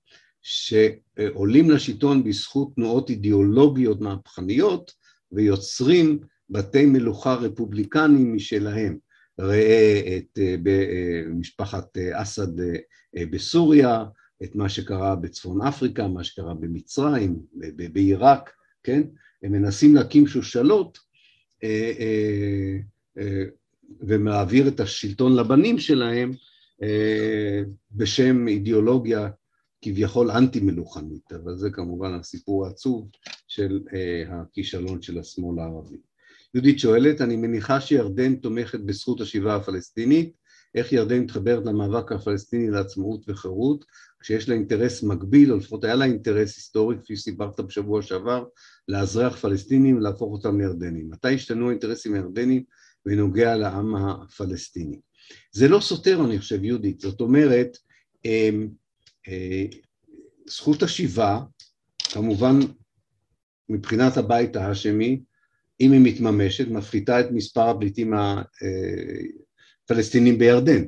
שעולים 0.41 1.71
לשלטון 1.71 2.23
בזכות 2.23 2.75
תנועות 2.75 3.09
אידיאולוגיות 3.09 4.01
מהפכניות 4.01 4.91
ויוצרים 5.31 6.19
בתי 6.49 6.85
מלוכה 6.85 7.33
רפובליקניים 7.33 8.35
משלהם. 8.35 8.97
ראה 9.39 10.17
את 10.17 10.39
משפחת 11.29 11.97
אסד 11.97 12.47
בסוריה, 13.15 14.03
את 14.43 14.55
מה 14.55 14.69
שקרה 14.69 15.15
בצפון 15.15 15.61
אפריקה, 15.61 16.07
מה 16.07 16.23
שקרה 16.23 16.53
במצרים, 16.53 17.39
בעיראק, 17.93 18.51
כן? 18.83 19.01
הם 19.43 19.51
מנסים 19.51 19.95
להקים 19.95 20.27
שושלות 20.27 20.97
אה, 20.97 21.01
אה, 21.01 21.04
אה, 21.04 21.04
ומעביר 23.99 24.67
את 24.67 24.79
השלטון 24.79 25.35
לבנים 25.35 25.79
שלהם 25.79 26.31
אה, 26.83 27.61
בשם 27.91 28.47
אידיאולוגיה 28.47 29.29
כביכול 29.81 30.31
אנטי 30.31 30.59
מלוכנית, 30.59 31.31
אבל 31.31 31.55
זה 31.57 31.69
כמובן 31.69 32.13
הסיפור 32.13 32.65
העצוב 32.65 33.09
של 33.47 33.81
אה, 33.93 34.23
הכישלון 34.29 35.01
של 35.01 35.19
השמאל 35.19 35.59
הערבי. 35.59 35.97
יהודית 36.53 36.79
שואלת, 36.79 37.21
אני 37.21 37.35
מניחה 37.35 37.81
שירדן 37.81 38.35
תומכת 38.35 38.79
בזכות 38.79 39.21
השיבה 39.21 39.55
הפלסטינית, 39.55 40.33
איך 40.75 40.93
ירדן 40.93 41.19
מתחברת 41.19 41.65
למאבק 41.65 42.11
הפלסטיני 42.11 42.69
לעצמאות 42.69 43.29
וחירות, 43.29 43.85
כשיש 44.19 44.49
לה 44.49 44.55
אינטרס 44.55 45.03
מקביל, 45.03 45.51
או 45.51 45.57
לפחות 45.57 45.83
היה 45.83 45.95
לה 45.95 46.05
אינטרס 46.05 46.55
היסטורי, 46.55 46.95
כפי 47.03 47.15
שסיפרת 47.15 47.59
בשבוע 47.59 48.01
שעבר, 48.01 48.45
לאזרח 48.87 49.35
פלסטינים 49.35 49.97
ולהפוך 49.97 50.31
אותם 50.31 50.59
לירדנים. 50.59 51.09
מתי 51.09 51.33
השתנו 51.33 51.67
האינטרסים 51.67 52.13
הירדנים 52.13 52.63
בנוגע 53.05 53.55
לעם 53.55 53.95
הפלסטיני? 53.95 54.99
זה 55.51 55.67
לא 55.67 55.79
סותר, 55.79 56.25
אני 56.25 56.39
חושב, 56.39 56.63
יהודית, 56.63 56.99
זאת 56.99 57.21
אומרת, 57.21 57.77
אמ, 58.25 58.67
אה, 59.27 59.65
זכות 60.47 60.83
השיבה, 60.83 61.39
כמובן 62.13 62.59
מבחינת 63.69 64.17
הבית 64.17 64.55
ההאשמי, 64.55 65.21
אם 65.81 65.91
היא 65.91 66.01
מתממשת, 66.03 66.67
מפחיתה 66.67 67.19
את 67.19 67.25
מספר 67.31 67.69
הפליטים 67.69 68.13
הפלסטינים 69.85 70.37
בירדן. 70.37 70.83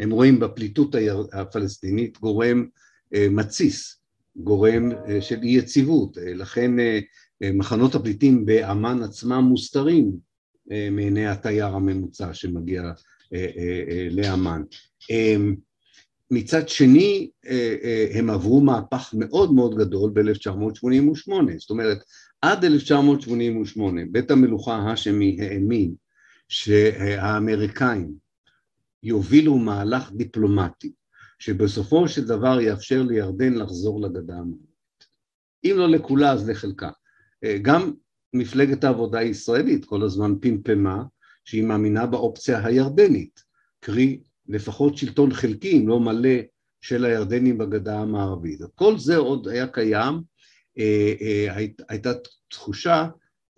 הם 0.00 0.10
רואים 0.10 0.40
בפליטות 0.40 0.94
הפלסטינית 1.32 2.20
גורם 2.20 2.66
אה, 3.14 3.26
מתסיס, 3.30 4.00
גורם 4.36 4.92
אה, 4.92 5.20
של 5.20 5.42
אי 5.42 5.48
יציבות, 5.48 6.16
לכן 6.20 6.70
מחנות 7.40 7.94
הפליטים 7.94 8.46
באמ"ן 8.46 9.02
עצמם 9.02 9.44
מוסתרים 9.44 10.12
מעיני 10.90 11.26
התייר 11.26 11.66
הממוצע 11.66 12.34
שמגיע 12.34 12.82
לאמ"ן. 14.10 14.62
מצד 16.30 16.68
שני 16.68 17.30
אה, 17.46 17.76
אה, 17.84 18.06
הם 18.14 18.30
עברו 18.30 18.60
מהפך 18.60 19.14
מאוד 19.18 19.52
מאוד 19.52 19.74
גדול 19.74 20.10
ב-1988, 20.14 21.32
זאת 21.58 21.70
אומרת 21.70 21.98
עד 22.42 22.64
1988 22.64 24.00
בית 24.10 24.30
המלוכה 24.30 24.74
ההאשמי 24.74 25.38
האמין 25.40 25.94
שהאמריקאים 26.48 28.23
יובילו 29.04 29.58
מהלך 29.58 30.12
דיפלומטי 30.12 30.92
שבסופו 31.38 32.08
של 32.08 32.24
דבר 32.24 32.60
יאפשר 32.60 33.02
לירדן 33.02 33.54
לחזור 33.54 34.00
לגדה 34.00 34.34
המערבית. 34.34 35.06
אם 35.64 35.74
לא 35.76 35.88
לכולה 35.88 36.32
אז 36.32 36.48
לחלקה. 36.48 36.90
אה, 37.44 37.58
גם 37.62 37.92
מפלגת 38.32 38.84
העבודה 38.84 39.18
הישראלית 39.18 39.84
כל 39.84 40.02
הזמן 40.02 40.34
פמפמה 40.40 41.04
שהיא 41.44 41.64
מאמינה 41.64 42.06
באופציה 42.06 42.66
הירדנית, 42.66 43.40
קרי 43.80 44.20
לפחות 44.48 44.96
שלטון 44.96 45.32
חלקי, 45.32 45.78
אם 45.78 45.88
לא 45.88 46.00
מלא, 46.00 46.38
של 46.80 47.04
הירדנים 47.04 47.58
בגדה 47.58 48.00
המערבית. 48.00 48.60
כל 48.74 48.98
זה 48.98 49.16
עוד 49.16 49.48
היה 49.48 49.66
קיים, 49.66 50.22
אה, 50.78 51.14
אה, 51.20 51.64
הייתה 51.88 52.12
תחושה, 52.48 53.06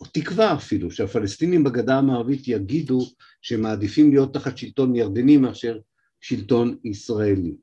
או 0.00 0.06
תקווה 0.12 0.54
אפילו, 0.54 0.90
שהפלסטינים 0.90 1.64
בגדה 1.64 1.98
המערבית 1.98 2.48
יגידו 2.48 3.00
שהם 3.42 3.62
מעדיפים 3.62 4.10
להיות 4.10 4.34
תחת 4.34 4.58
שלטון 4.58 4.96
ירדני 4.96 5.36
מאשר 5.36 5.78
שלטון 6.20 6.76
ישראלי. 6.84 7.54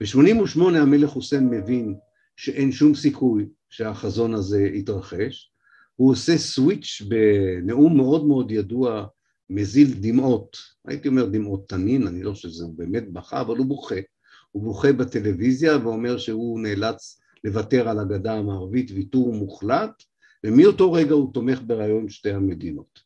ב-88 0.00 0.60
המלך 0.60 1.10
חוסיין 1.10 1.50
מבין 1.50 1.94
שאין 2.36 2.72
שום 2.72 2.94
סיכוי 2.94 3.46
שהחזון 3.70 4.34
הזה 4.34 4.60
יתרחש, 4.60 5.52
הוא 5.96 6.12
עושה 6.12 6.38
סוויץ' 6.38 7.02
בנאום 7.08 7.96
מאוד 7.96 8.26
מאוד 8.26 8.50
ידוע 8.50 9.06
מזיל 9.50 9.88
דמעות, 10.00 10.56
הייתי 10.88 11.08
אומר 11.08 11.26
דמעות 11.26 11.68
תנין, 11.68 12.06
אני 12.06 12.22
לא 12.22 12.32
חושב 12.32 12.48
שזה 12.48 12.64
באמת 12.76 13.12
בכה, 13.12 13.40
אבל 13.40 13.56
הוא 13.56 13.66
בוכה. 13.66 14.00
הוא 14.50 14.62
בוכה 14.62 14.92
בטלוויזיה 14.92 15.78
ואומר 15.82 16.18
שהוא 16.18 16.60
נאלץ 16.60 17.20
לוותר 17.44 17.88
על 17.88 17.98
הגדה 17.98 18.34
המערבית 18.34 18.90
ויתור 18.90 19.32
מוחלט, 19.32 20.02
ומאותו 20.46 20.92
רגע 20.92 21.14
הוא 21.14 21.32
תומך 21.32 21.60
ברעיון 21.66 22.08
שתי 22.08 22.30
המדינות. 22.30 23.00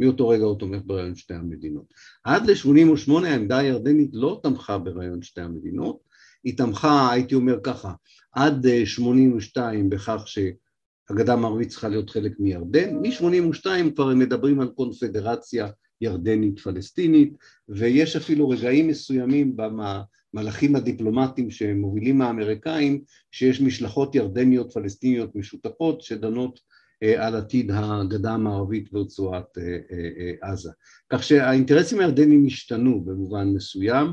מאותו 0.00 0.28
רגע 0.28 0.44
הוא 0.44 0.58
תומך 0.58 0.82
ברעיון 0.86 1.14
שתי 1.14 1.34
המדינות. 1.34 1.84
עד 2.24 2.50
ל-88 2.50 3.26
העמדה 3.26 3.58
הירדנית 3.58 4.10
לא 4.12 4.40
תמכה 4.42 4.78
ברעיון 4.78 5.22
שתי 5.22 5.40
המדינות, 5.40 5.98
היא 6.44 6.56
תמכה, 6.56 7.12
הייתי 7.12 7.34
אומר 7.34 7.58
ככה, 7.62 7.92
עד 8.32 8.66
82 8.84 9.90
בכך 9.90 10.24
שהגדה 10.26 11.32
המערבית 11.32 11.68
צריכה 11.68 11.88
להיות 11.88 12.10
חלק 12.10 12.40
מירדן, 12.40 12.96
מ-82 12.96 13.66
כבר 13.94 14.10
הם 14.10 14.18
מדברים 14.18 14.60
על 14.60 14.68
קונפדרציה 14.68 15.68
ירדנית 16.00 16.58
פלסטינית 16.58 17.36
ויש 17.68 18.16
אפילו 18.16 18.48
רגעים 18.48 18.88
מסוימים 18.88 19.56
במהלכים 19.56 20.76
הדיפלומטיים 20.76 21.50
שמובילים 21.50 22.22
האמריקאים 22.22 23.02
שיש 23.30 23.60
משלחות 23.60 24.14
ירדניות 24.14 24.72
פלסטיניות 24.72 25.36
משותפות 25.36 26.02
שדנות 26.02 26.58
אה, 26.58 26.75
על 27.02 27.36
עתיד 27.36 27.70
הגדה 27.70 28.32
המערבית 28.32 28.88
ורצועת 28.92 29.58
אה, 29.58 29.78
אה, 29.90 30.52
עזה. 30.52 30.70
כך 31.12 31.22
שהאינטרסים 31.22 32.00
הירדניים 32.00 32.46
השתנו 32.46 33.04
במובן 33.04 33.48
מסוים 33.48 34.06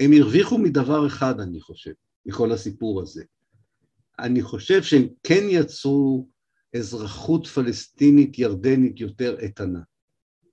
והם 0.00 0.12
הרוויחו 0.12 0.58
מדבר 0.58 1.06
אחד 1.06 1.40
אני 1.40 1.60
חושב, 1.60 1.92
מכל 2.26 2.52
הסיפור 2.52 3.02
הזה. 3.02 3.24
אני 4.18 4.42
חושב 4.42 4.82
שהם 4.82 5.08
כן 5.22 5.44
יצרו 5.48 6.28
אזרחות 6.76 7.46
פלסטינית 7.46 8.38
ירדנית 8.38 9.00
יותר 9.00 9.38
איתנה, 9.40 9.80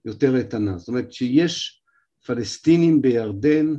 יותר 0.06 0.36
איתנה. 0.36 0.78
זאת 0.78 0.88
אומרת 0.88 1.14
שיש 1.14 1.82
פלסטינים 2.26 3.02
בירדן 3.02 3.74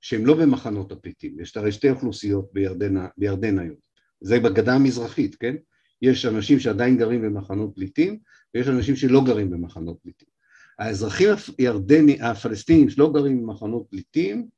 שהם 0.00 0.26
לא 0.26 0.34
במחנות 0.34 0.92
הפליטים, 0.92 1.40
יש 1.40 1.56
הרי 1.56 1.72
שתי 1.72 1.90
אוכלוסיות 1.90 2.52
בירדן, 2.52 2.94
בירדן 3.18 3.58
היום, 3.58 3.83
זה 4.24 4.40
בגדה 4.40 4.74
המזרחית, 4.74 5.34
כן? 5.34 5.54
יש 6.02 6.26
אנשים 6.26 6.60
שעדיין 6.60 6.96
גרים 6.96 7.22
במחנות 7.22 7.74
פליטים 7.74 8.18
ויש 8.54 8.68
אנשים 8.68 8.96
שלא 8.96 9.24
גרים 9.24 9.50
במחנות 9.50 9.98
פליטים. 10.02 10.28
האזרחים 10.78 11.28
הירדני, 11.58 12.22
הפלסטינים 12.22 12.90
שלא 12.90 13.12
גרים 13.12 13.42
במחנות 13.42 13.86
פליטים 13.90 14.48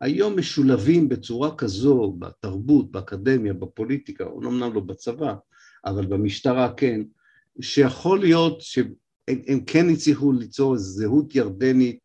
היום 0.00 0.38
משולבים 0.38 1.08
בצורה 1.08 1.56
כזו 1.56 2.16
בתרבות, 2.18 2.92
באקדמיה, 2.92 3.52
בפוליטיקה, 3.52 4.24
אמנם 4.24 4.74
לא 4.74 4.80
בצבא, 4.80 5.34
אבל 5.84 6.06
במשטרה 6.06 6.72
כן, 6.76 7.00
שיכול 7.60 8.20
להיות 8.20 8.60
שהם 8.60 9.64
כן 9.66 9.90
הצליחו 9.90 10.32
ליצור 10.32 10.76
זהות 10.76 11.34
ירדנית 11.34 11.98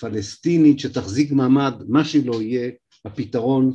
פלסטינית 0.00 0.80
שתחזיק 0.80 1.32
מעמד, 1.32 1.74
מה 1.88 2.04
שלא 2.04 2.42
יהיה, 2.42 2.70
הפתרון 3.04 3.72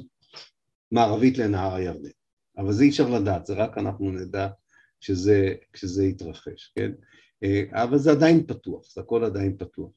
מערבית 0.91 1.38
לנהר 1.38 1.76
הירדן. 1.76 2.09
אבל 2.58 2.74
זה 2.74 2.84
אי 2.84 2.89
אפשר 2.89 3.10
לדעת, 3.10 3.45
זה 3.45 3.54
רק 3.54 3.78
אנחנו 3.78 4.12
נדע 4.12 4.47
שזה, 4.99 5.54
כשזה 5.74 6.06
יתרחש, 6.06 6.74
כן? 6.76 6.91
אה, 7.43 7.64
אבל 7.72 7.97
זה 7.97 8.12
עדיין 8.12 8.47
פתוח, 8.47 8.93
זה 8.93 9.01
הכל 9.01 9.24
עדיין 9.24 9.58
פתוח. 9.58 9.91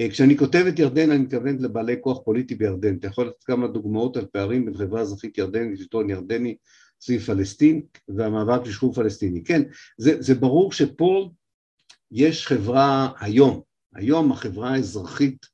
אה, 0.00 0.10
כשאני 0.10 0.36
כותב 0.36 0.64
את 0.68 0.78
ירדן 0.78 1.10
אני 1.10 1.22
מתכוונת 1.22 1.60
לבעלי 1.60 1.96
כוח 2.00 2.18
פוליטי 2.24 2.54
בירדן, 2.54 2.96
אתה 2.96 3.06
יכול 3.06 3.26
לתת 3.26 3.44
כמה 3.44 3.68
דוגמאות 3.68 4.16
על 4.16 4.26
פערים 4.26 4.64
בין 4.64 4.74
חברה 4.74 5.00
אזרחית 5.00 5.38
ירדנית 5.38 5.72
ושלטון 5.72 6.10
ירדני 6.10 6.56
סביב 7.00 7.20
פלסטין 7.20 7.82
והמאבק 8.08 8.66
לשחרור 8.66 8.94
פלסטיני. 8.94 9.44
כן, 9.44 9.62
זה, 9.98 10.22
זה 10.22 10.34
ברור 10.34 10.72
שפה 10.72 11.30
יש 12.10 12.46
חברה 12.46 13.12
היום, 13.20 13.60
היום 13.94 14.32
החברה 14.32 14.74
האזרחית 14.74 15.46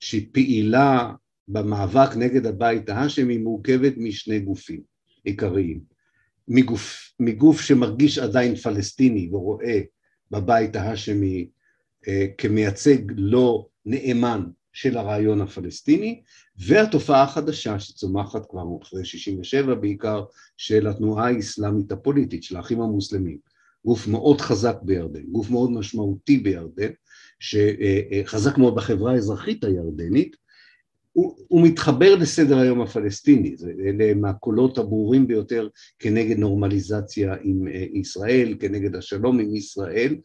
שהיא 0.00 0.28
פעילה 0.32 1.12
במאבק 1.48 2.16
נגד 2.16 2.46
הבית 2.46 2.88
ההאשמי 2.88 3.38
מורכבת 3.38 3.92
משני 3.96 4.40
גופים 4.40 4.95
עיקריים. 5.26 5.80
מגוף, 6.48 7.12
מגוף 7.20 7.60
שמרגיש 7.60 8.18
עדיין 8.18 8.54
פלסטיני 8.54 9.28
ורואה 9.32 9.80
בבית 10.30 10.76
ההאשמי 10.76 11.48
אה, 12.08 12.26
כמייצג 12.38 12.98
לא 13.16 13.66
נאמן 13.86 14.44
של 14.72 14.98
הרעיון 14.98 15.40
הפלסטיני, 15.40 16.22
והתופעה 16.58 17.22
החדשה 17.22 17.78
שצומחת 17.80 18.46
כבר 18.50 18.62
אחרי 18.82 19.04
67' 19.04 19.74
בעיקר, 19.74 20.24
של 20.56 20.86
התנועה 20.86 21.28
האסלאמית 21.28 21.92
הפוליטית, 21.92 22.42
של 22.42 22.56
האחים 22.56 22.80
המוסלמים. 22.80 23.38
גוף 23.86 24.08
מאוד 24.08 24.40
חזק 24.40 24.76
בירדן, 24.82 25.22
גוף 25.22 25.50
מאוד 25.50 25.70
משמעותי 25.70 26.38
בירדן, 26.38 26.90
שחזק 27.40 28.58
מאוד 28.58 28.74
בחברה 28.74 29.12
האזרחית 29.12 29.64
הירדנית, 29.64 30.36
הוא, 31.16 31.36
הוא 31.48 31.62
מתחבר 31.62 32.16
לסדר 32.16 32.58
היום 32.58 32.80
הפלסטיני, 32.80 33.56
אלה 33.86 34.04
הם 34.10 34.24
הקולות 34.24 34.78
הברורים 34.78 35.26
ביותר 35.26 35.68
כנגד 35.98 36.38
נורמליזציה 36.38 37.34
עם 37.42 37.68
אה, 37.68 37.86
ישראל, 37.92 38.54
כנגד 38.60 38.96
השלום 38.96 39.40
עם 39.40 39.56
ישראל, 39.56 40.16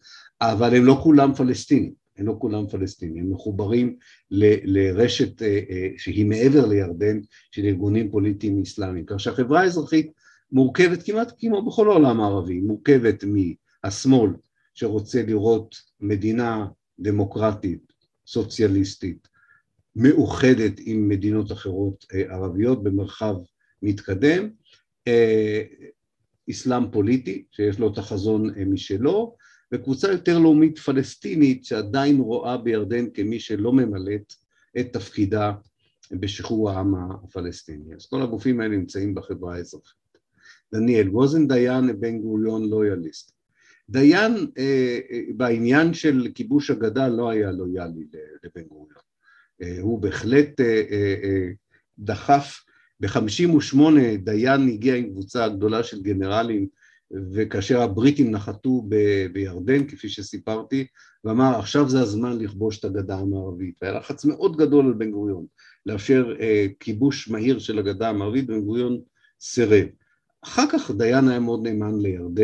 אבל 0.41 0.75
הם 0.75 0.85
לא 0.85 0.99
כולם 1.03 1.33
פלסטינים. 1.33 1.93
הם 2.17 2.27
לא 2.27 2.35
כולם 2.39 2.67
פלסטינים, 2.67 3.23
הם 3.23 3.33
מחוברים 3.33 3.95
ל, 4.31 4.45
לרשת 4.63 5.41
אה, 5.41 5.59
אה, 5.69 5.87
שהיא 5.97 6.25
מעבר 6.25 6.65
לירדן 6.65 7.19
של 7.51 7.65
ארגונים 7.65 8.11
פוליטיים 8.11 8.61
אסלאמיים, 8.61 9.05
כך 9.07 9.19
שהחברה 9.19 9.61
האזרחית 9.61 10.11
מורכבת 10.51 11.03
כמעט 11.05 11.31
כמו 11.39 11.65
בכל 11.65 11.91
העולם 11.91 12.21
הערבי, 12.21 12.59
מורכבת 12.59 13.23
מהשמאל 13.23 14.31
שרוצה 14.73 15.23
לראות 15.23 15.75
מדינה 15.99 16.65
דמוקרטית, 16.99 17.93
סוציאליסטית, 18.27 19.30
מאוחדת 19.95 20.73
עם 20.79 21.09
מדינות 21.09 21.51
אחרות 21.51 22.05
אה, 22.13 22.35
ערביות 22.35 22.83
במרחב 22.83 23.35
מתקדם, 23.81 24.49
אה, 25.07 25.61
אסלאם 26.51 26.91
פוליטי 26.91 27.45
שיש 27.51 27.79
לו 27.79 27.93
את 27.93 27.97
החזון 27.97 28.49
אה, 28.57 28.65
משלו, 28.65 29.35
וקבוצה 29.73 30.11
יותר 30.11 30.39
לאומית 30.39 30.79
פלסטינית 30.79 31.65
שעדיין 31.65 32.19
רואה 32.19 32.57
בירדן 32.57 33.09
כמי 33.09 33.39
שלא 33.39 33.73
ממלאת 33.73 34.33
את 34.79 34.93
תפקידה 34.93 35.53
בשחרור 36.11 36.71
העם 36.71 36.95
הפלסטיני. 36.95 37.95
אז 37.95 38.05
כל 38.05 38.21
הגופים 38.21 38.61
האלה 38.61 38.77
נמצאים 38.77 39.15
בחברה 39.15 39.55
האזרחית. 39.55 40.01
דניאל, 40.73 41.09
ווזן 41.09 41.47
דיין 41.47 41.99
בן 41.99 42.19
גוריון 42.19 42.69
לויאליסט. 42.69 43.31
דיין 43.89 44.33
אה, 44.57 44.99
בעניין 45.35 45.93
של 45.93 46.27
כיבוש 46.35 46.69
הגדה 46.69 47.07
לא 47.07 47.29
היה 47.29 47.51
לויאלי 47.51 48.05
לבן 48.43 48.67
גוריון. 48.67 49.10
אה, 49.61 49.77
הוא 49.81 50.01
בהחלט 50.01 50.61
אה, 50.61 50.83
אה, 50.91 51.49
דחף, 51.99 52.63
ב-58 52.99 53.77
דיין 54.17 54.67
הגיע 54.67 54.95
עם 54.95 55.09
קבוצה 55.09 55.49
גדולה 55.49 55.83
של 55.83 56.01
גנרלים 56.01 56.67
וכאשר 57.33 57.81
הבריטים 57.81 58.31
נחתו 58.31 58.85
ב- 58.89 59.27
בירדן, 59.33 59.87
כפי 59.87 60.09
שסיפרתי, 60.09 60.87
ואמר 61.23 61.59
עכשיו 61.59 61.89
זה 61.89 62.01
הזמן 62.01 62.37
לכבוש 62.37 62.79
את 62.79 62.85
הגדה 62.85 63.17
המערבית. 63.17 63.75
והיה 63.81 63.93
לחץ 63.93 64.25
מאוד 64.25 64.57
גדול 64.57 64.85
על 64.85 64.93
בן 64.93 65.11
גוריון 65.11 65.45
לאפשר 65.85 66.35
אה, 66.39 66.65
כיבוש 66.79 67.29
מהיר 67.29 67.59
של 67.59 67.79
הגדה 67.79 68.09
המערבית, 68.09 68.47
בן 68.47 68.61
גוריון 68.61 68.99
סירב. 69.41 69.87
אחר 70.43 70.63
כך 70.71 70.91
דיין 70.91 71.27
היה 71.27 71.39
מאוד 71.39 71.67
נאמן 71.67 71.99
לירד... 71.99 72.39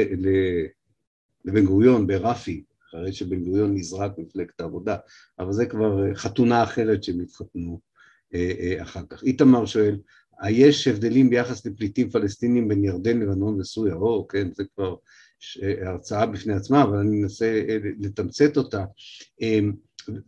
לבן 1.45 1.65
גוריון 1.65 2.07
ברפי, 2.07 2.63
אחרי 2.89 3.13
שבן 3.13 3.43
גוריון 3.43 3.75
נזרק 3.75 4.11
מפלגת 4.17 4.59
העבודה, 4.59 4.97
אבל 5.39 5.51
זה 5.51 5.65
כבר 5.65 6.05
אה, 6.05 6.15
חתונה 6.15 6.63
אחרת 6.63 7.03
שהם 7.03 7.19
התחתנו 7.19 7.79
אה, 8.33 8.51
אה, 8.59 8.83
אחר 8.83 9.01
כך. 9.09 9.23
איתמר 9.23 9.65
שואל, 9.65 9.99
יש 10.49 10.88
הבדלים 10.88 11.29
ביחס 11.29 11.65
לפליטים 11.65 12.09
פלסטינים 12.09 12.67
בין 12.67 12.83
ירדן, 12.83 13.19
לבנון 13.19 13.59
וסוריה? 13.59 13.93
או, 13.93 14.27
כן, 14.27 14.53
זה 14.53 14.63
כבר 14.75 14.95
הרצאה 15.85 16.25
בפני 16.25 16.53
עצמה, 16.53 16.83
אבל 16.83 16.97
אני 16.97 17.21
מנסה 17.21 17.61
לתמצת 17.99 18.57
אותה. 18.57 18.85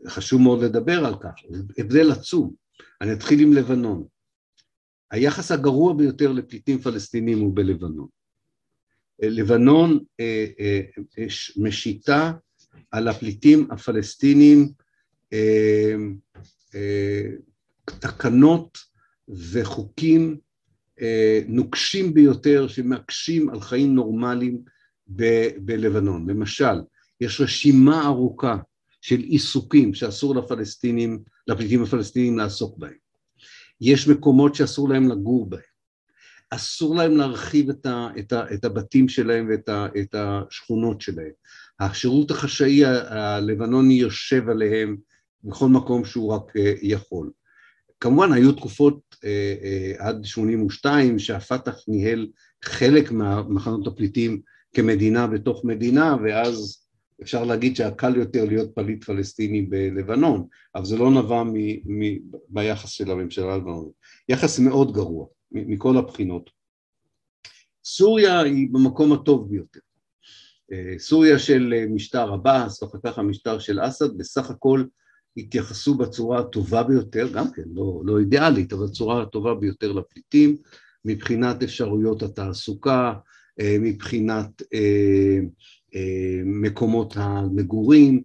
חשוב 0.08 0.42
מאוד 0.42 0.64
לדבר 0.64 1.06
על 1.06 1.16
כך, 1.20 1.34
הבדל 1.78 2.12
עצום. 2.12 2.54
אני 3.02 3.14
אתחיל 3.14 3.40
עם 3.40 3.54
לבנון. 3.54 4.06
היחס 5.12 5.52
הגרוע 5.52 5.94
ביותר 5.94 6.32
לפליטים 6.32 6.80
פלסטינים 6.80 7.40
הוא 7.40 7.56
בלבנון. 7.56 8.08
לבנון 9.22 10.00
משיתה 11.58 12.32
על 12.92 13.08
הפליטים 13.08 13.68
הפלסטינים 13.72 14.72
אה, 15.34 15.96
תקנות 18.00 18.78
וחוקים 19.52 20.38
נוקשים 21.48 22.14
ביותר 22.14 22.68
שמקשים 22.68 23.50
על 23.50 23.62
חיים 23.62 23.96
נורמליים 23.96 24.62
ב- 25.16 25.50
בלבנון. 25.58 26.30
למשל, 26.30 26.82
יש 27.22 27.42
רשימה 27.42 28.06
ארוכה 28.06 28.58
של 29.02 29.20
עיסוקים 29.20 29.94
שאסור 29.94 30.36
לפלסטינים, 30.36 31.24
לפליטים 31.48 31.84
הפלסטינים 31.84 32.38
לעסוק 32.38 32.78
בהם. 32.78 32.94
יש 33.82 34.08
מקומות 34.08 34.56
שאסור 34.56 34.90
להם 34.90 35.10
לגור 35.10 35.50
בהם. 35.50 35.62
אסור 36.50 36.96
להם 36.96 37.18
להרחיב 37.18 37.70
את, 37.70 37.86
ה, 37.86 38.08
את, 38.20 38.34
ה, 38.34 38.54
את 38.54 38.66
הבתים 38.66 39.10
שלהם 39.10 39.48
ואת 39.50 39.70
ה, 39.70 39.88
את 40.02 40.16
השכונות 40.16 41.02
שלהם. 41.02 41.32
השירות 41.80 42.32
החשאי 42.32 42.86
הלבנוני 42.86 43.94
יושב 43.94 44.50
עליהם 44.50 44.98
בכל 45.44 45.68
מקום 45.68 46.06
שהוא 46.06 46.34
רק 46.34 46.58
אה, 46.58 46.74
יכול. 46.82 47.32
כמובן 48.00 48.34
היו 48.34 48.52
תקופות 48.52 49.16
אה, 49.24 49.56
אה, 49.64 50.08
עד 50.08 50.26
82 50.26 51.20
שהפת"ח 51.20 51.76
ניהל 51.88 52.28
חלק 52.64 53.12
מהמחנות 53.12 53.88
הפליטים 53.88 54.42
כמדינה 54.74 55.28
בתוך 55.28 55.66
מדינה 55.66 56.16
ואז 56.24 56.86
אפשר 57.22 57.44
להגיד 57.44 57.76
שהיה 57.76 57.92
קל 57.92 58.16
יותר 58.16 58.46
להיות 58.46 58.76
פליט 58.76 59.04
פלסטיני 59.04 59.62
בלבנון, 59.62 60.48
אבל 60.76 60.86
זה 60.86 60.98
לא 60.98 61.12
נבע 61.12 61.44
מ, 61.44 61.54
מ, 61.86 62.18
ביחס 62.50 62.90
של 62.90 63.12
הממשלה 63.12 63.54
הלבנונית. 63.54 63.94
יחס 64.30 64.60
מאוד 64.60 64.94
גרוע. 64.94 65.26
מכל 65.52 65.98
הבחינות. 65.98 66.50
סוריה 67.86 68.40
היא 68.42 68.68
במקום 68.72 69.14
הטוב 69.14 69.50
ביותר. 69.50 69.80
אה, 70.72 70.94
סוריה 70.98 71.40
של 71.40 71.74
אה, 71.78 71.86
משטר 71.86 72.34
עבאס 72.34 72.84
ואחר 72.84 72.98
כך 73.06 73.20
המשטר 73.20 73.60
של 73.60 73.80
אסד 73.82 74.18
בסך 74.18 74.50
הכל 74.50 74.84
התייחסו 75.38 75.98
בצורה 75.98 76.40
הטובה 76.40 76.84
ביותר, 76.84 77.28
גם 77.34 77.52
כן 77.52 77.64
לא, 77.74 78.02
לא 78.06 78.20
אידיאלית, 78.20 78.74
אבל 78.74 78.86
בצורה 78.86 79.22
הטובה 79.22 79.56
ביותר 79.56 79.92
לפליטים 79.92 80.58
מבחינת 81.06 81.64
אפשרויות 81.64 82.24
התעסוקה, 82.24 83.14
אה, 83.60 83.78
מבחינת 83.80 84.62
מקומות 86.46 87.14
המגורים, 87.18 88.24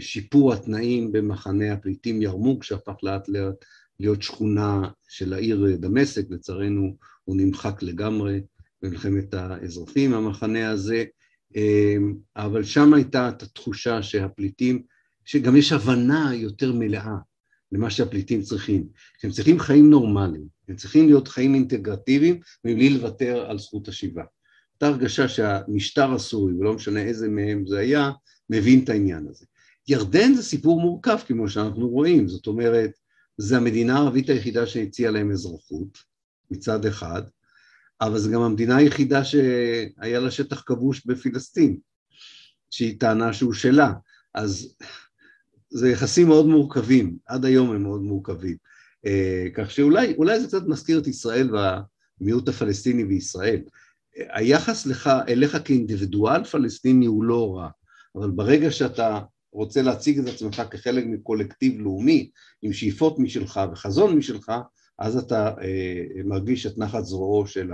שיפור 0.00 0.52
התנאים 0.52 1.12
במחנה 1.12 1.72
הפליטים 1.72 2.22
ירמוק 2.22 2.64
שהפך 2.64 2.94
לאט 3.02 3.28
לאט 3.28 3.64
להיות 4.00 4.22
שכונה 4.22 4.88
של 5.08 5.32
העיר 5.32 5.76
דמשק, 5.78 6.30
לצערנו 6.30 6.96
הוא 7.24 7.36
נמחק 7.36 7.82
לגמרי 7.82 8.40
במלחמת 8.82 9.34
האזרחים, 9.34 10.14
המחנה 10.14 10.70
הזה, 10.70 11.04
אבל 12.36 12.64
שם 12.64 12.94
הייתה 12.94 13.28
את 13.28 13.42
התחושה 13.42 14.02
שהפליטים, 14.02 14.82
שגם 15.24 15.56
יש 15.56 15.72
הבנה 15.72 16.30
יותר 16.34 16.72
מלאה 16.72 17.16
למה 17.72 17.90
שהפליטים 17.90 18.42
צריכים, 18.42 18.86
שהם 19.20 19.30
צריכים 19.30 19.58
חיים 19.58 19.90
נורמליים, 19.90 20.46
הם 20.68 20.76
צריכים 20.76 21.06
להיות 21.06 21.28
חיים 21.28 21.54
אינטגרטיביים 21.54 22.40
מבלי 22.64 22.90
לוותר 22.90 23.50
על 23.50 23.58
זכות 23.58 23.88
השיבה. 23.88 24.22
הייתה 24.74 24.86
הרגשה 24.86 25.28
שהמשטר 25.28 26.12
הסורי, 26.12 26.52
ולא 26.54 26.74
משנה 26.74 27.02
איזה 27.02 27.28
מהם 27.28 27.66
זה 27.66 27.78
היה, 27.78 28.10
מבין 28.50 28.84
את 28.84 28.88
העניין 28.88 29.26
הזה. 29.30 29.46
ירדן 29.88 30.34
זה 30.34 30.42
סיפור 30.42 30.80
מורכב 30.80 31.18
כמו 31.26 31.48
שאנחנו 31.48 31.88
רואים, 31.88 32.28
זאת 32.28 32.46
אומרת, 32.46 32.90
זה 33.36 33.56
המדינה 33.56 33.96
הערבית 33.96 34.30
היחידה 34.30 34.66
שהציעה 34.66 35.12
להם 35.12 35.30
אזרחות, 35.30 35.98
מצד 36.50 36.86
אחד, 36.86 37.22
אבל 38.00 38.18
זו 38.18 38.30
גם 38.30 38.40
המדינה 38.40 38.76
היחידה 38.76 39.24
שהיה 39.24 40.20
לה 40.20 40.30
שטח 40.30 40.62
כבוש 40.66 41.06
בפילסטין, 41.06 41.78
שהיא 42.70 43.00
טענה 43.00 43.32
שהוא 43.32 43.52
שלה, 43.52 43.92
אז 44.34 44.74
זה 45.70 45.90
יחסים 45.90 46.28
מאוד 46.28 46.46
מורכבים, 46.46 47.16
עד 47.26 47.44
היום 47.44 47.70
הם 47.70 47.82
מאוד 47.82 48.02
מורכבים, 48.02 48.56
אה, 49.06 49.46
כך 49.54 49.70
שאולי 49.70 50.40
זה 50.40 50.46
קצת 50.46 50.62
מזכיר 50.66 50.98
את 50.98 51.06
ישראל 51.06 51.50
והמיעוט 51.54 52.48
הפלסטיני 52.48 53.04
בישראל. 53.04 53.60
היחס 54.16 54.86
לך, 54.86 55.10
אליך 55.28 55.56
כאינדיבידואל 55.64 56.44
פלסטיני 56.44 57.06
הוא 57.06 57.24
לא 57.24 57.56
רע, 57.56 57.68
אבל 58.16 58.30
ברגע 58.30 58.70
שאתה 58.70 59.20
רוצה 59.52 59.82
להציג 59.82 60.18
את 60.18 60.34
עצמך 60.34 60.62
כחלק 60.70 61.04
מקולקטיב 61.06 61.80
לאומי 61.80 62.30
עם 62.62 62.72
שאיפות 62.72 63.18
משלך 63.18 63.60
וחזון 63.72 64.16
משלך, 64.16 64.52
אז 64.98 65.16
אתה 65.16 65.54
אה, 65.62 66.04
מרגיש 66.24 66.66
את 66.66 66.78
נחת 66.78 67.04
זרועו 67.04 67.46
של 67.46 67.70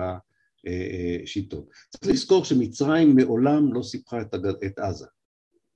השיטות. 1.22 1.70
צריך 1.90 2.12
לזכור 2.12 2.44
שמצרים 2.44 3.16
מעולם 3.16 3.74
לא 3.74 3.82
סיפחה 3.82 4.20
את. 4.20 4.34
את 4.66 4.78
עזה. 4.78 5.06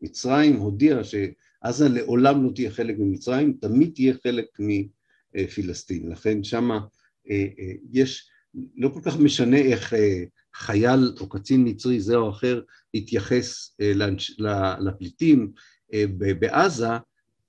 מצרים 0.02 0.56
הודיעה 0.56 1.00
שעזה 1.04 1.88
לעולם 1.88 2.44
לא 2.44 2.50
תהיה 2.54 2.70
חלק 2.70 2.98
ממצרים, 2.98 3.52
תמיד 3.60 3.92
תהיה 3.94 4.14
חלק 4.22 4.46
מפילסטין. 4.58 6.10
לכן 6.10 6.44
שמה 6.44 6.80
אה, 7.30 7.46
אה, 7.58 7.72
יש, 7.92 8.30
לא 8.76 8.88
כל 8.88 9.00
כך 9.04 9.18
משנה 9.18 9.58
איך 9.58 9.94
אה, 9.94 10.24
חייל 10.54 11.12
או 11.20 11.28
קצין 11.28 11.68
מצרי 11.68 12.00
זה 12.00 12.16
או 12.16 12.30
אחר 12.30 12.60
יתייחס 12.94 13.76
אה, 13.80 13.92
לפליטים, 14.80 15.52
אה, 15.94 16.04
בעזה, 16.38 16.88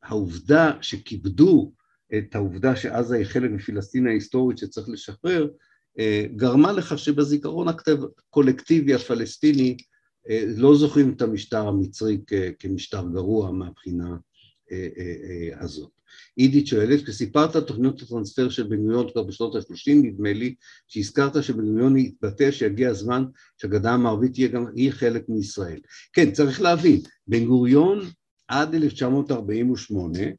העובדה 0.04 0.72
שכיבדו 0.82 1.72
את 2.18 2.36
העובדה 2.36 2.76
שעזה 2.76 3.16
היא 3.16 3.26
חלק 3.26 3.52
מפלסטין 3.52 4.08
ההיסטורית 4.08 4.58
שצריך 4.58 4.90
לשחרר, 4.90 5.48
אה, 6.00 6.26
גרמה 6.36 6.72
לכך 6.72 7.00
שבזיכרון 7.00 7.68
הקולקטיבי 7.68 8.94
הפלסטיני 8.94 9.78
אה, 10.30 10.44
לא 10.58 10.76
זוכרים 10.76 11.14
את 11.16 11.22
המשטר 11.22 11.68
המצרי 11.68 12.18
כמשטר 12.60 13.06
גרוע 13.14 13.52
מהבחינה 13.52 14.16
הזאת. 15.60 15.90
עידית 16.36 16.68
שואלת, 16.68 17.04
כשסיפרת 17.04 17.56
על 17.56 17.62
תוכניות 17.62 18.02
הטרנספר 18.02 18.50
של 18.50 18.64
בן 18.64 18.78
גוריון 18.78 19.10
כבר 19.12 19.24
בשנות 19.24 19.56
ה-30, 19.56 19.92
נדמה 20.04 20.34
לי 20.34 20.56
שהזכרת 20.88 21.44
שבן 21.44 21.66
גוריון 21.66 21.98
התבטא 21.98 22.52
שיגיע 22.52 22.90
הזמן 22.90 23.24
שהגדה 23.58 23.92
המערבית 23.92 24.34
תהיה 24.34 24.48
גם 24.48 24.66
היא 24.76 24.92
חלק 24.92 25.30
מישראל. 25.30 25.80
כן, 26.14 26.32
צריך 26.32 26.62
להבין, 26.62 27.02
בן 27.28 27.46
גוריון 27.46 28.00
עד 28.48 28.76
1948 28.76 30.20
אה, 30.20 30.32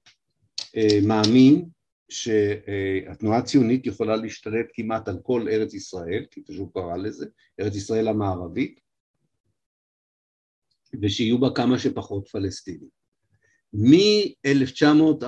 מאמין 1.07 1.69
שהתנועה 2.09 3.39
הציונית 3.39 3.87
יכולה 3.87 4.17
להשתלט 4.17 4.67
כמעט 4.75 5.09
על 5.09 5.19
כל 5.23 5.49
ארץ 5.49 5.75
ישראל, 5.75 6.25
כי 6.31 6.43
פשוט 6.43 6.69
קרא 6.75 6.97
לזה, 6.97 7.27
ארץ 7.61 7.77
ישראל 7.77 8.09
המערבית, 8.09 8.81
ושיהיו 11.03 11.39
בה 11.39 11.49
כמה 11.55 11.79
שפחות 11.79 12.29
פלסטינים. 12.29 12.89
מ-1946 13.73 15.25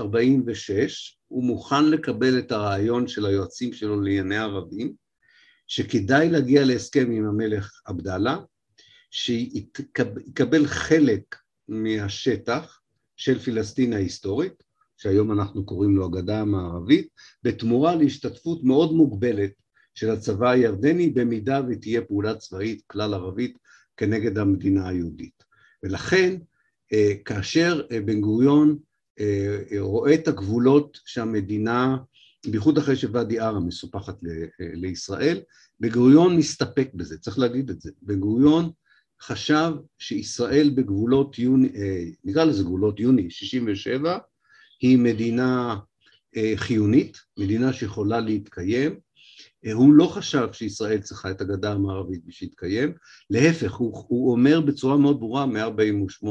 הוא 1.28 1.44
מוכן 1.44 1.90
לקבל 1.90 2.38
את 2.38 2.52
הרעיון 2.52 3.08
של 3.08 3.26
היועצים 3.26 3.72
שלו 3.72 4.00
לענייני 4.00 4.36
ערבים, 4.36 4.94
שכדאי 5.66 6.30
להגיע 6.30 6.64
להסכם 6.64 7.10
עם 7.10 7.24
המלך 7.24 7.80
עבדאללה, 7.84 8.38
שיקבל 9.10 10.66
חלק 10.66 11.36
מהשטח 11.68 12.80
של 13.16 13.38
פלסטין 13.38 13.92
ההיסטורית, 13.92 14.62
שהיום 15.02 15.32
אנחנו 15.32 15.66
קוראים 15.66 15.96
לו 15.96 16.04
הגדה 16.04 16.40
המערבית, 16.40 17.08
בתמורה 17.42 17.94
להשתתפות 17.94 18.64
מאוד 18.64 18.92
מוגבלת 18.92 19.52
של 19.94 20.10
הצבא 20.10 20.50
הירדני 20.50 21.10
במידה 21.10 21.60
ותהיה 21.68 22.02
פעולה 22.02 22.34
צבאית 22.34 22.82
כלל 22.86 23.14
ערבית 23.14 23.58
כנגד 23.96 24.38
המדינה 24.38 24.88
היהודית. 24.88 25.44
ולכן 25.82 26.36
אה, 26.92 27.12
כאשר 27.24 27.82
אה, 27.92 28.00
בן 28.00 28.20
גוריון 28.20 28.78
אה, 29.20 29.58
רואה 29.78 30.14
את 30.14 30.28
הגבולות 30.28 30.98
שהמדינה, 31.06 31.96
בייחוד 32.46 32.78
אחרי 32.78 32.96
שוואדי 32.96 33.38
ערה 33.38 33.60
מסופחת 33.60 34.18
לישראל, 34.58 35.40
בן 35.80 35.88
גוריון 35.88 36.36
מסתפק 36.36 36.90
בזה, 36.94 37.18
צריך 37.18 37.38
להגיד 37.38 37.70
את 37.70 37.80
זה. 37.80 37.90
בן 38.02 38.20
גוריון 38.20 38.70
חשב 39.22 39.72
שישראל 39.98 40.70
בגבולות 40.74 41.38
יוני, 41.38 41.68
נקרא 42.24 42.44
לזה 42.44 42.62
גבולות 42.62 43.00
יוני 43.00 43.30
67, 43.30 44.18
היא 44.82 44.98
מדינה 44.98 45.78
חיונית, 46.56 47.18
מדינה 47.38 47.72
שיכולה 47.72 48.20
להתקיים. 48.20 49.00
הוא 49.72 49.94
לא 49.94 50.06
חשב 50.06 50.48
שישראל 50.52 51.00
צריכה 51.00 51.30
את 51.30 51.40
הגדה 51.40 51.72
המערבית 51.72 52.24
בשביל 52.24 52.48
להתקיים, 52.50 52.92
להפך, 53.30 53.74
הוא, 53.74 54.04
הוא 54.08 54.32
אומר 54.32 54.60
בצורה 54.60 54.96
מאוד 54.96 55.20
ברורה 55.20 55.46
מ-48, 55.46 56.26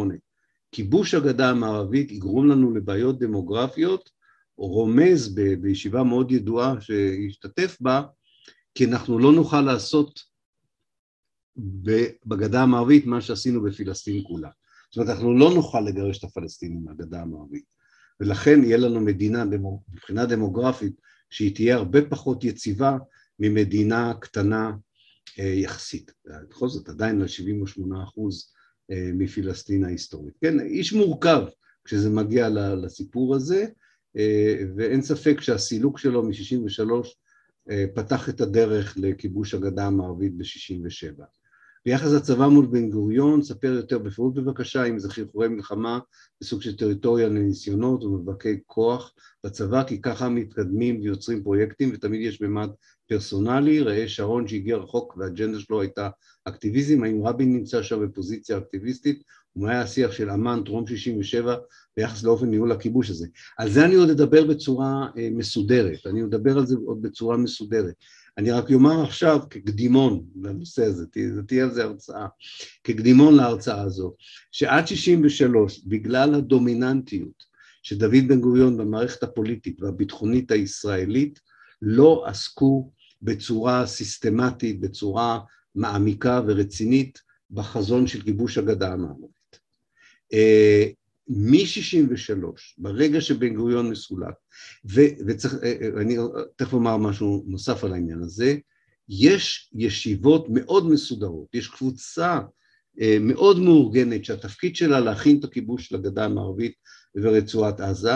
כיבוש 0.72 1.14
הגדה 1.14 1.50
המערבית 1.50 2.12
יגרום 2.12 2.48
לנו 2.48 2.74
לבעיות 2.74 3.20
דמוגרפיות, 3.20 4.10
או 4.58 4.68
רומז 4.68 5.36
ב, 5.36 5.54
בישיבה 5.54 6.04
מאוד 6.04 6.32
ידועה 6.32 6.82
שהשתתף 6.82 7.78
בה, 7.82 8.02
כי 8.76 8.86
אנחנו 8.86 9.20
לא 9.20 9.32
נוכל 9.32 9.62
לעשות 9.62 10.20
בגדה 12.26 12.64
המערבית 12.64 13.06
מה 13.06 13.22
שעשינו 13.22 13.64
בפלסטין 13.64 14.24
כולה. 14.24 14.50
זאת 14.92 14.98
אומרת, 14.98 15.10
אנחנו 15.10 15.38
לא 15.38 15.54
נוכל 15.54 15.82
לגרש 15.82 16.20
את 16.20 16.24
הפלסטינים 16.24 16.86
מהגדה 16.86 17.22
המערבית, 17.22 17.64
ולכן 18.22 18.64
יהיה 18.64 18.78
לנו 18.78 19.02
מדינה 19.02 19.46
מבחינה 19.94 20.26
דמוגרפית 20.26 20.94
שהיא 21.30 21.56
תהיה 21.56 21.76
הרבה 21.76 22.10
פחות 22.10 22.44
יציבה 22.44 22.98
ממדינה 23.40 24.14
קטנה 24.20 24.72
אה, 25.40 25.46
יחסית. 25.46 26.12
בכל 26.50 26.70
זאת, 26.70 26.90
עדיין 26.90 27.22
על 27.22 27.28
78 27.28 28.04
אחוז 28.04 28.54
אה, 28.92 29.12
מפלסטין 29.14 29.84
ההיסטורית. 29.84 30.34
כן, 30.42 30.60
איש 30.60 30.94
מורכב 30.94 31.44
כשזה 31.86 32.10
מגיע 32.10 32.50
לסיפור 32.50 33.36
הזה, 33.36 33.66
אה, 34.18 34.64
ואין 34.76 35.02
ספק 35.02 35.42
שהסילוק 35.42 35.98
שלו 35.98 36.24
מ-63 36.24 37.08
אה, 37.70 37.86
פתח 37.96 38.30
את 38.30 38.42
הדרך 38.42 38.98
לכיבוש 38.98 39.54
הגדה 39.54 39.86
המערבית 39.86 40.38
ב-67. 40.38 41.24
ביחס 41.86 42.12
לצבא 42.12 42.48
מול 42.48 42.66
בן 42.66 42.90
גוריון, 42.90 43.44
ספר 43.44 43.68
יותר 43.68 43.98
בפירוט 43.98 44.36
בבקשה 44.36 44.86
אם 44.86 45.00
זה 45.00 45.10
חרחורי 45.10 45.48
מלחמה 45.48 46.00
בסוג 46.42 46.62
של 46.62 46.78
טריטוריה 46.78 47.28
לניסיונות 47.28 48.04
ומאבקי 48.04 48.60
כוח 48.66 49.14
בצבא, 49.46 49.84
כי 49.84 50.02
ככה 50.02 50.30
מתקדמים 50.30 51.02
ויוצרים 51.02 51.44
פרויקטים 51.44 51.92
ותמיד 51.94 52.22
יש 52.22 52.42
ממד 52.42 52.70
פרסונלי, 53.10 53.82
ראה 53.82 54.08
שרון 54.08 54.48
שהגיע 54.48 54.78
רחוק 54.78 55.18
והאג'נדה 55.18 55.60
שלו 55.60 55.82
הייתה 55.82 56.10
אקטיביזם, 56.46 57.04
האם 57.04 57.26
רבין 57.26 57.54
נמצא 57.54 57.84
שם 57.84 58.06
בפוזיציה 58.06 58.58
אקטיביסטית, 58.58 59.24
ומה 59.56 59.72
היה 59.72 59.82
השיח 59.82 60.12
של 60.12 60.30
אמ"ן 60.30 60.62
טרום 60.66 60.88
67 60.88 61.56
ביחס 61.98 62.24
לאופן 62.24 62.50
ניהול 62.50 62.72
הכיבוש 62.72 63.10
הזה. 63.10 63.28
על 63.58 63.70
זה 63.70 63.86
אני 63.86 63.96
עוד 63.96 64.10
אדבר 64.10 64.46
בצורה 64.46 65.08
אה, 65.18 65.30
מסודרת, 65.32 66.08
אני 66.08 66.24
אדבר 66.24 66.58
על 66.58 66.66
זה 66.66 66.76
עוד 66.86 67.02
בצורה 67.02 67.38
מסודרת. 67.38 67.94
אני 68.38 68.52
רק 68.52 68.72
אומר 68.72 69.04
עכשיו 69.04 69.40
כקדימון 69.50 70.26
לנושא 70.42 70.84
הזה, 70.84 71.06
תהיה 71.48 71.64
על 71.64 71.72
זה 71.72 71.84
הרצאה, 71.84 72.28
כקדימון 72.84 73.36
להרצאה 73.36 73.82
הזו, 73.82 74.16
שעד 74.52 74.88
63, 74.88 75.80
בגלל 75.86 76.36
הדומיננטיות 76.36 77.44
שדוד 77.84 78.28
בן 78.28 78.42
גוריון 78.42 78.78
במערכת 78.78 79.24
הפוליטית 79.24 79.82
והביטחונית 79.82 80.52
הישראלית, 80.52 81.40
לא 81.82 82.24
עסקו 82.28 82.92
בצורה 83.22 83.86
סיסטמטית, 83.86 84.80
בצורה 84.80 85.40
מעמיקה 85.76 86.42
ורצינית 86.48 87.20
בחזון 87.52 88.08
של 88.08 88.22
גיבוש 88.22 88.58
הגדה 88.58 88.94
המערבית. 88.94 89.60
אה, 91.30 91.36
מ-63, 91.36 92.46
ברגע 92.78 93.22
שבן 93.22 93.56
גוריון 93.56 93.90
מסולק, 93.90 94.34
וצריך, 95.28 95.54
אה, 95.64 95.74
אה, 95.82 96.02
אני 96.02 96.18
תכף 96.56 96.74
אומר 96.74 96.98
משהו 96.98 97.44
נוסף 97.48 97.84
על 97.84 97.94
העניין 97.94 98.22
הזה, 98.22 98.58
יש 99.10 99.72
ישיבות 99.74 100.46
מאוד 100.50 100.90
מסודרות, 100.90 101.48
יש 101.54 101.68
קבוצה 101.68 102.40
מאוד 103.20 103.60
מאורגנת 103.60 104.26
שהתפקיד 104.26 104.76
שלה 104.76 105.00
להכין 105.00 105.40
את 105.40 105.44
הכיבוש 105.44 105.88
של 105.88 105.96
הגדה 105.96 106.26
המערבית 106.26 106.74
ורצועת 107.16 107.80
עזה, 107.80 108.12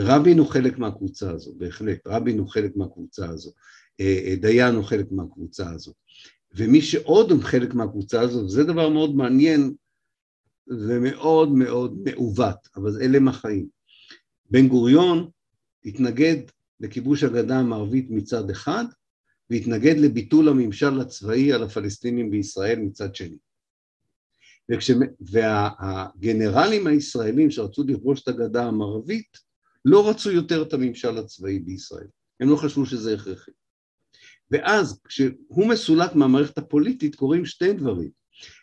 רבין 0.00 0.38
הוא 0.38 0.46
חלק 0.46 0.78
מהקבוצה 0.78 1.30
הזו, 1.30 1.54
בהחלט, 1.56 1.98
רבין 2.06 2.38
הוא 2.38 2.48
חלק 2.48 2.76
מהקבוצה 2.76 3.28
הזו, 3.28 3.52
דיין 4.40 4.74
הוא 4.74 4.84
חלק 4.84 5.06
מהקבוצה 5.12 5.70
הזו. 5.70 5.92
ומי 6.54 6.80
שעוד 6.82 7.30
הוא 7.30 7.42
חלק 7.42 7.74
מהקבוצה 7.74 8.20
הזו, 8.20 8.38
וזה 8.38 8.64
דבר 8.64 8.88
מאוד 8.88 9.16
מעניין 9.16 9.74
ומאוד 10.68 11.52
מאוד 11.52 11.98
מעוות, 12.04 12.68
אבל 12.76 13.02
אלה 13.02 13.30
החיים. 13.30 13.68
בן 14.50 14.68
גוריון 14.68 15.30
התנגד 15.84 16.36
לכיבוש 16.80 17.22
הגדה 17.22 17.58
המערבית 17.58 18.06
מצד 18.10 18.50
אחד, 18.50 18.84
והתנגד 19.50 19.96
לביטול 19.96 20.48
הממשל 20.48 21.00
הצבאי 21.00 21.52
על 21.52 21.62
הפלסטינים 21.62 22.30
בישראל 22.30 22.78
מצד 22.78 23.14
שני. 23.14 23.36
וכש... 24.70 24.90
והגנרלים 25.20 26.86
הישראלים 26.86 27.50
שרצו 27.50 27.84
לכבוש 27.84 28.22
את 28.22 28.28
הגדה 28.28 28.64
המערבית 28.64 29.38
לא 29.84 30.10
רצו 30.10 30.30
יותר 30.30 30.62
את 30.62 30.72
הממשל 30.72 31.18
הצבאי 31.18 31.58
בישראל, 31.58 32.06
הם 32.40 32.48
לא 32.48 32.56
חשבו 32.56 32.86
שזה 32.86 33.14
הכרחי. 33.14 33.50
ואז 34.50 35.00
כשהוא 35.04 35.68
מסולק 35.68 36.14
מהמערכת 36.14 36.58
הפוליטית 36.58 37.14
קורים 37.14 37.46
שתי 37.46 37.72
דברים. 37.72 38.10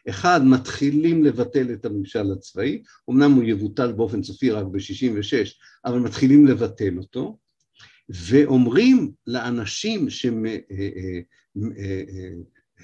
אחד, 0.10 0.42
מתחילים 0.46 1.24
לבטל 1.24 1.74
את 1.74 1.86
הממשל 1.86 2.32
הצבאי, 2.32 2.84
אמנם 3.10 3.32
הוא 3.32 3.44
יבוטל 3.44 3.92
באופן 3.92 4.24
סופי 4.24 4.52
רק 4.52 4.66
ב-66, 4.66 5.50
אבל 5.86 6.00
מתחילים 6.00 6.48
לבטל 6.48 6.98
אותו, 6.98 7.38
ואומרים 8.10 9.12
לאנשים 9.28 10.10
שהם 10.10 10.46
אה, 10.46 10.58
אה, 10.72 11.20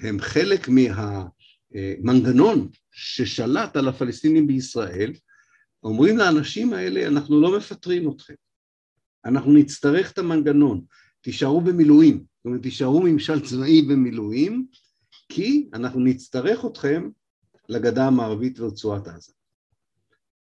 אה, 0.04 0.10
חלק 0.20 0.68
מהמנגנון 0.68 2.68
ששלט 2.92 3.76
על 3.76 3.88
הפלסטינים 3.88 4.46
בישראל, 4.46 5.12
אומרים 5.82 6.16
לאנשים 6.16 6.72
האלה, 6.72 7.06
אנחנו 7.06 7.40
לא 7.40 7.56
מפטרים 7.56 8.10
אתכם, 8.10 8.34
אנחנו 9.24 9.52
נצטרך 9.52 10.12
את 10.12 10.18
המנגנון, 10.18 10.80
תישארו 11.20 11.60
במילואים, 11.60 12.16
זאת 12.16 12.44
אומרת 12.44 12.62
תישארו 12.62 13.02
ממשל 13.02 13.40
צבאי 13.40 13.82
במילואים, 13.82 14.66
כי 15.30 15.68
אנחנו 15.74 16.00
נצטרך 16.00 16.64
אתכם 16.64 17.10
לגדה 17.68 18.06
המערבית 18.06 18.60
ורצועת 18.60 19.08
עזה. 19.08 19.32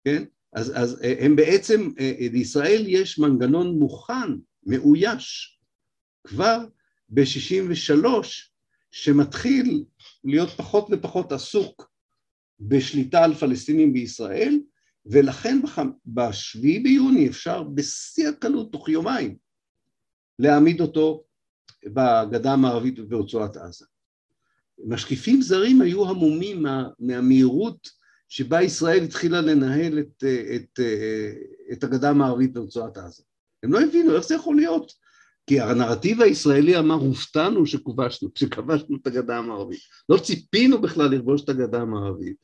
כן? 0.06 0.24
אז, 0.54 0.72
אז 0.76 1.02
אה, 1.04 1.16
הם 1.20 1.36
בעצם, 1.36 1.92
אה, 2.00 2.14
אה, 2.20 2.28
לישראל 2.32 2.84
יש 2.88 3.20
מנגנון 3.20 3.80
מוכן, 3.80 4.32
מאויש, 4.64 5.60
כבר 6.28 6.66
ב-63, 7.10 8.08
שמתחיל 8.92 9.84
להיות 10.24 10.50
פחות 10.50 10.88
ופחות 10.92 11.32
עסוק 11.32 11.92
בשליטה 12.60 13.24
על 13.24 13.34
פלסטינים 13.34 13.94
בישראל, 13.94 14.60
ולכן 15.06 15.60
בשביעי 16.06 16.80
ביוני 16.80 17.28
אפשר 17.28 17.64
בשיא 17.64 18.30
הקלות, 18.30 18.72
תוך 18.72 18.90
יומיים, 18.90 19.38
להעמיד 20.40 20.82
אותו 20.82 21.24
בגדה 21.86 22.54
המערבית 22.54 23.00
וברצועת 23.00 23.58
עזה. 23.58 23.86
משקיפים 24.86 25.42
זרים 25.42 25.82
היו 25.82 26.10
המומים 26.10 26.64
מה, 26.64 26.88
מהמהירות 27.00 27.90
שבה 28.30 28.62
ישראל 28.62 29.04
התחילה 29.04 29.42
לנהל 29.42 30.00
את, 30.00 30.24
את, 30.56 30.80
את 31.72 31.84
הגדה 31.84 32.10
המערבית 32.10 32.54
ברצועת 32.54 32.98
עזה. 32.98 33.24
הם 33.64 33.74
לא 33.74 33.82
הבינו 33.82 34.16
איך 34.16 34.26
זה 34.26 34.36
יכול 34.36 34.56
להיות, 34.56 34.92
כי 35.48 35.62
הנרטיב 35.62 36.22
הישראלי 36.22 36.80
אמר 36.80 36.96
הופתענו 36.96 37.66
שכבשנו, 37.66 38.30
שכבשנו 38.36 38.98
את 39.02 39.08
הגדה 39.08 39.38
המערבית, 39.38 39.80
לא 40.10 40.18
ציפינו 40.18 40.82
בכלל 40.82 41.16
לכבוש 41.16 41.44
את 41.44 41.50
הגדה 41.50 41.82
המערבית. 41.82 42.36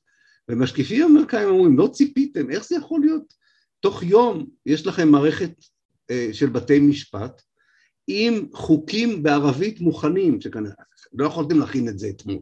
ומשקיפים 0.49 1.03
אמריקאים 1.03 1.49
אומרים 1.49 1.77
לא 1.77 1.89
ציפיתם, 1.93 2.49
איך 2.49 2.65
זה 2.65 2.75
יכול 2.75 3.01
להיות? 3.01 3.33
תוך 3.79 4.03
יום 4.03 4.45
יש 4.65 4.87
לכם 4.87 5.09
מערכת 5.09 5.51
של 6.31 6.49
בתי 6.49 6.79
משפט 6.79 7.41
עם 8.07 8.47
חוקים 8.53 9.23
בערבית 9.23 9.81
מוכנים, 9.81 10.41
שכנראה 10.41 10.73
לא 11.13 11.25
יכולתם 11.25 11.59
להכין 11.59 11.89
את 11.89 11.99
זה 11.99 12.09
אתמול. 12.09 12.41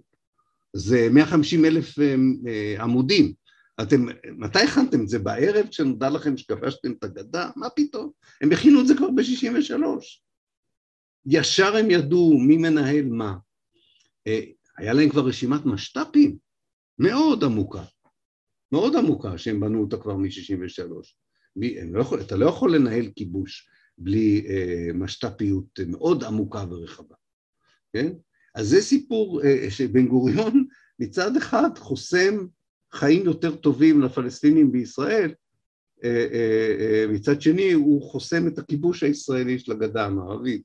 זה 0.73 1.07
150 1.11 1.65
אלף 1.65 1.95
עמודים. 2.79 3.33
אתם, 3.81 4.05
מתי 4.37 4.59
הכנתם 4.59 5.01
את 5.01 5.09
זה? 5.09 5.19
בערב 5.19 5.67
כשנודע 5.67 6.09
לכם 6.09 6.37
שכבשתם 6.37 6.91
את 6.91 7.03
הגדה? 7.03 7.49
מה 7.55 7.69
פתאום? 7.69 8.11
הם 8.41 8.51
הכינו 8.51 8.81
את 8.81 8.87
זה 8.87 8.97
כבר 8.97 9.09
ב-63. 9.09 9.83
ישר 11.25 11.75
הם 11.75 11.91
ידעו 11.91 12.39
מי 12.39 12.57
מנהל 12.57 13.05
מה. 13.05 13.35
היה 14.77 14.93
להם 14.93 15.09
כבר 15.09 15.21
רשימת 15.21 15.65
משת"פים 15.65 16.37
מאוד 16.99 17.43
עמוקה, 17.43 17.83
מאוד 18.71 18.95
עמוקה, 18.95 19.37
שהם 19.37 19.59
בנו 19.59 19.81
אותה 19.81 19.97
כבר 19.97 20.17
מ-63. 20.17 20.81
לא 21.91 22.03
אתה 22.21 22.35
לא 22.35 22.45
יכול 22.45 22.75
לנהל 22.75 23.05
כיבוש 23.15 23.69
בלי 24.03 24.45
אה, 24.49 24.93
משת"פיות 24.93 25.79
מאוד 25.87 26.23
עמוקה 26.23 26.65
ורחבה, 26.69 27.15
כן? 27.93 28.13
אז 28.55 28.67
זה 28.67 28.81
סיפור 28.81 29.43
אה, 29.43 29.65
שבן 29.69 30.07
גוריון 30.07 30.65
מצד 30.99 31.37
אחד 31.37 31.69
חוסם 31.77 32.47
חיים 32.93 33.25
יותר 33.25 33.55
טובים 33.55 34.01
לפלסטינים 34.01 34.71
בישראל, 34.71 35.33
אה, 36.03 36.27
אה, 36.31 36.75
אה, 36.79 37.05
מצד 37.07 37.41
שני 37.41 37.71
הוא 37.71 38.11
חוסם 38.11 38.47
את 38.47 38.57
הכיבוש 38.57 39.03
הישראלי 39.03 39.59
של 39.59 39.71
הגדה 39.71 40.05
המערבית, 40.05 40.63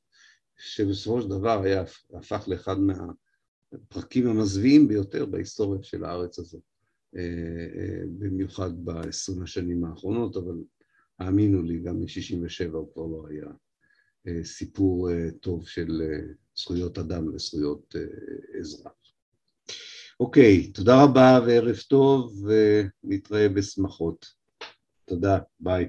שבסופו 0.59 1.23
של 1.23 1.29
דבר 1.29 1.63
היה, 1.63 1.85
הפך 2.15 2.49
לאחד 2.49 2.77
מהפרקים 2.81 4.27
המזוויעים 4.27 4.89
ביותר 4.89 5.27
בהיסטוריה 5.27 5.83
של 5.83 6.05
הארץ 6.05 6.39
הזאת, 6.39 6.63
במיוחד 8.19 8.85
בעשרים 8.85 9.43
השנים 9.43 9.85
האחרונות, 9.85 10.37
אבל 10.37 10.55
האמינו 11.19 11.63
לי, 11.63 11.79
גם 11.79 12.01
מ-67' 12.01 12.73
הוא 12.73 12.93
כבר 12.93 13.07
לא 13.07 13.27
היה 13.29 13.47
סיפור 14.45 15.09
טוב 15.41 15.69
של 15.69 16.03
זכויות 16.57 16.99
אדם 16.99 17.35
וזכויות 17.35 17.95
אזרח. 18.61 18.93
אוקיי, 20.21 20.73
תודה 20.73 21.05
רבה 21.05 21.41
וערב 21.47 21.77
טוב, 21.89 22.45
ונתראה 23.05 23.49
בשמחות. 23.49 24.27
תודה, 25.05 25.39
ביי. 25.61 25.89